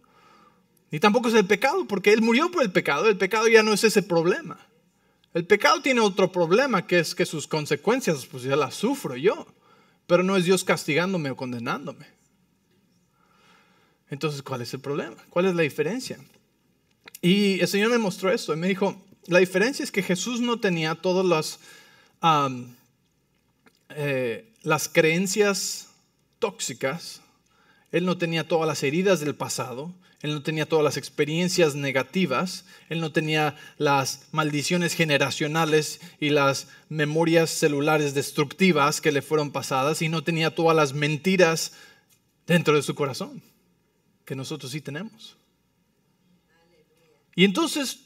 Ni 0.92 1.00
tampoco 1.00 1.30
es 1.30 1.36
el 1.36 1.46
pecado, 1.46 1.88
porque 1.88 2.12
Él 2.12 2.22
murió 2.22 2.52
por 2.52 2.64
el 2.64 2.72
pecado, 2.72 3.08
el 3.08 3.18
pecado 3.18 3.48
ya 3.48 3.64
no 3.64 3.72
es 3.72 3.84
ese 3.86 4.04
problema. 4.04 4.58
El 5.34 5.46
pecado 5.46 5.82
tiene 5.82 6.02
otro 6.02 6.32
problema, 6.32 6.86
que 6.86 7.00
es 7.00 7.16
que 7.16 7.26
sus 7.26 7.48
consecuencias, 7.48 8.26
pues 8.26 8.44
ya 8.44 8.56
las 8.56 8.76
sufro 8.76 9.16
yo, 9.16 9.48
pero 10.08 10.24
no 10.24 10.36
es 10.36 10.46
Dios 10.46 10.64
castigándome 10.64 11.32
o 11.32 11.36
condenándome. 11.36 12.06
Entonces, 14.10 14.42
¿cuál 14.42 14.62
es 14.62 14.74
el 14.74 14.82
problema? 14.82 15.16
¿Cuál 15.30 15.46
es 15.46 15.56
la 15.56 15.62
diferencia? 15.62 16.18
Y 17.22 17.62
el 17.62 17.68
Señor 17.68 17.92
me 17.92 17.98
mostró 17.98 18.30
esto 18.30 18.54
y 18.54 18.58
me 18.58 18.68
dijo, 18.68 19.02
la 19.28 19.40
diferencia 19.40 19.84
es 19.84 19.92
que 19.92 20.04
Jesús 20.04 20.42
no 20.42 20.60
tenía 20.60 20.96
todas 20.96 21.26
las... 21.26 21.60
Eh, 23.90 24.52
las 24.64 24.88
creencias 24.88 25.88
tóxicas, 26.40 27.22
él 27.92 28.06
no 28.06 28.18
tenía 28.18 28.48
todas 28.48 28.68
las 28.68 28.84
heridas 28.84 29.20
del 29.20 29.36
pasado, 29.36 29.94
él 30.22 30.34
no 30.34 30.44
tenía 30.44 30.68
todas 30.68 30.84
las 30.84 30.98
experiencias 30.98 31.76
negativas, 31.76 32.66
él 32.90 33.00
no 33.00 33.12
tenía 33.12 33.56
las 33.78 34.28
maldiciones 34.32 34.94
generacionales 34.94 36.00
y 36.20 36.30
las 36.30 36.68
memorias 36.90 37.50
celulares 37.50 38.14
destructivas 38.14 39.02
que 39.02 39.12
le 39.12 39.22
fueron 39.22 39.52
pasadas 39.52 40.02
y 40.02 40.10
no 40.10 40.24
tenía 40.24 40.54
todas 40.54 40.76
las 40.76 40.94
mentiras 40.94 41.74
dentro 42.46 42.76
de 42.76 42.84
su 42.84 42.94
corazón, 42.96 43.42
que 44.26 44.36
nosotros 44.36 44.72
sí 44.72 44.82
tenemos. 44.82 45.38
Y 47.36 47.46
entonces 47.46 48.02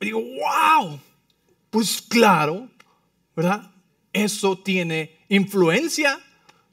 digo, 0.00 0.20
wow, 0.20 1.00
pues 1.70 2.00
claro, 2.00 2.70
¿verdad? 3.36 3.70
eso 4.12 4.58
tiene 4.58 5.18
influencia 5.28 6.18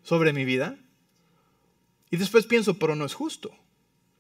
sobre 0.04 0.34
mi 0.34 0.46
vida. 0.46 0.78
Y 2.12 2.18
después 2.18 2.46
pienso, 2.46 2.78
pero 2.78 2.96
no 2.96 3.06
es 3.06 3.14
justo. 3.14 3.52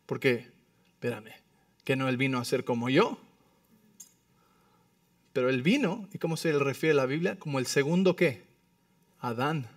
Porque, 0.05 0.51
espérame, 0.93 1.31
que 1.83 1.95
no 1.95 2.07
él 2.09 2.17
vino 2.17 2.39
a 2.39 2.45
ser 2.45 2.63
como 2.65 2.89
yo. 2.89 3.17
Pero 5.33 5.49
él 5.49 5.61
vino, 5.61 6.07
¿y 6.13 6.17
cómo 6.17 6.37
se 6.37 6.53
le 6.53 6.59
refiere 6.59 6.95
la 6.95 7.05
Biblia? 7.05 7.37
Como 7.37 7.59
el 7.59 7.65
segundo 7.65 8.15
qué? 8.15 8.43
Adán. 9.19 9.67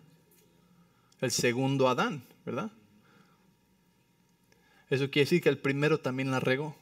El 1.20 1.30
segundo 1.30 1.88
Adán, 1.88 2.22
¿verdad? 2.46 2.70
Eso 4.90 5.10
quiere 5.10 5.24
decir 5.24 5.42
que 5.42 5.48
el 5.48 5.58
primero 5.58 5.98
también 6.00 6.30
la 6.30 6.40
regó. 6.40 6.76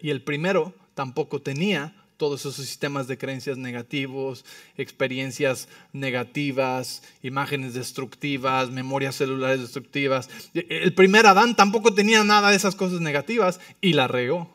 Y 0.00 0.10
el 0.10 0.22
primero 0.22 0.74
tampoco 0.94 1.42
tenía 1.42 1.94
todos 2.22 2.42
esos 2.42 2.54
sistemas 2.54 3.08
de 3.08 3.18
creencias 3.18 3.58
negativos, 3.58 4.44
experiencias 4.76 5.66
negativas, 5.92 7.02
imágenes 7.20 7.74
destructivas, 7.74 8.70
memorias 8.70 9.16
celulares 9.16 9.60
destructivas. 9.60 10.30
El 10.54 10.94
primer 10.94 11.26
Adán 11.26 11.56
tampoco 11.56 11.92
tenía 11.92 12.22
nada 12.22 12.50
de 12.50 12.56
esas 12.56 12.76
cosas 12.76 13.00
negativas 13.00 13.58
y 13.80 13.94
la 13.94 14.06
regó. 14.06 14.54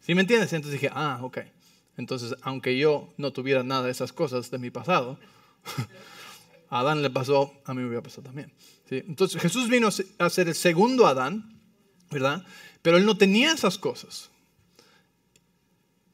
¿Sí 0.00 0.14
me 0.14 0.20
entiendes? 0.20 0.52
Entonces 0.52 0.78
dije, 0.78 0.92
ah, 0.94 1.20
ok. 1.22 1.38
Entonces, 1.96 2.34
aunque 2.42 2.76
yo 2.76 3.14
no 3.16 3.32
tuviera 3.32 3.62
nada 3.62 3.84
de 3.84 3.92
esas 3.92 4.12
cosas 4.12 4.50
de 4.50 4.58
mi 4.58 4.70
pasado, 4.70 5.18
a 6.68 6.80
Adán 6.80 7.00
le 7.00 7.08
pasó, 7.08 7.54
a 7.64 7.72
mí 7.72 7.80
me 7.80 7.86
hubiera 7.86 8.02
pasado 8.02 8.24
también. 8.24 8.52
Entonces 8.90 9.40
Jesús 9.40 9.70
vino 9.70 9.88
a 10.18 10.28
ser 10.28 10.48
el 10.48 10.54
segundo 10.54 11.06
Adán, 11.06 11.58
¿verdad? 12.10 12.44
Pero 12.82 12.98
él 12.98 13.06
no 13.06 13.16
tenía 13.16 13.50
esas 13.50 13.78
cosas. 13.78 14.28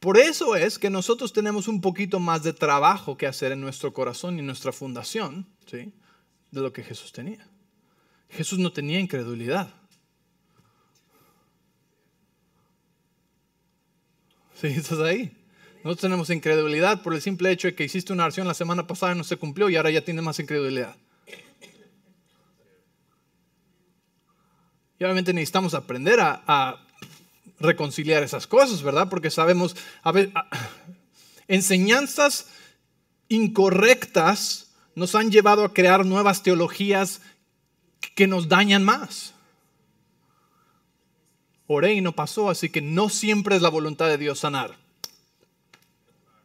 Por 0.01 0.17
eso 0.17 0.57
es 0.57 0.79
que 0.79 0.89
nosotros 0.89 1.35
tenemos 1.35 1.69
un 1.69 1.83
poquito 1.83 2.19
más 2.21 2.43
de 2.43 2.55
trabajo 2.55 3.19
que 3.19 3.27
hacer 3.27 3.53
en 3.53 3.61
nuestro 3.61 3.93
corazón 3.93 4.37
y 4.37 4.41
en 4.41 4.47
nuestra 4.47 4.73
fundación 4.73 5.47
¿sí? 5.67 5.93
de 6.51 6.61
lo 6.63 6.73
que 6.73 6.83
Jesús 6.83 7.13
tenía. 7.13 7.47
Jesús 8.31 8.59
no 8.59 8.73
tenía 8.73 8.99
incredulidad. 8.99 9.75
¿Sí? 14.55 14.69
¿Estás 14.69 15.01
ahí? 15.01 15.37
Nosotros 15.85 16.01
tenemos 16.01 16.31
incredulidad 16.31 17.03
por 17.03 17.13
el 17.13 17.21
simple 17.21 17.51
hecho 17.51 17.69
de 17.69 17.75
que 17.75 17.85
hiciste 17.85 18.15
una 18.15 18.25
oración 18.25 18.49
la 18.49 18.55
semana 18.55 18.87
pasada 18.87 19.13
y 19.13 19.19
no 19.19 19.25
se 19.25 19.37
cumplió 19.37 19.69
y 19.69 19.77
ahora 19.77 19.91
ya 19.91 20.03
tienes 20.03 20.25
más 20.25 20.39
incredulidad. 20.39 20.97
Y 24.99 25.05
obviamente 25.05 25.35
necesitamos 25.35 25.75
aprender 25.75 26.21
a 26.21 26.87
reconciliar 27.61 28.23
esas 28.23 28.47
cosas, 28.47 28.83
¿verdad? 28.83 29.09
Porque 29.09 29.31
sabemos, 29.31 29.77
a 30.03 30.13
enseñanzas 31.49 32.49
incorrectas 33.29 34.73
nos 34.95 35.15
han 35.15 35.31
llevado 35.31 35.65
a 35.65 35.73
crear 35.73 36.05
nuevas 36.05 36.43
teologías 36.43 37.21
que 38.15 38.27
nos 38.27 38.49
dañan 38.49 38.85
más. 38.85 39.35
Oré 41.67 41.95
y 41.95 42.01
no 42.01 42.13
pasó, 42.13 42.51
así 42.51 42.69
que 42.71 42.83
no 42.83 43.09
siempre 43.09 43.55
es 43.55 43.63
la 43.63 43.69
voluntad 43.69 44.09
de 44.09 44.19
Dios 44.19 44.41
sanar. 44.41 44.77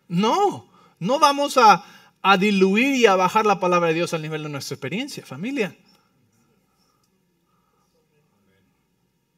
No, 0.08 0.70
no 1.00 1.18
vamos 1.18 1.58
a, 1.58 1.84
a 2.22 2.38
diluir 2.38 2.96
y 2.96 3.06
a 3.08 3.16
bajar 3.16 3.46
la 3.46 3.60
palabra 3.60 3.88
de 3.88 3.96
Dios 3.96 4.14
al 4.14 4.22
nivel 4.22 4.44
de 4.44 4.50
nuestra 4.50 4.76
experiencia, 4.76 5.26
familia. 5.26 5.76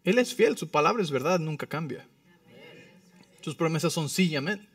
Él 0.07 0.19
es 0.19 0.33
fiel, 0.33 0.57
su 0.57 0.69
palabra 0.69 1.03
es 1.03 1.11
verdad, 1.11 1.37
nunca 1.37 1.67
cambia. 1.67 2.07
Sus 3.41 3.55
promesas 3.55 3.91
son 3.91 4.07
sí 4.07 4.29
y 4.29 4.37
amén. 4.37 4.65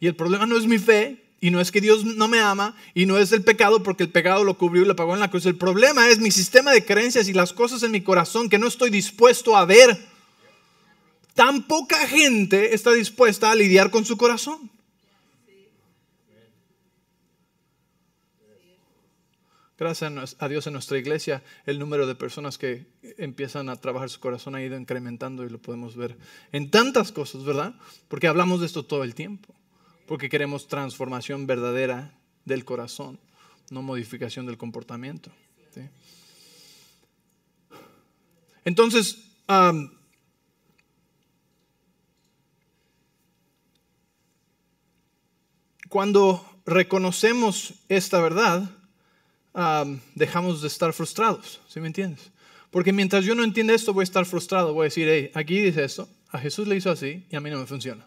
Y 0.00 0.06
el 0.06 0.16
problema 0.16 0.46
no 0.46 0.56
es 0.56 0.64
mi 0.64 0.78
fe, 0.78 1.22
y 1.42 1.50
no 1.50 1.60
es 1.60 1.70
que 1.70 1.82
Dios 1.82 2.06
no 2.06 2.26
me 2.26 2.40
ama, 2.40 2.74
y 2.94 3.04
no 3.04 3.18
es 3.18 3.32
el 3.32 3.42
pecado, 3.42 3.82
porque 3.82 4.04
el 4.04 4.08
pecado 4.08 4.42
lo 4.42 4.56
cubrió 4.56 4.82
y 4.82 4.86
lo 4.86 4.96
pagó 4.96 5.12
en 5.12 5.20
la 5.20 5.30
cruz. 5.30 5.44
El 5.44 5.58
problema 5.58 6.08
es 6.08 6.20
mi 6.20 6.30
sistema 6.30 6.72
de 6.72 6.86
creencias 6.86 7.28
y 7.28 7.34
las 7.34 7.52
cosas 7.52 7.82
en 7.82 7.90
mi 7.90 8.00
corazón 8.00 8.48
que 8.48 8.56
no 8.56 8.66
estoy 8.66 8.88
dispuesto 8.88 9.58
a 9.58 9.66
ver. 9.66 10.06
Tan 11.34 11.64
poca 11.64 11.98
gente 12.06 12.74
está 12.74 12.92
dispuesta 12.92 13.50
a 13.50 13.54
lidiar 13.54 13.90
con 13.90 14.06
su 14.06 14.16
corazón. 14.16 14.70
Gracias 19.80 20.36
a 20.38 20.48
Dios 20.48 20.66
en 20.66 20.74
nuestra 20.74 20.98
iglesia, 20.98 21.42
el 21.64 21.78
número 21.78 22.06
de 22.06 22.14
personas 22.14 22.58
que 22.58 22.86
empiezan 23.16 23.70
a 23.70 23.76
trabajar 23.76 24.10
su 24.10 24.20
corazón 24.20 24.54
ha 24.54 24.62
ido 24.62 24.76
incrementando 24.76 25.42
y 25.42 25.48
lo 25.48 25.56
podemos 25.56 25.96
ver 25.96 26.18
en 26.52 26.70
tantas 26.70 27.12
cosas, 27.12 27.44
¿verdad? 27.44 27.74
Porque 28.06 28.28
hablamos 28.28 28.60
de 28.60 28.66
esto 28.66 28.84
todo 28.84 29.04
el 29.04 29.14
tiempo, 29.14 29.54
porque 30.06 30.28
queremos 30.28 30.68
transformación 30.68 31.46
verdadera 31.46 32.12
del 32.44 32.66
corazón, 32.66 33.18
no 33.70 33.80
modificación 33.80 34.44
del 34.44 34.58
comportamiento. 34.58 35.32
Entonces, 38.66 39.32
cuando 45.88 46.44
reconocemos 46.66 47.72
esta 47.88 48.20
verdad, 48.20 48.76
dejamos 50.14 50.62
de 50.62 50.68
estar 50.68 50.92
frustrados, 50.92 51.60
¿sí 51.68 51.80
me 51.80 51.88
entiendes? 51.88 52.30
Porque 52.70 52.92
mientras 52.92 53.24
yo 53.24 53.34
no 53.34 53.42
entienda 53.42 53.74
esto, 53.74 53.92
voy 53.92 54.02
a 54.02 54.04
estar 54.04 54.24
frustrado, 54.24 54.72
voy 54.72 54.82
a 54.82 54.84
decir, 54.84 55.08
hey, 55.08 55.30
aquí 55.34 55.60
dice 55.60 55.84
esto, 55.84 56.08
a 56.30 56.38
Jesús 56.38 56.68
le 56.68 56.76
hizo 56.76 56.90
así 56.90 57.24
y 57.30 57.36
a 57.36 57.40
mí 57.40 57.50
no 57.50 57.58
me 57.58 57.66
funciona. 57.66 58.06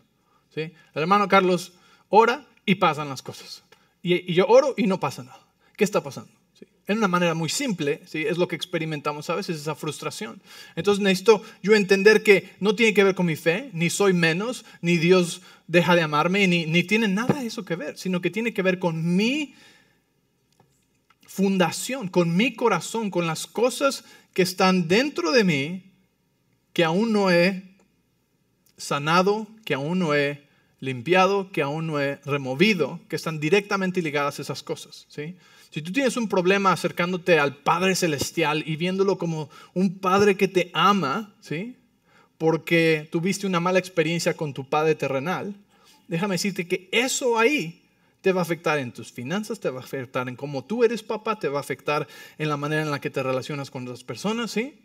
¿sí? 0.54 0.62
El 0.62 1.02
hermano 1.02 1.28
Carlos 1.28 1.74
ora 2.10 2.46
y 2.66 2.76
pasan 2.76 3.10
las 3.10 3.22
cosas. 3.22 3.64
Y, 4.02 4.34
yo 4.34 4.48
oro 4.48 4.74
y 4.78 4.88
no 4.88 5.00
pasa 5.00 5.24
nada. 5.24 5.39
¿Qué 5.76 5.84
está 5.84 6.02
pasando? 6.02 6.32
¿Sí? 6.58 6.66
En 6.88 6.98
una 6.98 7.10
manera 7.10 7.34
muy 7.34 7.50
simple, 7.50 8.02
¿sí? 8.06 8.26
es 8.26 8.38
lo 8.38 8.48
que 8.48 8.56
experimentamos 8.56 9.30
a 9.30 9.36
veces, 9.36 9.58
esa 9.58 9.76
frustración. 9.76 10.41
Entonces 10.78 11.04
necesito 11.04 11.44
yo 11.62 11.76
entender 11.76 12.24
que 12.24 12.52
no 12.62 12.76
tiene 12.76 12.94
que 12.94 13.04
ver 13.04 13.16
con 13.16 13.26
mi 13.26 13.36
fe, 13.36 13.70
ni 13.74 13.89
soy 13.89 14.14
menos, 14.14 14.64
ni 14.82 14.98
Dios 14.98 15.41
deja 15.68 15.96
de 15.96 16.04
amarme, 16.04 16.48
ni, 16.48 16.66
ni 16.66 16.84
tiene 16.84 17.10
nada 17.10 17.44
eso 17.44 17.66
que 17.66 17.76
ver, 17.76 17.98
sino 17.98 18.22
que 18.22 18.30
tiene 18.30 18.54
que 18.54 18.62
ver 18.62 18.80
con 18.80 19.16
mi 19.16 19.56
fundación, 21.34 22.10
con 22.10 22.38
mi 22.38 22.54
corazón, 22.54 23.10
con 23.10 23.26
las 23.26 23.48
cosas 23.48 24.04
que 24.36 24.44
están 24.44 24.88
dentro 24.88 25.32
de 25.32 25.44
mí 25.44 25.92
que 26.74 26.84
aún 26.84 27.12
no 27.12 27.32
he 27.32 27.64
sanado, 28.78 29.48
que 29.66 29.74
aún 29.74 29.98
no 29.98 30.14
he 30.14 30.48
limpiado, 30.80 31.52
que 31.52 31.64
aún 31.64 31.88
no 31.88 32.00
he 32.00 32.18
removido, 32.24 33.00
que 33.10 33.16
están 33.16 33.40
directamente 33.40 34.04
ligadas 34.04 34.38
a 34.38 34.44
esas 34.44 34.62
cosas. 34.62 35.08
¿sí? 35.10 35.36
Si 35.72 35.82
tú 35.82 35.92
tienes 35.92 36.18
un 36.18 36.30
problema 36.30 36.72
acercándote 36.72 37.40
al 37.40 37.56
Padre 37.56 37.96
Celestial 37.96 38.64
y 38.68 38.76
viéndolo 38.76 39.18
como 39.18 39.50
un 39.74 39.98
Padre 39.98 40.38
que 40.38 40.48
te 40.48 40.70
ama, 40.76 41.34
¿sí? 41.42 41.78
porque 42.38 43.10
tuviste 43.12 43.48
una 43.48 43.60
mala 43.60 43.80
experiencia 43.80 44.36
con 44.36 44.54
tu 44.54 44.70
Padre 44.70 44.94
terrenal, 44.94 45.56
déjame 46.08 46.36
decirte 46.36 46.68
que 46.68 46.90
eso 46.92 47.40
ahí 47.40 47.83
te 48.24 48.32
va 48.32 48.40
a 48.40 48.44
afectar 48.44 48.80
en 48.80 48.94
tus 48.94 49.12
finanzas, 49.12 49.60
te 49.60 49.70
va 49.70 49.82
a 49.82 49.84
afectar 49.84 50.30
en 50.30 50.38
cómo 50.38 50.64
tú 50.64 50.86
eres 50.86 51.04
papá, 51.04 51.38
te 51.38 51.50
va 51.50 51.58
a 51.58 51.62
afectar 51.62 52.08
en 52.38 52.48
la 52.48 52.56
manera 52.56 52.82
en 52.82 52.90
la 52.90 53.02
que 53.02 53.10
te 53.10 53.22
relacionas 53.22 53.70
con 53.70 53.84
otras 53.84 54.06
personas, 54.06 54.50
¿sí? 54.50 54.80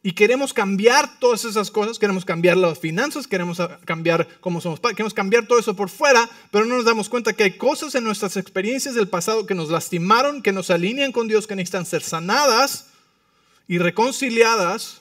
Y 0.00 0.12
queremos 0.12 0.54
cambiar 0.54 1.18
todas 1.18 1.44
esas 1.44 1.72
cosas, 1.72 1.98
queremos 1.98 2.24
cambiar 2.24 2.56
las 2.56 2.78
finanzas, 2.78 3.26
queremos 3.26 3.60
cambiar 3.84 4.28
cómo 4.40 4.60
somos 4.60 4.78
padres, 4.78 4.96
queremos 4.96 5.12
cambiar 5.12 5.48
todo 5.48 5.58
eso 5.58 5.74
por 5.74 5.90
fuera, 5.90 6.30
pero 6.52 6.64
no 6.64 6.76
nos 6.76 6.84
damos 6.84 7.08
cuenta 7.08 7.32
que 7.32 7.42
hay 7.42 7.56
cosas 7.56 7.96
en 7.96 8.04
nuestras 8.04 8.36
experiencias 8.36 8.94
del 8.94 9.08
pasado 9.08 9.44
que 9.44 9.56
nos 9.56 9.68
lastimaron, 9.68 10.40
que 10.40 10.52
nos 10.52 10.70
alinean 10.70 11.10
con 11.10 11.26
Dios, 11.26 11.48
que 11.48 11.56
necesitan 11.56 11.84
ser 11.84 12.02
sanadas 12.02 12.90
y 13.66 13.78
reconciliadas 13.78 15.00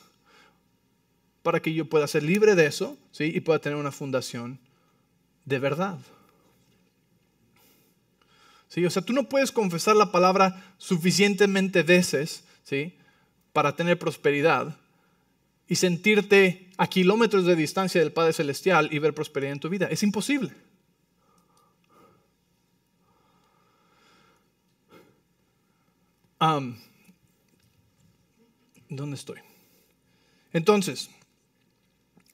para 1.44 1.62
que 1.62 1.76
yo 1.76 1.86
pueda 1.86 2.08
ser 2.08 2.24
libre 2.24 2.56
de 2.56 2.66
eso, 2.66 2.98
¿sí? 3.12 3.26
Y 3.26 3.42
pueda 3.42 3.60
tener 3.60 3.78
una 3.78 3.92
fundación 3.92 4.58
de 5.46 5.60
verdad. 5.60 6.00
O 8.78 8.90
sea, 8.90 9.04
tú 9.04 9.14
no 9.14 9.30
puedes 9.30 9.52
confesar 9.52 9.96
la 9.96 10.12
palabra 10.12 10.74
suficientemente 10.78 11.84
veces, 11.84 12.44
¿sí? 12.64 12.98
Para 13.52 13.76
tener 13.76 14.00
prosperidad 14.00 14.78
y 15.68 15.76
sentirte 15.76 16.70
a 16.78 16.88
kilómetros 16.88 17.46
de 17.46 17.56
distancia 17.56 18.02
del 18.02 18.12
Padre 18.12 18.34
Celestial 18.34 18.90
y 18.92 19.00
ver 19.00 19.14
prosperidad 19.14 19.54
en 19.54 19.60
tu 19.60 19.70
vida. 19.70 19.88
Es 19.92 20.02
imposible. 20.04 20.54
¿Dónde 28.90 29.16
estoy? 29.16 29.40
Entonces, 30.52 31.10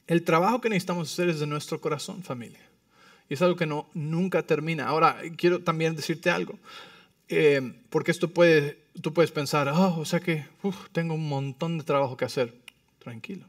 el 0.07 0.23
trabajo 0.23 0.61
que 0.61 0.69
necesitamos 0.69 1.11
hacer 1.11 1.29
es 1.29 1.39
de 1.39 1.47
nuestro 1.47 1.79
corazón, 1.79 2.23
familia. 2.23 2.68
Y 3.29 3.35
es 3.35 3.41
algo 3.41 3.55
que 3.55 3.67
no, 3.67 3.87
nunca 3.93 4.43
termina. 4.43 4.87
Ahora, 4.87 5.17
quiero 5.37 5.61
también 5.61 5.95
decirte 5.95 6.29
algo. 6.31 6.57
Eh, 7.27 7.73
porque 7.89 8.11
esto 8.11 8.31
puede, 8.31 8.79
tú 9.01 9.13
puedes 9.13 9.31
pensar, 9.31 9.67
oh, 9.69 9.99
o 9.99 10.05
sea 10.05 10.19
que 10.19 10.47
tengo 10.91 11.13
un 11.13 11.29
montón 11.29 11.77
de 11.77 11.83
trabajo 11.83 12.17
que 12.17 12.25
hacer. 12.25 12.55
Tranquilo. 12.97 13.45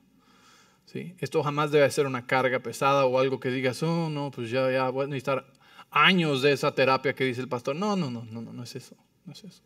¿Sí? 0.84 1.14
Esto 1.18 1.42
jamás 1.42 1.70
debe 1.70 1.90
ser 1.90 2.06
una 2.06 2.26
carga 2.26 2.58
pesada 2.60 3.04
o 3.06 3.18
algo 3.18 3.40
que 3.40 3.50
digas, 3.50 3.82
oh, 3.82 4.10
no, 4.10 4.30
pues 4.30 4.50
ya, 4.50 4.70
ya 4.70 4.90
voy 4.90 5.04
a 5.04 5.08
necesitar 5.08 5.46
años 5.90 6.42
de 6.42 6.52
esa 6.52 6.74
terapia 6.74 7.14
que 7.14 7.24
dice 7.24 7.40
el 7.40 7.48
pastor. 7.48 7.74
No, 7.74 7.96
no, 7.96 8.10
no, 8.10 8.24
no, 8.30 8.42
no, 8.42 8.52
no 8.52 8.62
es 8.62 8.76
eso. 8.76 8.96
No 9.24 9.32
es 9.32 9.44
eso. 9.44 9.62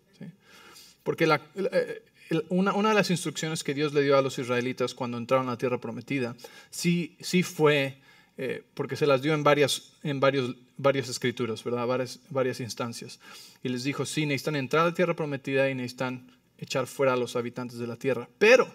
Porque 1.03 1.29
eh, 1.55 2.03
una, 2.49 2.73
una, 2.73 2.89
de 2.89 2.95
las 2.95 3.11
instrucciones 3.11 3.62
que 3.62 3.75
Dios 3.75 3.93
le 3.93 4.03
dio 4.03 4.17
a 4.17 4.23
los 4.23 4.39
israelitas 4.39 4.95
cuando 4.95 5.19
entraron 5.19 5.49
a 5.49 5.53
la 5.53 5.59
tierra 5.59 5.79
prometida, 5.79 6.35
sí, 6.71 7.17
sí 7.21 7.43
fue 7.43 8.01
eh, 8.37 8.64
porque 8.74 8.97
se 8.97 9.07
las 9.07 9.22
dio 9.22 9.32
en 9.32 9.45
varias, 9.45 9.93
en 10.03 10.18
varios, 10.18 10.57
varias 10.76 11.09
escrituras, 11.09 11.62
¿verdad? 11.62 11.87
Varias, 11.87 12.20
varias 12.30 12.61
instancias. 12.61 13.20
Y 13.62 13.68
les 13.68 13.85
dijo, 13.85 14.05
sí, 14.05 14.26
necesitan 14.26 14.57
entrar 14.57 14.82
a 14.82 14.89
la 14.91 14.95
tierra 14.95 15.14
prometida 15.14 15.70
y 15.70 15.74
necesitan 15.74 16.32
echar 16.59 16.87
fuera 16.87 17.12
a 17.12 17.16
los 17.16 17.37
habitantes 17.37 17.78
de 17.78 17.87
la 17.87 17.97
tierra. 17.97 18.28
Pero 18.39 18.68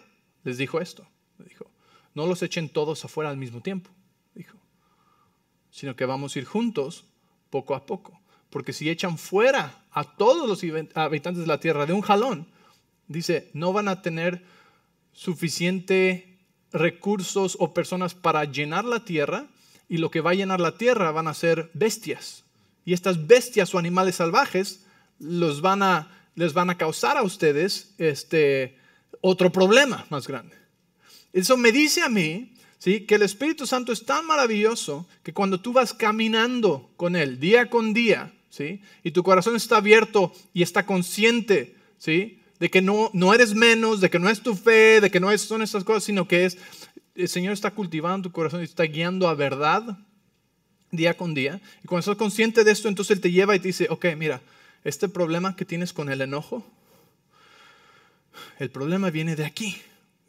les 0.43 0.57
dijo 0.57 0.79
esto, 0.79 1.07
dijo, 1.39 1.69
no 2.13 2.25
los 2.25 2.41
echen 2.41 2.69
todos 2.69 3.03
afuera 3.03 3.29
al 3.29 3.37
mismo 3.37 3.61
tiempo, 3.61 3.89
dijo, 4.33 4.57
sino 5.71 5.95
que 5.95 6.05
vamos 6.05 6.35
a 6.35 6.39
ir 6.39 6.45
juntos 6.45 7.05
poco 7.49 7.75
a 7.75 7.85
poco. 7.85 8.19
Porque 8.49 8.73
si 8.73 8.89
echan 8.89 9.17
fuera 9.17 9.83
a 9.91 10.15
todos 10.15 10.47
los 10.47 10.63
habitantes 10.95 11.41
de 11.41 11.47
la 11.47 11.59
tierra 11.59 11.85
de 11.85 11.93
un 11.93 12.01
jalón, 12.01 12.47
dice, 13.07 13.49
no 13.53 13.73
van 13.73 13.89
a 13.89 14.01
tener 14.01 14.43
suficiente 15.11 16.28
recursos 16.71 17.57
o 17.59 17.73
personas 17.73 18.13
para 18.13 18.45
llenar 18.45 18.85
la 18.85 19.05
tierra 19.05 19.47
y 19.87 19.97
lo 19.97 20.11
que 20.11 20.21
va 20.21 20.31
a 20.31 20.35
llenar 20.35 20.59
la 20.59 20.77
tierra 20.77 21.11
van 21.11 21.27
a 21.27 21.33
ser 21.33 21.71
bestias. 21.73 22.43
Y 22.85 22.93
estas 22.93 23.27
bestias 23.27 23.73
o 23.73 23.79
animales 23.79 24.15
salvajes 24.15 24.85
los 25.19 25.61
van 25.61 25.83
a, 25.83 26.07
les 26.35 26.53
van 26.53 26.69
a 26.69 26.77
causar 26.77 27.17
a 27.17 27.23
ustedes 27.23 27.93
este, 27.97 28.77
otro 29.21 29.51
problema 29.51 30.05
más 30.09 30.27
grande. 30.27 30.55
Eso 31.33 31.57
me 31.57 31.71
dice 31.71 32.01
a 32.01 32.09
mí 32.09 32.53
¿sí? 32.77 33.01
que 33.01 33.15
el 33.15 33.23
Espíritu 33.23 33.67
Santo 33.67 33.91
es 33.91 34.05
tan 34.05 34.25
maravilloso 34.25 35.07
que 35.23 35.33
cuando 35.33 35.59
tú 35.59 35.73
vas 35.73 35.93
caminando 35.93 36.91
con 36.97 37.15
Él 37.15 37.39
día 37.39 37.69
con 37.69 37.93
día 37.93 38.33
¿sí? 38.49 38.81
y 39.03 39.11
tu 39.11 39.23
corazón 39.23 39.55
está 39.55 39.77
abierto 39.77 40.33
y 40.53 40.63
está 40.63 40.85
consciente 40.85 41.75
¿sí? 41.97 42.38
De 42.59 42.69
que 42.69 42.81
no, 42.81 43.09
no 43.13 43.33
eres 43.33 43.55
menos, 43.55 44.01
de 44.01 44.09
que 44.09 44.19
no 44.19 44.29
es 44.29 44.41
tu 44.41 44.55
fe, 44.55 45.01
de 45.01 45.09
que 45.09 45.19
no 45.19 45.31
es, 45.31 45.41
son 45.41 45.61
estas 45.61 45.83
cosas, 45.83 46.03
sino 46.03 46.27
que 46.27 46.45
es, 46.45 46.57
el 47.15 47.27
Señor 47.27 47.53
está 47.53 47.71
cultivando 47.71 48.29
tu 48.29 48.33
corazón 48.33 48.61
y 48.61 48.65
está 48.65 48.83
guiando 48.83 49.27
a 49.27 49.33
verdad 49.33 49.97
día 50.91 51.15
con 51.15 51.33
día. 51.33 51.61
Y 51.83 51.87
cuando 51.87 51.99
estás 51.99 52.17
consciente 52.17 52.63
de 52.63 52.71
esto, 52.71 52.87
entonces 52.87 53.15
Él 53.15 53.21
te 53.21 53.31
lleva 53.31 53.55
y 53.55 53.59
te 53.59 53.67
dice, 53.67 53.87
ok, 53.89 54.05
mira, 54.17 54.41
este 54.83 55.07
problema 55.07 55.55
que 55.55 55.65
tienes 55.65 55.93
con 55.93 56.09
el 56.09 56.21
enojo, 56.21 56.65
el 58.57 58.69
problema 58.69 59.09
viene 59.09 59.35
de 59.35 59.45
aquí, 59.45 59.77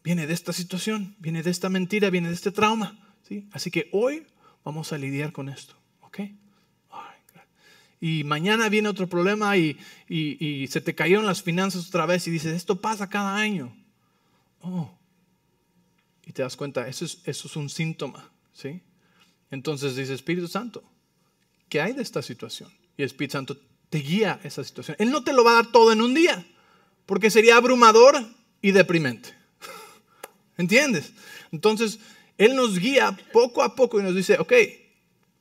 viene 0.02 0.26
de 0.26 0.34
esta 0.34 0.52
situación, 0.52 1.16
viene 1.18 1.42
de 1.42 1.50
esta 1.50 1.68
mentira, 1.68 2.10
viene 2.10 2.28
de 2.28 2.34
este 2.34 2.52
trauma. 2.52 2.98
¿sí? 3.28 3.48
Así 3.52 3.70
que 3.70 3.88
hoy 3.92 4.26
vamos 4.64 4.92
a 4.92 4.98
lidiar 4.98 5.32
con 5.32 5.48
esto. 5.48 5.74
¿ok? 6.00 6.20
Y 8.00 8.24
mañana 8.24 8.68
viene 8.70 8.88
otro 8.88 9.08
problema 9.08 9.56
y, 9.56 9.76
se 10.70 10.80
te 10.80 10.94
cayeron 10.94 11.26
las 11.26 11.42
finanzas 11.42 11.88
otra 11.88 12.06
vez 12.06 12.26
y 12.26 12.30
dices, 12.30 12.54
esto 12.54 12.80
pasa 12.80 13.08
cada 13.08 13.36
año. 13.36 13.74
Oh. 14.62 14.90
Y 16.26 16.32
te 16.32 16.42
das 16.42 16.56
cuenta, 16.56 16.88
eso 16.88 17.04
es, 17.04 17.18
eso 17.24 17.48
es 17.48 17.56
un 17.56 17.68
síntoma, 17.68 18.30
¿sí? 18.52 18.80
Entonces 19.50 19.96
dice 19.96 20.14
Espíritu 20.14 20.48
Santo, 20.48 20.82
¿qué 21.68 21.80
hay 21.80 21.92
de 21.92 22.02
esta 22.02 22.22
situación? 22.22 22.70
Y 22.96 23.02
Espíritu 23.02 23.32
Santo 23.32 23.58
te 23.90 23.98
guía 23.98 24.40
esa 24.44 24.64
situación. 24.64 24.96
Él 24.98 25.10
no 25.10 25.22
te 25.22 25.32
lo 25.32 25.44
va 25.44 25.52
a 25.52 25.62
dar 25.62 25.72
todo 25.72 25.92
en 25.92 26.00
un 26.00 26.14
día, 26.14 26.46
porque 27.04 27.30
sería 27.30 27.56
abrumador 27.56 28.24
y 28.62 28.70
deprimente. 28.70 29.34
¿Entiendes? 30.56 31.12
Entonces, 31.52 31.98
Él 32.38 32.54
nos 32.54 32.78
guía 32.78 33.18
poco 33.32 33.62
a 33.62 33.74
poco 33.74 34.00
y 34.00 34.04
nos 34.04 34.14
dice, 34.14 34.38
ok, 34.38 34.52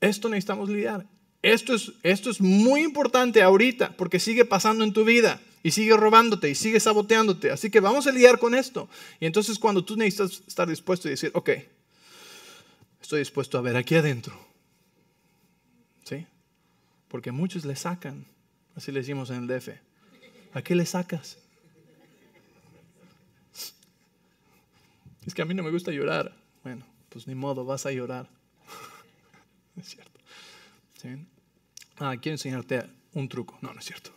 esto 0.02 0.28
necesitamos 0.28 0.70
lidiar, 0.70 1.06
esto 1.42 1.74
es, 1.74 1.94
esto 2.04 2.30
es 2.30 2.42
muy 2.42 2.82
importante 2.82 3.42
ahorita 3.42 3.96
porque 3.96 4.20
sigue 4.20 4.46
pasando 4.46 4.84
en 4.84 4.94
tu 4.94 5.06
vida 5.06 5.42
y 5.64 5.72
sigue 5.72 5.96
robándote 5.96 6.50
y 6.50 6.56
sigue 6.56 6.80
saboteándote. 6.80 7.52
Así 7.52 7.70
que 7.70 7.80
vamos 7.80 8.08
a 8.08 8.12
lidiar 8.12 8.40
con 8.40 8.56
esto. 8.56 8.90
Y 9.20 9.26
entonces 9.26 9.58
cuando 9.60 9.84
tú 9.84 9.96
necesitas 9.96 10.44
estar 10.48 10.68
dispuesto 10.68 11.08
y 11.08 11.12
decir, 11.12 11.32
ok, 11.34 11.50
estoy 13.02 13.20
dispuesto 13.20 13.58
a 13.58 13.62
ver 13.62 13.78
aquí 13.78 13.96
adentro. 13.96 14.38
¿Sí? 16.04 16.26
Porque 17.08 17.32
muchos 17.32 17.66
le 17.66 17.76
sacan, 17.76 18.26
así 18.76 18.92
le 18.92 19.00
decimos 19.00 19.30
en 19.30 19.44
el 19.44 19.48
DF. 19.48 19.70
¿A 20.54 20.62
qué 20.62 20.76
le 20.76 20.86
sacas? 20.86 21.38
Es 25.26 25.34
que 25.34 25.42
a 25.42 25.46
mí 25.46 25.54
no 25.54 25.64
me 25.64 25.72
gusta 25.72 25.92
llorar. 25.92 26.36
Bueno, 26.64 26.86
pues 27.10 27.28
ni 27.28 27.36
modo, 27.36 27.64
vas 27.64 27.86
a 27.86 27.92
llorar. 27.92 28.28
es 29.78 29.90
cierto. 29.90 30.09
Ah, 31.98 32.16
quiero 32.22 32.34
enseñarte 32.34 32.84
un 33.14 33.30
truco. 33.30 33.58
No, 33.62 33.74
no 33.74 33.80
es 33.80 33.86
cierto. 33.86 34.12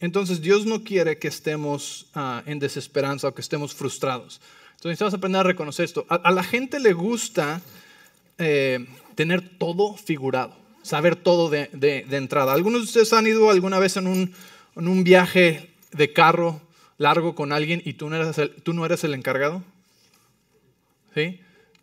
entonces 0.00 0.42
Dios 0.42 0.66
no 0.66 0.84
quiere 0.84 1.18
que 1.18 1.28
estemos 1.28 2.10
ah, 2.14 2.42
en 2.46 2.58
desesperanza 2.58 3.28
o 3.28 3.34
que 3.34 3.40
estemos 3.40 3.74
frustrados. 3.74 4.40
Entonces 4.72 4.90
necesitamos 4.90 5.14
aprender 5.14 5.40
a 5.40 5.44
reconocer 5.44 5.84
esto. 5.84 6.06
A, 6.08 6.30
la 6.30 6.42
gente 6.42 6.80
le 6.80 6.92
gusta 6.92 7.62
eh, 8.38 8.86
tener 9.14 9.58
todo 9.58 9.94
figurado, 9.94 10.54
saber 10.82 11.16
todo 11.16 11.48
de, 11.48 11.70
entrada. 12.10 12.52
¿Algunos 12.52 12.82
de 12.82 12.84
ustedes 12.84 13.12
han 13.14 13.26
ido 13.26 13.50
alguna 13.50 13.78
vez 13.78 13.96
en 13.96 14.06
un, 14.06 14.34
en 14.76 14.88
un 14.88 15.02
viaje 15.02 15.70
de 15.92 16.12
carro 16.12 16.60
largo 16.98 17.34
con 17.34 17.52
alguien 17.52 17.80
y 17.84 17.94
tú 17.94 18.10
no 18.10 18.16
eres 18.16 18.50
tú 18.62 18.74
no 18.74 18.84
eres 18.84 19.02
el 19.04 19.14
encargado? 19.14 19.62
¿Sí? 21.14 21.40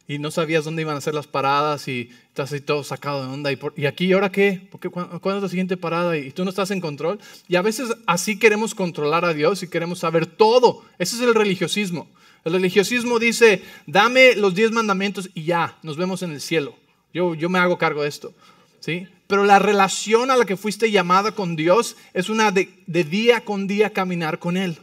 Y 0.08 0.20
no 0.20 0.32
sabías 0.32 0.66
dónde 0.66 0.82
iban 0.82 0.98
a 0.98 1.02
ser 1.02 1.14
las 1.14 1.28
paradas 1.28 1.88
y 1.88 2.10
estás 2.28 2.52
ahí 2.52 2.60
todo 2.60 2.84
sacado 2.84 3.26
de 3.26 3.32
onda. 3.32 3.52
¿Y, 3.52 3.60
¿y 3.78 3.86
aquí, 3.86 4.12
ahora 4.12 4.32
qué? 4.32 4.68
¿Por 4.70 4.92
¿Cuándo 4.92 5.38
es 5.38 5.44
la 5.44 5.50
siguiente 5.50 5.78
parada? 5.78 6.18
Y 6.18 6.32
tú 6.32 6.44
no 6.44 6.50
estás 6.50 6.72
en 6.72 6.82
control. 6.82 7.20
Y 7.48 7.56
a 7.56 7.62
veces 7.62 7.90
así 8.06 8.38
queremos 8.38 8.76
controlar 8.76 9.24
a 9.24 9.34
Dios 9.34 9.64
y 9.64 9.70
queremos 9.70 10.00
saber 10.00 10.26
todo. 10.26 10.84
Ese 11.00 11.16
es 11.16 11.22
el 11.22 11.34
religiosismo. 11.34 12.10
El 12.44 12.54
religiosismo 12.54 13.20
dice, 13.20 13.64
dame 13.86 14.36
los 14.36 14.54
diez 14.54 14.72
mandamientos 14.72 15.30
y 15.34 15.46
ya, 15.46 15.78
nos 15.84 15.96
vemos 15.96 16.22
en 16.24 16.32
el 16.32 16.42
cielo. 16.42 16.76
Yo, 17.14 17.36
yo 17.36 17.50
me 17.50 17.60
hago 17.60 17.78
cargo 17.78 18.04
de 18.04 18.10
esto. 18.10 18.34
¿sí? 18.82 19.08
Pero 19.28 19.46
la 19.46 19.60
relación 19.60 20.30
a 20.30 20.36
la 20.36 20.46
que 20.46 20.58
fuiste 20.58 20.92
llamada 20.92 21.32
con 21.32 21.56
Dios 21.56 21.96
es 22.14 22.28
una 22.28 22.52
de 22.52 22.68
día 22.86 23.46
con 23.46 23.68
día 23.68 23.92
caminar 23.92 24.40
con 24.40 24.58
Él 24.58 24.78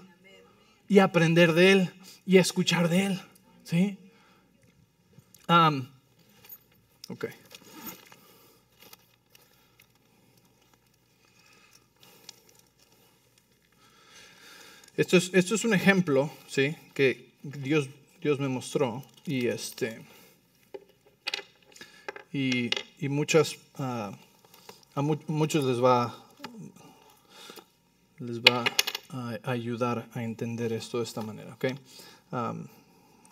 y 0.89 1.01
aprender 1.01 1.53
de 1.53 1.73
Él 1.73 1.91
y 2.25 2.39
escuchar 2.39 2.89
de 2.89 3.07
Él. 3.07 3.21
¿sí? 3.65 3.99
Ok. 7.09 7.25
Esto 14.97 15.17
es, 15.17 15.31
esto 15.35 15.55
es 15.55 15.65
un 15.65 15.75
ejemplo, 15.75 16.31
¿sí? 16.47 16.77
Que 16.95 17.33
Dios, 17.43 17.89
Dios 18.21 18.39
me 18.39 18.49
mostró 18.49 19.03
y 19.27 19.49
este 19.49 20.03
y, 22.33 22.71
y 22.99 23.09
muchas 23.09 23.57
ah, 23.79 24.13
a 24.95 25.03
muchos 25.03 25.65
les 25.65 25.83
va 25.83 26.15
les 28.19 28.41
va 28.41 28.65
a 29.09 29.51
ayudar 29.51 30.09
a 30.13 30.23
entender 30.23 30.73
esto 30.73 30.99
de 30.99 31.05
esta 31.05 31.23
manera, 31.23 31.55
¿ok? 31.55 31.65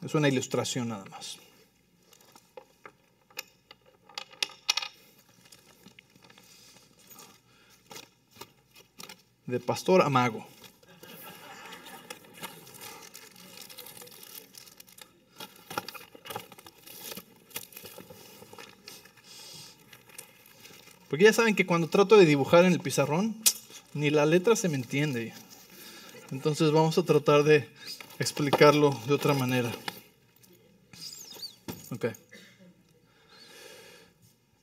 es 0.05 0.15
una 0.15 0.29
ilustración 0.29 0.89
nada 0.89 1.05
más. 1.05 1.39
De 9.49 9.59
pastor 9.59 10.03
a 10.03 10.11
mago. 10.11 10.47
Porque 21.09 21.25
ya 21.25 21.33
saben 21.33 21.55
que 21.55 21.65
cuando 21.65 21.89
trato 21.89 22.19
de 22.19 22.27
dibujar 22.27 22.67
en 22.67 22.73
el 22.73 22.81
pizarrón, 22.81 23.35
ni 23.95 24.11
la 24.11 24.27
letra 24.27 24.55
se 24.55 24.69
me 24.69 24.75
entiende. 24.75 25.33
Entonces 26.31 26.71
vamos 26.71 26.99
a 26.99 27.05
tratar 27.05 27.43
de 27.43 27.71
explicarlo 28.19 29.01
de 29.07 29.15
otra 29.15 29.33
manera. 29.33 29.73
Ok. 31.91 32.05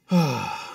Ah. 0.10 0.66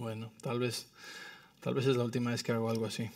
Bueno, 0.00 0.29
tal 0.40 0.58
vez, 0.58 0.86
tal 1.60 1.74
vez 1.74 1.86
es 1.86 1.96
la 1.96 2.04
última 2.04 2.30
vez 2.30 2.42
que 2.42 2.52
hago 2.52 2.70
algo 2.70 2.86
así. 2.86 3.10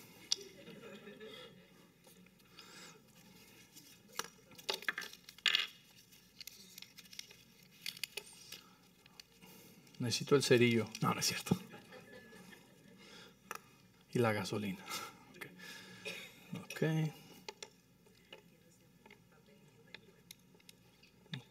Necesito 9.98 10.36
el 10.36 10.42
cerillo. 10.42 10.86
No, 11.00 11.14
no 11.14 11.20
es 11.20 11.26
cierto. 11.26 11.56
Y 14.12 14.18
la 14.18 14.32
gasolina. 14.32 14.84
Ok. 15.34 15.46
Ok. 16.62 16.82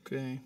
okay. 0.01 0.41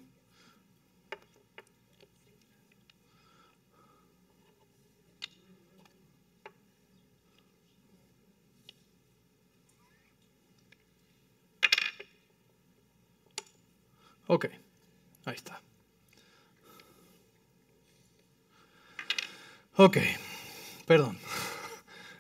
Ok, 14.28 14.46
ahí 15.26 15.36
está. 15.36 15.62
Ok, 19.88 20.00
perdón. 20.86 21.18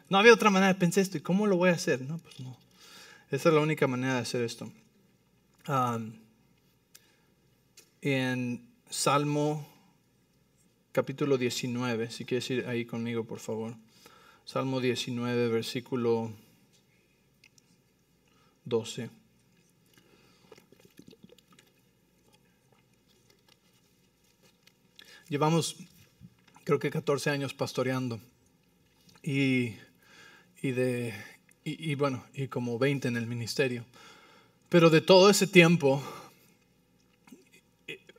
No 0.08 0.18
había 0.18 0.34
otra 0.34 0.50
manera, 0.50 0.80
pensé 0.80 1.02
esto, 1.02 1.18
¿y 1.18 1.22
cómo 1.22 1.48
lo 1.48 1.58
voy 1.58 1.70
a 1.70 1.74
hacer? 1.74 2.00
No, 2.02 2.18
pues 2.18 2.40
no. 2.40 2.56
Esa 3.30 3.50
es 3.50 3.56
la 3.56 3.60
única 3.60 3.88
manera 3.88 4.14
de 4.14 4.22
hacer 4.22 4.42
esto. 4.42 4.72
en 8.02 8.66
Salmo 8.90 9.68
capítulo 10.94 11.38
19, 11.38 12.10
si 12.10 12.24
quieres 12.24 12.50
ir 12.52 12.68
ahí 12.68 12.86
conmigo, 12.86 13.26
por 13.26 13.40
favor. 13.40 13.76
Salmo 14.46 14.80
19, 14.80 15.50
versículo 15.50 16.32
12. 18.64 19.10
Llevamos, 25.28 25.76
creo 26.68 26.80
que 26.80 26.90
14 26.90 27.30
años 27.30 27.54
pastoreando 27.54 28.20
y, 29.24 29.72
de, 30.62 31.14
y, 31.64 31.96
bueno, 31.96 32.26
y 32.34 32.50
como 32.50 32.78
20 32.78 33.08
en 33.08 33.16
el 33.16 33.26
ministerio. 33.26 33.86
Pero 34.68 34.90
de 34.90 35.00
todo 35.00 35.30
ese 35.30 35.48
tiempo, 35.48 36.04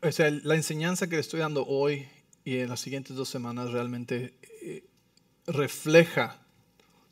o 0.00 0.12
sea, 0.12 0.30
la 0.30 0.54
enseñanza 0.54 1.08
que 1.08 1.16
le 1.16 1.20
estoy 1.20 1.40
dando 1.40 1.66
hoy 1.66 2.08
y 2.42 2.56
en 2.60 2.70
las 2.70 2.80
siguientes 2.80 3.14
dos 3.16 3.28
semanas 3.28 3.70
realmente 3.70 4.32
eh, 4.62 4.82
refleja 5.46 6.40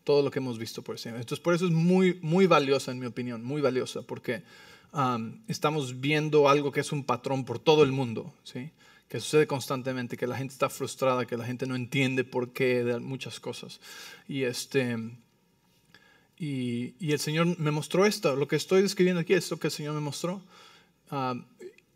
todo 0.05 0.22
lo 0.22 0.30
que 0.30 0.39
hemos 0.39 0.59
visto 0.59 0.80
por 0.80 0.95
encima. 0.95 1.16
Entonces, 1.16 1.41
por 1.41 1.53
eso 1.53 1.66
es 1.66 1.70
muy, 1.70 2.18
muy 2.22 2.47
valiosa, 2.47 2.93
en 2.93 2.99
mi 2.99 3.05
opinión, 3.05 3.45
muy 3.45 3.61
valiosa, 3.61 4.01
porque 4.01 4.43
estamos 5.49 6.01
viendo 6.01 6.49
algo 6.49 6.72
que 6.72 6.80
es 6.80 6.93
un 6.93 7.05
patrón 7.05 7.45
por 7.45 7.59
todo 7.59 7.82
el 7.82 7.93
mundo, 7.93 8.32
¿sí? 8.43 8.70
Que 9.09 9.21
sucede 9.21 9.47
constantemente, 9.47 10.17
que 10.17 10.27
la 10.27 10.37
gente 10.37 10.53
está 10.53 10.69
frustrada, 10.69 11.27
que 11.27 11.37
la 11.37 11.45
gente 11.45 11.67
no 11.67 11.77
entiende 11.77 12.25
por 12.25 12.53
qué 12.53 12.83
de 12.83 12.99
muchas 12.99 13.39
cosas. 13.39 13.81
Y, 14.27 14.43
este, 14.43 14.97
y, 16.39 16.95
y 16.99 17.13
el 17.13 17.21
Señor 17.21 17.59
me 17.59 17.71
mostró 17.71 18.05
esto, 18.05 18.35
lo 18.35 18.49
que 18.49 18.57
estoy 18.57 18.83
describiendo 18.83 19.21
aquí 19.21 19.35
es 19.35 19.51
lo 19.51 19.59
que 19.59 19.69
el 19.69 19.73
Señor 19.73 19.95
me 19.95 20.01
mostró. 20.01 20.43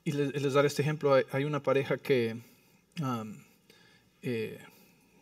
Y 0.04 0.12
les, 0.12 0.52
daré 0.52 0.68
este 0.68 0.82
ejemplo, 0.82 1.14
hay, 1.32 1.44
una 1.44 1.62
pareja 1.62 1.98
que, 1.98 2.40
um, 3.00 3.36
eh, 4.22 4.58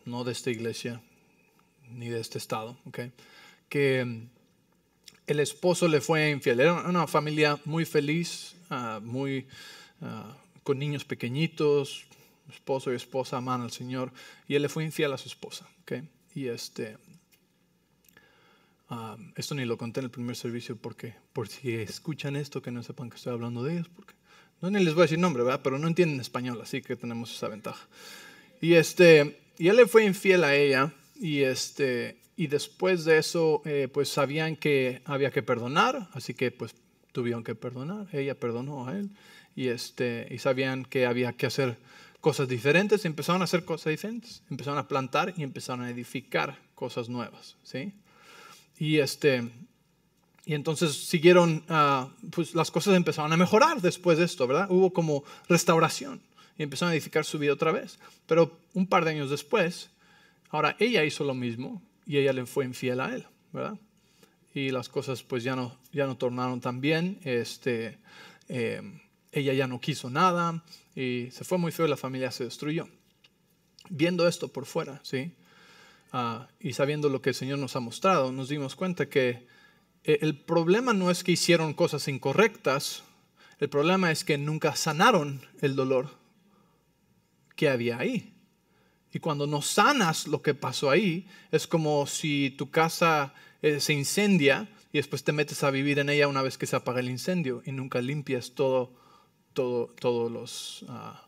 no 0.04 0.24
de 0.24 0.32
esta 0.32 0.50
iglesia, 0.50 1.00
ni 1.90 2.08
de 2.08 2.20
este 2.20 2.38
estado, 2.38 2.76
okay, 2.84 3.12
que 3.68 4.02
um, 4.02 4.28
el 5.26 5.40
esposo 5.40 5.88
le 5.88 6.00
fue 6.00 6.30
infiel. 6.30 6.60
Era 6.60 6.74
una 6.74 7.06
familia 7.06 7.58
muy 7.64 7.86
feliz, 7.86 8.54
uh, 8.70 9.00
muy... 9.00 9.46
Uh, 10.00 10.47
con 10.68 10.78
niños 10.78 11.06
pequeñitos, 11.06 12.04
esposo 12.52 12.92
y 12.92 12.96
esposa 12.96 13.38
aman 13.38 13.62
al 13.62 13.70
Señor, 13.70 14.12
y 14.46 14.54
él 14.54 14.60
le 14.60 14.68
fue 14.68 14.84
infiel 14.84 15.10
a 15.14 15.16
su 15.16 15.26
esposa. 15.26 15.66
¿okay? 15.80 16.06
Y 16.34 16.48
este, 16.48 16.98
um, 18.90 19.32
esto 19.34 19.54
ni 19.54 19.64
lo 19.64 19.78
conté 19.78 20.00
en 20.00 20.04
el 20.04 20.10
primer 20.10 20.36
servicio 20.36 20.76
porque, 20.76 21.14
por 21.32 21.48
si 21.48 21.74
escuchan 21.74 22.36
esto, 22.36 22.60
que 22.60 22.70
no 22.70 22.82
sepan 22.82 23.08
que 23.08 23.16
estoy 23.16 23.32
hablando 23.32 23.64
de 23.64 23.76
ellos, 23.76 23.88
porque 23.88 24.12
no 24.60 24.70
ni 24.70 24.84
les 24.84 24.92
voy 24.92 25.00
a 25.00 25.04
decir 25.04 25.18
nombre, 25.18 25.42
¿verdad? 25.42 25.62
Pero 25.64 25.78
no 25.78 25.88
entienden 25.88 26.20
español, 26.20 26.60
así 26.60 26.82
que 26.82 26.96
tenemos 26.96 27.34
esa 27.34 27.48
ventaja. 27.48 27.88
Y 28.60 28.74
este, 28.74 29.40
y 29.56 29.68
él 29.68 29.76
le 29.76 29.86
fue 29.86 30.04
infiel 30.04 30.44
a 30.44 30.54
ella, 30.54 30.92
y 31.18 31.44
este, 31.44 32.18
y 32.36 32.48
después 32.48 33.06
de 33.06 33.16
eso, 33.16 33.62
eh, 33.64 33.88
pues 33.90 34.10
sabían 34.10 34.54
que 34.54 35.00
había 35.06 35.30
que 35.30 35.42
perdonar, 35.42 36.10
así 36.12 36.34
que 36.34 36.50
pues 36.50 36.74
tuvieron 37.12 37.42
que 37.42 37.54
perdonar. 37.54 38.06
Ella 38.12 38.38
perdonó 38.38 38.86
a 38.86 38.98
él, 38.98 39.08
y 39.58 39.70
este, 39.70 40.28
y 40.30 40.38
sabían 40.38 40.84
que 40.84 41.04
había 41.04 41.32
que 41.32 41.46
hacer 41.46 41.78
cosas 42.20 42.46
diferentes, 42.46 43.04
empezaron 43.04 43.40
a 43.40 43.44
hacer 43.44 43.64
cosas 43.64 43.90
diferentes, 43.90 44.44
empezaron 44.48 44.78
a 44.78 44.86
plantar 44.86 45.34
y 45.36 45.42
empezaron 45.42 45.84
a 45.84 45.90
edificar 45.90 46.56
cosas 46.76 47.08
nuevas, 47.08 47.56
¿sí? 47.64 47.92
Y 48.78 48.98
este, 48.98 49.50
y 50.44 50.54
entonces 50.54 50.94
siguieron, 51.08 51.64
ah, 51.68 52.08
pues 52.30 52.54
las 52.54 52.70
cosas 52.70 52.94
empezaron 52.94 53.32
a 53.32 53.36
mejorar 53.36 53.80
después 53.80 54.18
de 54.18 54.26
esto, 54.26 54.46
¿verdad? 54.46 54.70
Hubo 54.70 54.92
como 54.92 55.24
restauración 55.48 56.22
y 56.56 56.62
empezaron 56.62 56.92
a 56.92 56.94
edificar 56.94 57.24
su 57.24 57.40
vida 57.40 57.52
otra 57.52 57.72
vez. 57.72 57.98
Pero 58.28 58.60
un 58.74 58.86
par 58.86 59.04
de 59.04 59.10
años 59.10 59.28
después, 59.28 59.90
ahora 60.50 60.76
ella 60.78 61.02
hizo 61.02 61.24
lo 61.24 61.34
mismo 61.34 61.82
y 62.06 62.18
ella 62.18 62.32
le 62.32 62.46
fue 62.46 62.64
infiel 62.64 63.00
a 63.00 63.12
él, 63.12 63.26
¿verdad? 63.52 63.76
Y 64.54 64.70
las 64.70 64.88
cosas 64.88 65.24
pues 65.24 65.42
ya 65.42 65.56
no, 65.56 65.76
ya 65.90 66.06
no 66.06 66.16
tornaron 66.16 66.60
tan 66.60 66.80
bien, 66.80 67.18
este, 67.24 67.98
eh, 68.48 68.82
ella 69.38 69.54
ya 69.54 69.66
no 69.66 69.80
quiso 69.80 70.10
nada, 70.10 70.62
y 70.94 71.28
se 71.30 71.44
fue 71.44 71.58
muy 71.58 71.72
feo 71.72 71.86
la 71.86 71.96
familia 71.96 72.30
se 72.30 72.44
destruyó. 72.44 72.88
Viendo 73.90 74.28
esto 74.28 74.48
por 74.48 74.66
fuera, 74.66 75.00
¿sí? 75.02 75.32
Ah, 76.12 76.48
y 76.60 76.72
sabiendo 76.72 77.08
lo 77.08 77.20
que 77.20 77.30
el 77.30 77.34
Señor 77.34 77.58
nos 77.58 77.76
ha 77.76 77.80
mostrado, 77.80 78.32
nos 78.32 78.48
dimos 78.48 78.74
cuenta 78.76 79.08
que 79.08 79.46
eh, 80.04 80.18
el 80.22 80.36
problema 80.38 80.92
no 80.92 81.10
es 81.10 81.22
que 81.22 81.32
hicieron 81.32 81.74
cosas 81.74 82.08
incorrectas, 82.08 83.02
el 83.60 83.68
problema 83.68 84.10
es 84.10 84.24
que 84.24 84.38
nunca 84.38 84.74
sanaron 84.76 85.42
el 85.60 85.76
dolor 85.76 86.10
que 87.56 87.68
había 87.68 87.98
ahí. 87.98 88.32
Y 89.12 89.20
cuando 89.20 89.46
no 89.46 89.62
sanas 89.62 90.26
lo 90.26 90.42
que 90.42 90.54
pasó 90.54 90.90
ahí, 90.90 91.26
es 91.50 91.66
como 91.66 92.06
si 92.06 92.54
tu 92.56 92.70
casa 92.70 93.34
eh, 93.62 93.80
se 93.80 93.92
incendia 93.92 94.68
y 94.92 94.98
después 94.98 95.24
te 95.24 95.32
metes 95.32 95.64
a 95.64 95.70
vivir 95.70 95.98
en 95.98 96.08
ella 96.08 96.28
una 96.28 96.42
vez 96.42 96.56
que 96.56 96.66
se 96.66 96.76
apaga 96.76 97.00
el 97.00 97.10
incendio 97.10 97.62
y 97.66 97.72
nunca 97.72 98.00
limpias 98.00 98.52
todo 98.52 98.92
todos 99.58 100.30
los, 100.30 100.84
ah, 100.88 101.26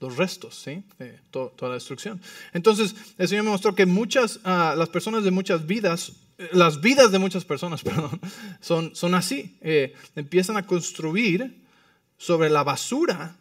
los 0.00 0.16
restos, 0.16 0.54
¿sí? 0.54 0.84
toda 1.30 1.68
la 1.68 1.74
destrucción. 1.74 2.20
Entonces, 2.52 2.94
el 3.18 3.28
Señor 3.28 3.44
me 3.44 3.50
mostró 3.50 3.74
que 3.74 3.86
muchas, 3.86 4.40
ah, 4.44 4.74
las 4.76 4.88
personas 4.88 5.24
de 5.24 5.30
muchas 5.30 5.66
vidas, 5.66 6.12
las 6.52 6.80
vidas 6.80 7.10
de 7.12 7.18
muchas 7.18 7.44
personas, 7.44 7.82
perdón, 7.84 8.20
son, 8.60 8.94
son 8.94 9.14
así. 9.14 9.56
Eh, 9.60 9.94
empiezan 10.14 10.56
a 10.56 10.66
construir 10.66 11.62
sobre 12.16 12.50
la 12.50 12.62
basura 12.62 13.36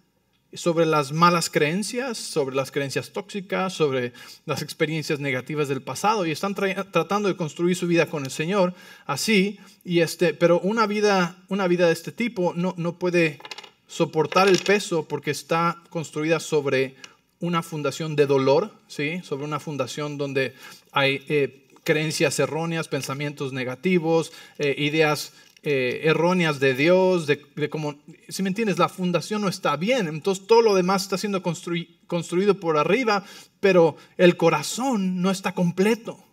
sobre 0.56 0.86
las 0.86 1.12
malas 1.12 1.50
creencias, 1.50 2.18
sobre 2.18 2.56
las 2.56 2.72
creencias 2.72 3.12
tóxicas, 3.12 3.74
sobre 3.74 4.14
las 4.46 4.62
experiencias 4.62 5.20
negativas 5.20 5.68
del 5.68 5.82
pasado 5.82 6.26
y 6.26 6.32
están 6.32 6.54
tratando 6.54 7.28
de 7.28 7.36
construir 7.36 7.76
su 7.76 7.88
vida 7.88 8.06
con 8.06 8.26
el 8.26 8.32
Señor 8.32 8.74
así 9.06 9.60
y 9.84 10.00
este, 10.02 10.34
pero 10.34 10.60
una 10.60 10.86
vida, 10.86 11.38
una 11.50 11.68
vida 11.68 11.88
de 11.88 11.94
este 11.94 12.12
tipo 12.12 12.54
no, 12.56 12.76
no 12.78 13.00
puede 13.00 13.40
soportar 13.88 14.48
el 14.48 14.60
peso 14.60 15.08
porque 15.08 15.32
está 15.32 15.82
construida 15.90 16.40
sobre 16.40 16.96
una 17.40 17.62
fundación 17.62 18.16
de 18.16 18.26
dolor, 18.26 18.72
¿sí? 18.88 19.22
sobre 19.24 19.44
una 19.44 19.60
fundación 19.60 20.18
donde 20.18 20.54
hay 20.92 21.24
eh, 21.28 21.68
creencias 21.84 22.40
erróneas, 22.40 22.88
pensamientos 22.88 23.52
negativos, 23.52 24.32
eh, 24.58 24.76
ideas 24.78 25.34
eh, 25.64 26.02
erróneas 26.04 26.60
de 26.60 26.74
Dios, 26.74 27.28
de, 27.28 27.70
cómo, 27.70 27.96
si 28.30 28.44
me 28.44 28.50
entiendes, 28.50 28.80
la 28.80 28.90
fundación 28.90 29.42
no 29.42 29.48
está 29.48 29.76
bien, 29.76 30.08
entonces 30.08 30.48
todo 30.48 30.62
lo 30.62 30.76
demás 30.76 31.04
está 31.04 31.18
siendo 31.18 31.42
construido 31.42 32.60
por 32.60 32.78
arriba, 32.78 33.24
pero 33.60 33.98
el 34.18 34.38
corazón 34.38 35.22
no 35.22 35.32
está 35.32 35.54
completo, 35.54 36.24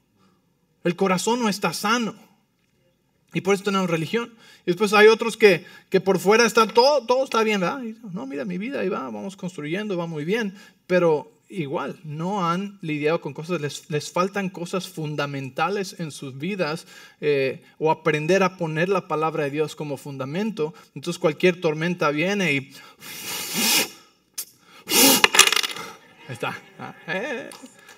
el 0.84 0.96
corazón 0.96 1.40
no 1.40 1.48
está 1.48 1.72
sano. 1.72 2.29
Y 3.32 3.40
por 3.40 3.54
eso 3.54 3.64
tenemos 3.64 3.88
religión. 3.88 4.32
Y 4.62 4.72
después 4.72 4.92
hay 4.92 5.06
otros 5.08 5.36
que, 5.36 5.64
que 5.88 6.00
por 6.00 6.18
fuera 6.18 6.44
están, 6.44 6.68
todo, 6.68 7.04
todo 7.06 7.24
está 7.24 7.42
bien, 7.42 7.60
¿verdad? 7.60 7.80
no, 8.12 8.26
mira 8.26 8.44
mi 8.44 8.58
vida, 8.58 8.80
ahí 8.80 8.88
va, 8.88 9.04
vamos 9.04 9.36
construyendo, 9.36 9.96
va 9.96 10.06
muy 10.06 10.24
bien. 10.24 10.54
Pero 10.86 11.30
igual, 11.48 11.98
no 12.04 12.48
han 12.48 12.78
lidiado 12.80 13.20
con 13.20 13.34
cosas, 13.34 13.60
les, 13.60 13.90
les 13.90 14.10
faltan 14.10 14.50
cosas 14.50 14.88
fundamentales 14.88 15.96
en 15.98 16.12
sus 16.12 16.38
vidas 16.38 16.86
eh, 17.20 17.62
o 17.78 17.90
aprender 17.90 18.42
a 18.42 18.56
poner 18.56 18.88
la 18.88 19.08
palabra 19.08 19.44
de 19.44 19.50
Dios 19.50 19.74
como 19.76 19.96
fundamento. 19.96 20.74
Entonces 20.94 21.18
cualquier 21.18 21.60
tormenta 21.60 22.10
viene 22.10 22.52
y... 22.52 22.72
Ahí 26.28 26.34
está. 26.34 26.56
Ah, 26.78 26.94
eh. 27.08 27.50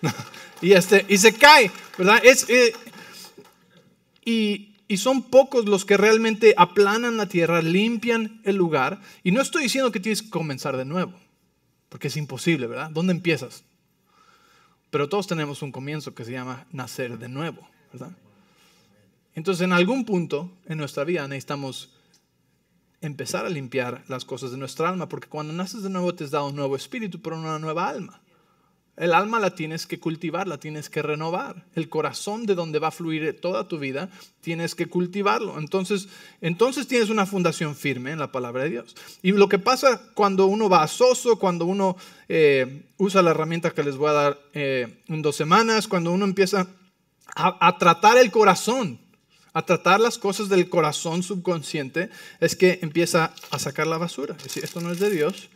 Y, 0.62 0.74
este, 0.74 1.04
y 1.08 1.18
se 1.18 1.32
cae, 1.34 1.72
¿verdad? 1.98 2.22
Eh, 2.24 2.72
y, 4.24 4.71
y 4.92 4.98
son 4.98 5.22
pocos 5.22 5.64
los 5.64 5.86
que 5.86 5.96
realmente 5.96 6.52
aplanan 6.58 7.16
la 7.16 7.24
tierra, 7.24 7.62
limpian 7.62 8.42
el 8.44 8.56
lugar. 8.56 9.00
Y 9.22 9.32
no 9.32 9.40
estoy 9.40 9.62
diciendo 9.62 9.90
que 9.90 10.00
tienes 10.00 10.20
que 10.20 10.28
comenzar 10.28 10.76
de 10.76 10.84
nuevo, 10.84 11.14
porque 11.88 12.08
es 12.08 12.16
imposible, 12.18 12.66
¿verdad? 12.66 12.90
¿Dónde 12.90 13.14
empiezas? 13.14 13.64
Pero 14.90 15.08
todos 15.08 15.26
tenemos 15.26 15.62
un 15.62 15.72
comienzo 15.72 16.14
que 16.14 16.26
se 16.26 16.32
llama 16.32 16.66
nacer 16.72 17.18
de 17.18 17.30
nuevo, 17.30 17.66
¿verdad? 17.90 18.12
Entonces, 19.34 19.64
en 19.64 19.72
algún 19.72 20.04
punto 20.04 20.52
en 20.66 20.76
nuestra 20.76 21.04
vida 21.04 21.26
necesitamos 21.26 21.94
empezar 23.00 23.46
a 23.46 23.48
limpiar 23.48 24.04
las 24.08 24.26
cosas 24.26 24.50
de 24.50 24.58
nuestra 24.58 24.90
alma, 24.90 25.08
porque 25.08 25.28
cuando 25.28 25.54
naces 25.54 25.82
de 25.82 25.88
nuevo 25.88 26.14
te 26.14 26.24
has 26.24 26.30
dado 26.32 26.48
un 26.48 26.56
nuevo 26.56 26.76
espíritu, 26.76 27.22
pero 27.22 27.40
una 27.40 27.58
nueva 27.58 27.88
alma. 27.88 28.20
El 28.96 29.14
alma 29.14 29.40
la 29.40 29.54
tienes 29.54 29.86
que 29.86 29.98
cultivar, 29.98 30.46
la 30.46 30.60
tienes 30.60 30.90
que 30.90 31.00
renovar. 31.00 31.64
El 31.74 31.88
corazón 31.88 32.44
de 32.44 32.54
donde 32.54 32.78
va 32.78 32.88
a 32.88 32.92
fluir 32.92 33.40
toda 33.40 33.66
tu 33.66 33.78
vida, 33.78 34.10
tienes 34.42 34.74
que 34.74 34.86
cultivarlo. 34.86 35.58
Entonces, 35.58 36.08
entonces 36.42 36.86
tienes 36.86 37.08
una 37.08 37.24
fundación 37.24 37.74
firme 37.74 38.10
en 38.10 38.18
la 38.18 38.32
palabra 38.32 38.64
de 38.64 38.70
Dios. 38.70 38.94
Y 39.22 39.32
lo 39.32 39.48
que 39.48 39.58
pasa 39.58 40.02
cuando 40.12 40.46
uno 40.46 40.68
va 40.68 40.82
a 40.82 40.88
soso, 40.88 41.38
cuando 41.38 41.64
uno 41.64 41.96
eh, 42.28 42.84
usa 42.98 43.22
la 43.22 43.30
herramienta 43.30 43.70
que 43.70 43.82
les 43.82 43.96
voy 43.96 44.10
a 44.10 44.12
dar 44.12 44.40
eh, 44.52 45.02
en 45.08 45.22
dos 45.22 45.36
semanas, 45.36 45.88
cuando 45.88 46.12
uno 46.12 46.26
empieza 46.26 46.66
a, 47.34 47.66
a 47.66 47.78
tratar 47.78 48.18
el 48.18 48.30
corazón, 48.30 49.00
a 49.54 49.64
tratar 49.64 50.00
las 50.00 50.18
cosas 50.18 50.50
del 50.50 50.68
corazón 50.68 51.22
subconsciente, 51.22 52.10
es 52.40 52.56
que 52.56 52.78
empieza 52.82 53.32
a 53.50 53.58
sacar 53.58 53.86
la 53.86 53.96
basura. 53.96 54.34
Es 54.36 54.44
decir, 54.44 54.64
esto 54.64 54.82
no 54.82 54.92
es 54.92 54.98
de 54.98 55.10
Dios, 55.10 55.48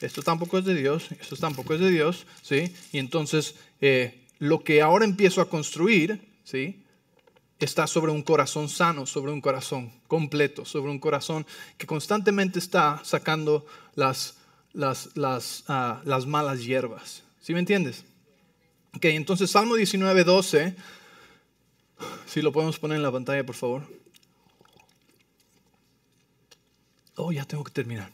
esto 0.00 0.22
tampoco 0.22 0.58
es 0.58 0.64
de 0.64 0.74
Dios, 0.74 1.10
esto 1.20 1.36
tampoco 1.36 1.74
es 1.74 1.80
de 1.80 1.90
Dios, 1.90 2.26
¿sí? 2.42 2.74
Y 2.92 2.98
entonces 2.98 3.54
eh, 3.80 4.26
lo 4.38 4.62
que 4.62 4.82
ahora 4.82 5.04
empiezo 5.04 5.40
a 5.40 5.48
construir, 5.48 6.20
¿sí? 6.44 6.82
Está 7.58 7.86
sobre 7.86 8.12
un 8.12 8.22
corazón 8.22 8.68
sano, 8.68 9.06
sobre 9.06 9.32
un 9.32 9.40
corazón 9.40 9.90
completo, 10.06 10.64
sobre 10.64 10.90
un 10.90 10.98
corazón 10.98 11.46
que 11.78 11.86
constantemente 11.86 12.58
está 12.58 13.00
sacando 13.02 13.64
las, 13.94 14.36
las, 14.74 15.16
las, 15.16 15.64
ah, 15.68 16.02
las 16.04 16.26
malas 16.26 16.64
hierbas. 16.64 17.22
¿Sí 17.40 17.54
me 17.54 17.60
entiendes? 17.60 18.04
Ok, 18.94 19.06
entonces 19.06 19.50
Salmo 19.50 19.74
19, 19.74 20.24
12, 20.24 20.76
si 22.26 22.42
lo 22.42 22.52
podemos 22.52 22.78
poner 22.78 22.96
en 22.96 23.02
la 23.02 23.12
pantalla, 23.12 23.44
por 23.44 23.54
favor. 23.54 23.82
Oh, 27.14 27.32
ya 27.32 27.46
tengo 27.46 27.64
que 27.64 27.72
terminar. 27.72 28.10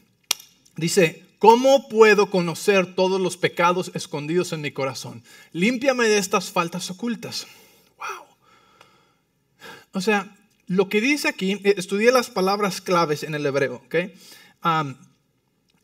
Dice, 0.76 1.24
¿Cómo 1.43 1.88
puedo 1.88 2.30
conocer 2.30 2.95
todos 2.95 3.20
los 3.20 3.36
pecados 3.36 3.90
escondidos 3.95 4.53
en 4.53 4.61
mi 4.61 4.70
corazón? 4.70 5.24
Límpiame 5.51 6.07
de 6.07 6.18
estas 6.18 6.53
faltas 6.53 6.88
ocultas. 6.88 7.49
Wow. 7.99 8.26
O 9.93 10.01
sea, 10.01 10.36
lo 10.68 10.88
que 10.88 11.01
dice 11.01 11.26
aquí, 11.26 11.61
eh, 11.64 11.74
estudié 11.76 12.12
las 12.12 12.30
palabras 12.30 12.80
claves 12.80 13.24
en 13.24 13.34
el 13.34 13.45
hebreo. 13.45 13.82
¿okay? 13.84 14.14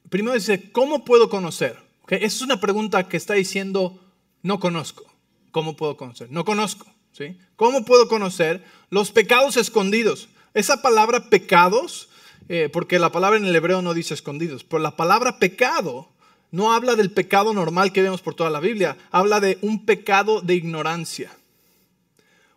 primero 0.08 0.36
dice, 0.36 0.70
¿cómo 0.70 1.04
puedo 1.04 1.28
conocer? 1.28 1.76
¿Okay? 2.02 2.18
Esa 2.18 2.36
es 2.36 2.42
una 2.42 2.60
pregunta 2.60 3.08
que 3.08 3.16
está 3.16 3.34
diciendo, 3.34 4.00
no 4.44 4.60
conozco. 4.60 5.12
¿Cómo 5.50 5.74
puedo 5.74 5.96
conocer? 5.96 6.30
No 6.30 6.44
conozco. 6.44 6.86
¿sí? 7.10 7.36
¿Cómo 7.56 7.84
puedo 7.84 8.06
conocer 8.06 8.64
los 8.90 9.10
pecados 9.10 9.56
escondidos? 9.56 10.28
Esa 10.54 10.82
palabra 10.82 11.30
pecados 11.30 12.10
eh, 12.48 12.68
porque 12.72 12.98
la 12.98 13.12
palabra 13.12 13.38
en 13.38 13.44
el 13.44 13.54
hebreo 13.54 13.82
no 13.82 13.94
dice 13.94 14.14
escondidos, 14.14 14.64
pero 14.64 14.78
la 14.80 14.96
palabra 14.96 15.38
pecado 15.38 16.08
no 16.50 16.72
habla 16.72 16.96
del 16.96 17.10
pecado 17.10 17.52
normal 17.52 17.92
que 17.92 18.02
vemos 18.02 18.22
por 18.22 18.34
toda 18.34 18.50
la 18.50 18.60
Biblia, 18.60 18.96
habla 19.10 19.40
de 19.40 19.58
un 19.60 19.84
pecado 19.84 20.40
de 20.40 20.54
ignorancia. 20.54 21.30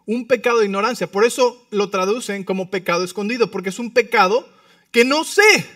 Un 0.05 0.27
pecado 0.27 0.59
de 0.59 0.65
ignorancia, 0.65 1.11
por 1.11 1.25
eso 1.25 1.65
lo 1.69 1.89
traducen 1.89 2.43
como 2.43 2.71
pecado 2.71 3.03
escondido, 3.03 3.51
porque 3.51 3.69
es 3.69 3.79
un 3.79 3.91
pecado 3.91 4.47
que 4.91 5.05
no 5.05 5.23
sé. 5.23 5.67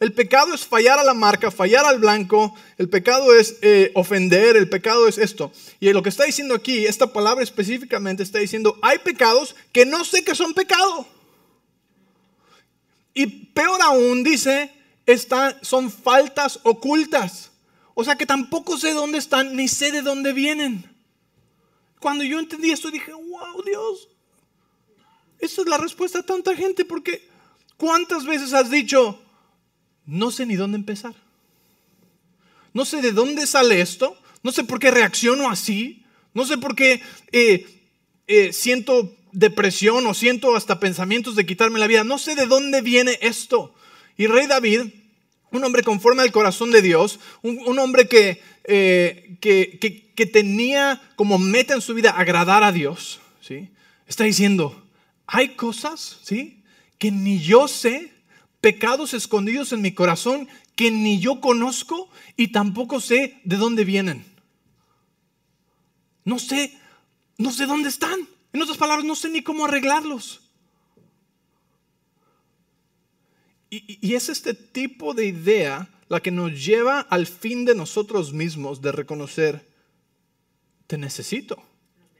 El 0.00 0.12
pecado 0.12 0.54
es 0.54 0.66
fallar 0.66 0.98
a 0.98 1.04
la 1.04 1.14
marca, 1.14 1.50
fallar 1.50 1.84
al 1.84 1.98
blanco, 1.98 2.54
el 2.78 2.88
pecado 2.88 3.34
es 3.34 3.56
eh, 3.62 3.92
ofender, 3.94 4.56
el 4.56 4.68
pecado 4.68 5.08
es 5.08 5.18
esto. 5.18 5.52
Y 5.78 5.92
lo 5.92 6.02
que 6.02 6.08
está 6.08 6.24
diciendo 6.24 6.54
aquí, 6.54 6.84
esta 6.84 7.12
palabra 7.12 7.44
específicamente 7.44 8.22
está 8.22 8.38
diciendo, 8.38 8.78
hay 8.82 8.98
pecados 8.98 9.54
que 9.72 9.86
no 9.86 10.04
sé 10.04 10.24
que 10.24 10.34
son 10.34 10.52
pecado. 10.52 11.06
Y 13.14 13.26
peor 13.26 13.80
aún, 13.80 14.24
dice, 14.24 14.72
son 15.62 15.90
faltas 15.90 16.60
ocultas. 16.64 17.52
O 17.94 18.02
sea 18.02 18.16
que 18.16 18.26
tampoco 18.26 18.76
sé 18.76 18.92
dónde 18.92 19.18
están 19.18 19.54
ni 19.54 19.68
sé 19.68 19.92
de 19.92 20.02
dónde 20.02 20.32
vienen. 20.32 20.84
Cuando 22.00 22.24
yo 22.24 22.38
entendí 22.38 22.70
esto 22.70 22.90
dije, 22.90 23.12
wow, 23.12 23.62
Dios, 23.64 24.08
esa 25.38 25.62
es 25.62 25.68
la 25.68 25.78
respuesta 25.78 26.18
a 26.18 26.26
tanta 26.26 26.54
gente 26.56 26.84
porque 26.84 27.28
¿cuántas 27.76 28.26
veces 28.26 28.52
has 28.52 28.70
dicho, 28.70 29.22
no 30.04 30.30
sé 30.30 30.44
ni 30.44 30.56
dónde 30.56 30.76
empezar? 30.76 31.14
No 32.72 32.84
sé 32.84 33.00
de 33.00 33.12
dónde 33.12 33.46
sale 33.46 33.80
esto, 33.80 34.18
no 34.42 34.50
sé 34.50 34.64
por 34.64 34.80
qué 34.80 34.90
reacciono 34.90 35.48
así, 35.48 36.04
no 36.34 36.44
sé 36.44 36.58
por 36.58 36.74
qué 36.74 37.00
eh, 37.30 37.66
eh, 38.26 38.52
siento 38.52 39.16
depresión 39.34 40.06
o 40.06 40.14
siento 40.14 40.56
hasta 40.56 40.80
pensamientos 40.80 41.36
de 41.36 41.46
quitarme 41.46 41.78
la 41.78 41.86
vida, 41.86 42.04
no 42.04 42.18
sé 42.18 42.34
de 42.34 42.46
dónde 42.46 42.80
viene 42.80 43.18
esto. 43.20 43.74
Y 44.16 44.26
rey 44.26 44.46
David 44.46 44.82
un 45.54 45.64
hombre 45.64 45.82
conforme 45.82 46.22
al 46.22 46.32
corazón 46.32 46.72
de 46.72 46.82
Dios, 46.82 47.20
un, 47.42 47.78
hombre 47.78 48.08
eh, 48.64 49.36
que, 49.40 49.78
que, 50.14 50.26
tenía 50.26 51.00
como 51.16 51.38
meta 51.38 51.74
en 51.74 51.80
su 51.80 51.94
vida 51.94 52.10
agradar 52.10 52.64
a 52.64 52.72
Dios, 52.72 53.20
¿sí? 53.40 53.70
está 54.06 54.24
diciendo, 54.24 54.84
hay 55.26 55.50
cosas 55.50 56.18
¿sí? 56.22 56.62
que 56.98 57.12
ni 57.12 57.38
yo 57.38 57.68
sé, 57.68 58.12
pecados 58.60 59.14
escondidos 59.14 59.72
en 59.72 59.80
mi 59.80 59.92
corazón 59.92 60.48
que 60.74 60.90
ni 60.90 61.20
yo 61.20 61.40
conozco 61.40 62.08
y 62.36 62.48
tampoco 62.48 63.00
sé 63.00 63.40
de 63.44 63.56
dónde 63.56 63.84
vienen. 63.84 64.24
No 66.24 66.40
sé, 66.40 66.76
no 67.38 67.52
sé 67.52 67.66
dónde 67.66 67.90
están. 67.90 68.26
En 68.54 68.62
otras 68.62 68.78
palabras, 68.78 69.04
no 69.04 69.16
sé 69.16 69.28
ni 69.28 69.42
cómo 69.42 69.64
arreglarlos. 69.64 70.40
Y, 73.68 74.14
es 74.14 74.28
este 74.28 74.54
tipo 74.54 75.12
de 75.12 75.26
idea 75.26 75.90
la 76.08 76.20
que 76.20 76.30
nos 76.30 76.64
lleva 76.64 77.00
al 77.00 77.26
fin 77.26 77.64
de 77.64 77.74
nosotros 77.74 78.32
mismos 78.32 78.80
de 78.80 78.92
reconocer, 78.92 79.66
te 80.86 80.96
necesito 80.96 81.60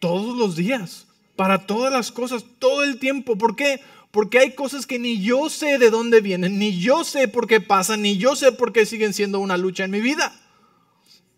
todos 0.01 0.37
los 0.37 0.57
días, 0.57 1.07
para 1.37 1.66
todas 1.66 1.93
las 1.93 2.11
cosas, 2.11 2.45
todo 2.59 2.82
el 2.82 2.99
tiempo. 2.99 3.39
¿Por 3.39 3.55
qué? 3.55 3.80
Porque 4.11 4.41
hay 4.41 4.57
cosas 4.57 4.87
que 4.87 4.99
ni 4.99 5.22
yo 5.22 5.49
sé 5.49 5.78
de 5.78 5.91
dónde 5.91 6.20
vienen, 6.20 6.59
ni 6.59 6.80
yo 6.80 7.05
sé 7.05 7.28
por 7.28 7.47
qué 7.47 7.61
pasan, 7.61 8.03
ni 8.03 8.18
yo 8.18 8.35
sé 8.35 8.51
por 8.51 8.72
qué 8.72 8.87
siguen 8.87 9.14
siendo 9.14 9.39
una 9.39 9.57
lucha 9.57 9.85
en 9.85 9.93
mi 9.93 10.01
vida. 10.01 10.35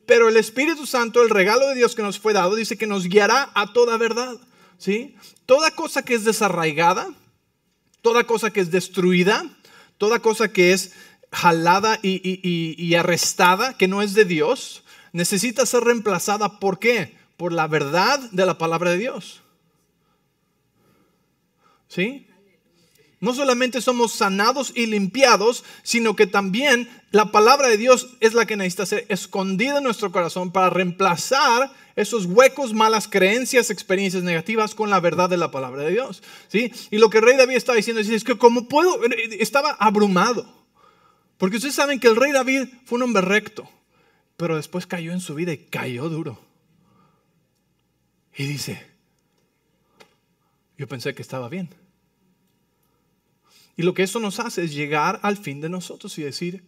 Pero 0.07 0.31
el 0.31 0.39
Espíritu 0.39 0.87
Santo, 0.87 1.23
el 1.23 1.29
regalo 1.29 1.69
de 1.69 1.75
Dios 1.75 1.95
que 1.95 2.03
nos 2.03 2.19
fue 2.19 2.33
dado, 2.33 2.55
dice 2.55 2.79
que 2.79 2.87
nos 2.87 3.05
guiará 3.05 3.51
a 3.55 3.75
toda 3.75 3.99
verdad. 3.99 4.39
¿Sí? 4.79 5.17
Toda 5.47 5.71
cosa 5.71 6.03
que 6.03 6.15
es 6.15 6.25
desarraigada, 6.25 7.09
toda 8.03 8.25
cosa 8.25 8.51
que 8.51 8.61
es 8.61 8.71
destruida, 8.71 9.45
toda 9.99 10.21
cosa 10.21 10.53
que 10.53 10.73
es 10.73 10.93
jalada 11.33 11.99
y, 12.03 12.95
arrestada, 12.95 13.77
que 13.77 13.89
no 13.89 14.03
es 14.03 14.15
de 14.15 14.25
Dios, 14.25 14.85
necesita 15.13 15.67
ser 15.67 15.85
reemplazada. 15.85 16.59
¿Por 16.59 16.79
qué? 16.79 17.17
Por 17.37 17.53
la 17.53 17.67
verdad 17.67 18.19
de 18.31 18.47
la 18.47 18.59
palabra 18.59 18.91
de 18.91 18.99
Dios. 18.99 19.43
¿Sí? 21.89 22.29
No 23.27 23.35
solamente 23.35 23.81
somos 23.81 24.13
sanados 24.13 24.73
y 24.77 24.87
limpiados, 24.87 25.65
sino 25.83 26.15
que 26.15 26.29
también 26.29 26.89
la 27.11 27.33
palabra 27.33 27.67
de 27.67 27.77
Dios 27.77 28.11
es 28.21 28.35
la 28.35 28.47
que 28.47 28.57
necesita 28.57 28.87
ser 28.87 29.05
escondida 29.09 29.79
en 29.79 29.83
nuestro 29.83 30.13
corazón 30.13 30.53
para 30.53 30.71
reemplazar 30.71 31.73
esos 31.97 32.27
huecos, 32.27 32.73
malas 32.73 33.09
creencias, 33.09 33.71
experiencias 33.71 34.23
negativas 34.23 34.77
con 34.77 34.91
la 34.91 35.01
verdad 35.01 35.29
de 35.29 35.39
la 35.39 35.51
palabra 35.51 35.83
de 35.83 35.91
Dios. 35.91 36.23
¿sí? 36.47 36.71
Y 36.93 36.99
lo 36.99 37.11
que 37.11 37.19
el 37.19 37.25
rey 37.25 37.37
David 37.37 37.57
estaba 37.57 37.75
diciendo 37.75 38.01
es, 38.01 38.23
que 38.23 38.39
como 38.39 38.69
puedo, 38.69 39.01
estaba 39.41 39.73
abrumado. 39.73 40.47
Porque 41.37 41.57
ustedes 41.57 41.75
saben 41.75 41.99
que 41.99 42.07
el 42.07 42.15
rey 42.15 42.31
David 42.31 42.69
fue 42.85 42.99
un 42.99 43.03
hombre 43.03 43.23
recto, 43.23 43.69
pero 44.37 44.55
después 44.55 44.87
cayó 44.87 45.11
en 45.11 45.19
su 45.19 45.35
vida 45.35 45.53
y 45.53 45.59
cayó 45.59 46.09
duro. 46.09 46.39
Y 48.37 48.47
dice, 48.47 48.87
yo 50.79 50.87
pensé 50.87 51.13
que 51.13 51.23
estaba 51.23 51.49
bien. 51.49 51.86
Y 53.77 53.83
lo 53.83 53.95
que 53.95 54.03
eso 54.03 54.21
nos 54.21 54.41
hace 54.41 54.65
es 54.65 54.75
llegar 54.75 55.21
al 55.23 55.37
fin 55.37 55.61
de 55.61 55.69
nosotros 55.69 56.17
y 56.19 56.23
decir, 56.23 56.65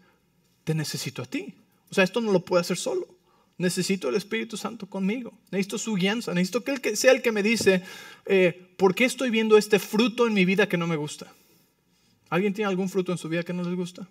te 0.64 0.74
necesito 0.74 1.22
a 1.22 1.26
ti. 1.26 1.54
O 1.90 1.94
sea, 1.94 2.04
esto 2.04 2.20
no 2.20 2.32
lo 2.32 2.44
puedo 2.44 2.60
hacer 2.60 2.76
solo. 2.76 3.08
Necesito 3.56 4.08
el 4.08 4.14
Espíritu 4.14 4.56
Santo 4.56 4.86
conmigo. 4.88 5.32
Necesito 5.50 5.78
su 5.78 5.94
guianza. 5.94 6.34
Necesito 6.34 6.62
que 6.62 6.72
él 6.72 6.96
sea 6.96 7.12
el 7.12 7.22
que 7.22 7.32
me 7.32 7.42
dice, 7.42 7.82
eh, 8.26 8.68
¿por 8.76 8.94
qué 8.94 9.04
estoy 9.04 9.30
viendo 9.30 9.56
este 9.56 9.78
fruto 9.78 10.26
en 10.26 10.34
mi 10.34 10.44
vida 10.44 10.68
que 10.68 10.76
no 10.76 10.86
me 10.86 10.96
gusta? 10.96 11.32
¿Alguien 12.28 12.52
tiene 12.52 12.68
algún 12.68 12.90
fruto 12.90 13.10
en 13.10 13.18
su 13.18 13.28
vida 13.28 13.42
que 13.42 13.54
no 13.54 13.62
les 13.62 13.74
gusta? 13.74 14.06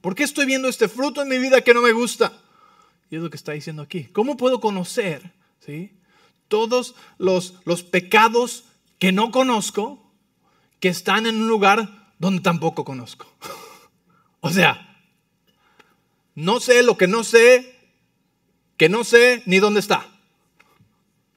¿Por 0.00 0.14
qué 0.14 0.24
estoy 0.24 0.46
viendo 0.46 0.68
este 0.68 0.88
fruto 0.88 1.22
en 1.22 1.28
mi 1.28 1.38
vida 1.38 1.62
que 1.62 1.72
no 1.72 1.80
me 1.80 1.92
gusta? 1.92 2.32
Y 3.08 3.16
es 3.16 3.22
lo 3.22 3.30
que 3.30 3.36
está 3.36 3.52
diciendo 3.52 3.82
aquí. 3.82 4.04
¿Cómo 4.12 4.36
puedo 4.36 4.60
conocer 4.60 5.32
¿sí? 5.64 5.92
todos 6.48 6.96
los, 7.18 7.54
los 7.64 7.82
pecados 7.82 8.64
que 8.98 9.12
no 9.12 9.30
conozco 9.30 10.03
que 10.80 10.88
están 10.88 11.26
en 11.26 11.36
un 11.36 11.48
lugar 11.48 12.12
donde 12.18 12.42
tampoco 12.42 12.84
conozco? 12.84 13.26
o 14.40 14.50
sea, 14.50 14.98
no 16.34 16.60
sé 16.60 16.82
lo 16.82 16.96
que 16.96 17.06
no 17.06 17.24
sé 17.24 17.74
que 18.76 18.88
no 18.88 19.04
sé 19.04 19.42
ni 19.46 19.58
dónde 19.58 19.80
está. 19.80 20.06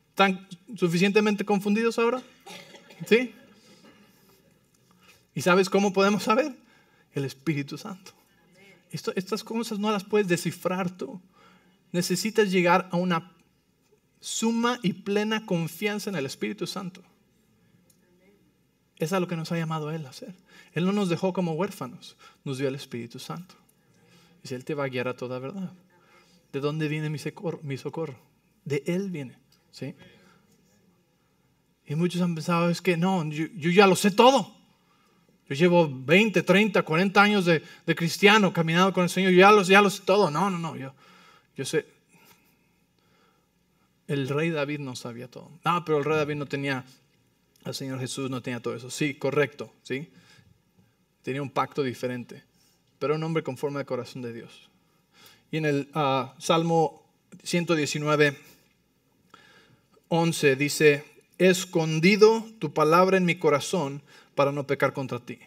¿Están 0.10 0.48
suficientemente 0.76 1.46
confundidos 1.46 2.00
ahora? 2.00 2.22
¿Sí? 3.06 3.34
¿Y 5.36 5.42
sabes 5.42 5.70
cómo 5.70 5.94
podemos 5.94 6.24
saber? 6.24 6.56
El 7.14 7.26
Espíritu 7.26 7.78
Santo. 7.78 8.12
estas 8.92 9.44
cosas 9.44 9.78
no 9.78 9.92
las 9.92 10.04
puedes 10.04 10.28
descifrar 10.28 10.90
tú. 10.90 11.22
Necesitas 11.92 12.52
llegar 12.52 12.90
a 12.92 12.98
una 12.98 13.32
suma 14.20 14.80
y 14.82 14.94
plena 14.94 15.46
confianza 15.46 16.10
en 16.10 16.16
el 16.16 16.26
Espíritu 16.26 16.66
Santo. 16.66 17.04
Es 19.00 19.14
a 19.14 19.20
lo 19.20 19.28
que 19.28 19.36
nos 19.36 19.52
ha 19.52 19.58
llamado 19.58 19.92
Él 19.92 20.06
a 20.06 20.10
hacer. 20.10 20.34
Él 20.74 20.86
no 20.86 20.92
nos 20.92 21.10
dejó 21.10 21.34
como 21.34 21.54
huérfanos, 21.54 22.18
nos 22.44 22.58
dio 22.58 22.68
el 22.68 22.76
Espíritu 22.76 23.20
Santo. 23.20 23.56
Y 24.44 24.54
Él 24.54 24.66
te 24.66 24.74
va 24.74 24.86
a 24.86 24.90
guiar 24.90 25.08
a 25.08 25.16
toda 25.16 25.40
verdad. 25.40 25.72
¿De 26.52 26.60
dónde 26.60 26.88
viene 26.88 27.10
mi 27.10 27.20
socorro? 27.78 28.20
De 28.66 28.84
Él 28.86 29.12
viene. 29.12 29.38
¿sí? 29.72 29.96
Y 31.86 31.96
muchos 31.96 32.22
han 32.22 32.36
pensado, 32.36 32.70
es 32.70 32.82
que 32.82 32.98
no, 32.98 33.24
yo, 33.30 33.48
ya 33.56 33.88
lo 33.88 33.96
sé 33.96 34.12
todo. 34.12 34.56
Yo 35.48 35.56
llevo 35.56 35.90
20, 35.90 36.42
30, 36.44 36.84
40 36.84 37.22
años 37.22 37.46
de, 37.46 37.64
cristiano 37.96 38.52
caminando 38.52 38.92
con 38.92 39.04
el 39.04 39.10
Señor, 39.10 39.32
yo 39.32 39.40
ya 39.40 39.52
lo, 39.52 39.62
ya 39.62 39.82
lo 39.82 39.90
sé 39.90 40.04
todo. 40.04 40.30
No, 40.30 40.50
no, 40.50 40.58
no, 40.60 40.76
yo, 40.76 40.94
yo 41.56 41.64
sé. 41.64 41.86
El 44.08 44.28
rey 44.28 44.50
David 44.50 44.80
no 44.80 44.96
sabía 44.96 45.30
todo. 45.30 45.52
No, 45.64 45.86
pero 45.86 46.00
el 46.00 46.04
rey 46.04 46.18
David 46.18 46.36
no 46.36 46.46
tenía, 46.46 46.84
el 47.70 47.76
Señor 47.76 48.00
Jesús 48.00 48.30
no 48.30 48.42
tenía 48.42 48.60
todo 48.60 48.76
eso. 48.76 48.90
Sí, 48.90 49.16
correcto, 49.16 49.72
¿sí? 49.84 50.10
Tenía 51.24 51.42
un 51.42 51.50
pacto 51.50 51.84
diferente, 51.84 52.44
pero 53.00 53.16
un 53.16 53.24
hombre 53.24 53.44
conforme 53.44 53.80
al 53.80 53.86
corazón 53.86 54.22
de 54.22 54.34
Dios. 54.34 54.70
Y 55.52 55.58
en 55.58 55.66
el 55.66 55.90
ah, 55.94 56.36
Salmo 56.40 57.04
119, 57.44 58.38
11 60.10 60.56
dice, 60.56 61.04
he 61.38 61.50
escondido 61.50 62.46
tu 62.60 62.74
palabra 62.74 63.18
en 63.18 63.26
mi 63.26 63.36
corazón 63.36 64.02
para 64.36 64.52
no 64.52 64.66
pecar 64.68 64.94
contra 64.94 65.20
ti. 65.20 65.40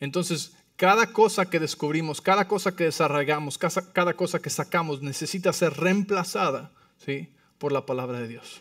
Entonces, 0.00 0.52
cada 0.76 1.12
cosa 1.12 1.48
que 1.48 1.58
descubrimos, 1.58 2.20
cada 2.20 2.46
cosa 2.46 2.76
que 2.76 2.84
desarraigamos, 2.84 3.58
cada 3.58 4.14
cosa 4.14 4.40
que 4.40 4.50
sacamos 4.50 5.00
necesita 5.00 5.52
ser 5.52 5.72
reemplazada 5.72 6.70
¿sí? 6.98 7.28
por 7.58 7.72
la 7.72 7.86
palabra 7.86 8.20
de 8.20 8.28
Dios. 8.28 8.60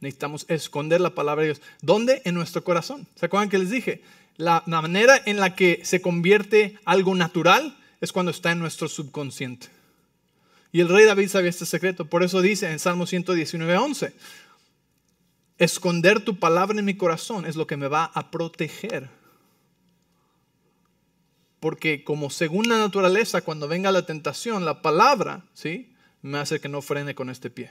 Necesitamos 0.00 0.44
esconder 0.48 1.00
la 1.00 1.14
palabra 1.14 1.42
de 1.42 1.48
Dios. 1.48 1.62
¿Dónde? 1.80 2.22
En 2.24 2.34
nuestro 2.34 2.62
corazón. 2.62 3.06
¿Se 3.14 3.26
acuerdan 3.26 3.48
que 3.48 3.58
les 3.58 3.70
dije? 3.70 4.02
La, 4.36 4.62
manera 4.66 5.20
en 5.24 5.40
la 5.40 5.54
que 5.54 5.80
se 5.84 6.02
convierte 6.02 6.78
algo 6.84 7.14
natural 7.14 7.76
es 8.00 8.12
cuando 8.12 8.30
está 8.30 8.52
en 8.52 8.58
nuestro 8.58 8.88
subconsciente. 8.88 9.68
Y 10.72 10.80
el 10.80 10.88
rey 10.88 11.06
David 11.06 11.28
sabía 11.28 11.48
este 11.48 11.64
secreto, 11.64 12.04
por 12.04 12.22
eso 12.22 12.42
dice 12.42 12.70
en 12.70 12.78
Salmo 12.78 13.06
119, 13.06 13.78
11, 13.78 14.12
esconder 15.56 16.20
tu 16.20 16.38
palabra 16.38 16.78
en 16.78 16.84
mi 16.84 16.96
corazón 16.96 17.46
es 17.46 17.56
lo 17.56 17.66
que 17.66 17.78
me 17.78 17.88
va 17.88 18.04
a 18.04 18.30
proteger. 18.30 19.08
Porque 21.60 22.04
como 22.04 22.28
según 22.28 22.68
la 22.68 22.76
naturaleza, 22.76 23.40
cuando 23.40 23.68
venga 23.68 23.90
la 23.90 24.04
tentación, 24.04 24.66
la 24.66 24.82
palabra, 24.82 25.44
¿sí? 25.54 25.94
Me 26.20 26.38
hace 26.38 26.60
que 26.60 26.68
no 26.68 26.82
frene 26.82 27.14
con 27.14 27.30
este 27.30 27.48
pie. 27.48 27.70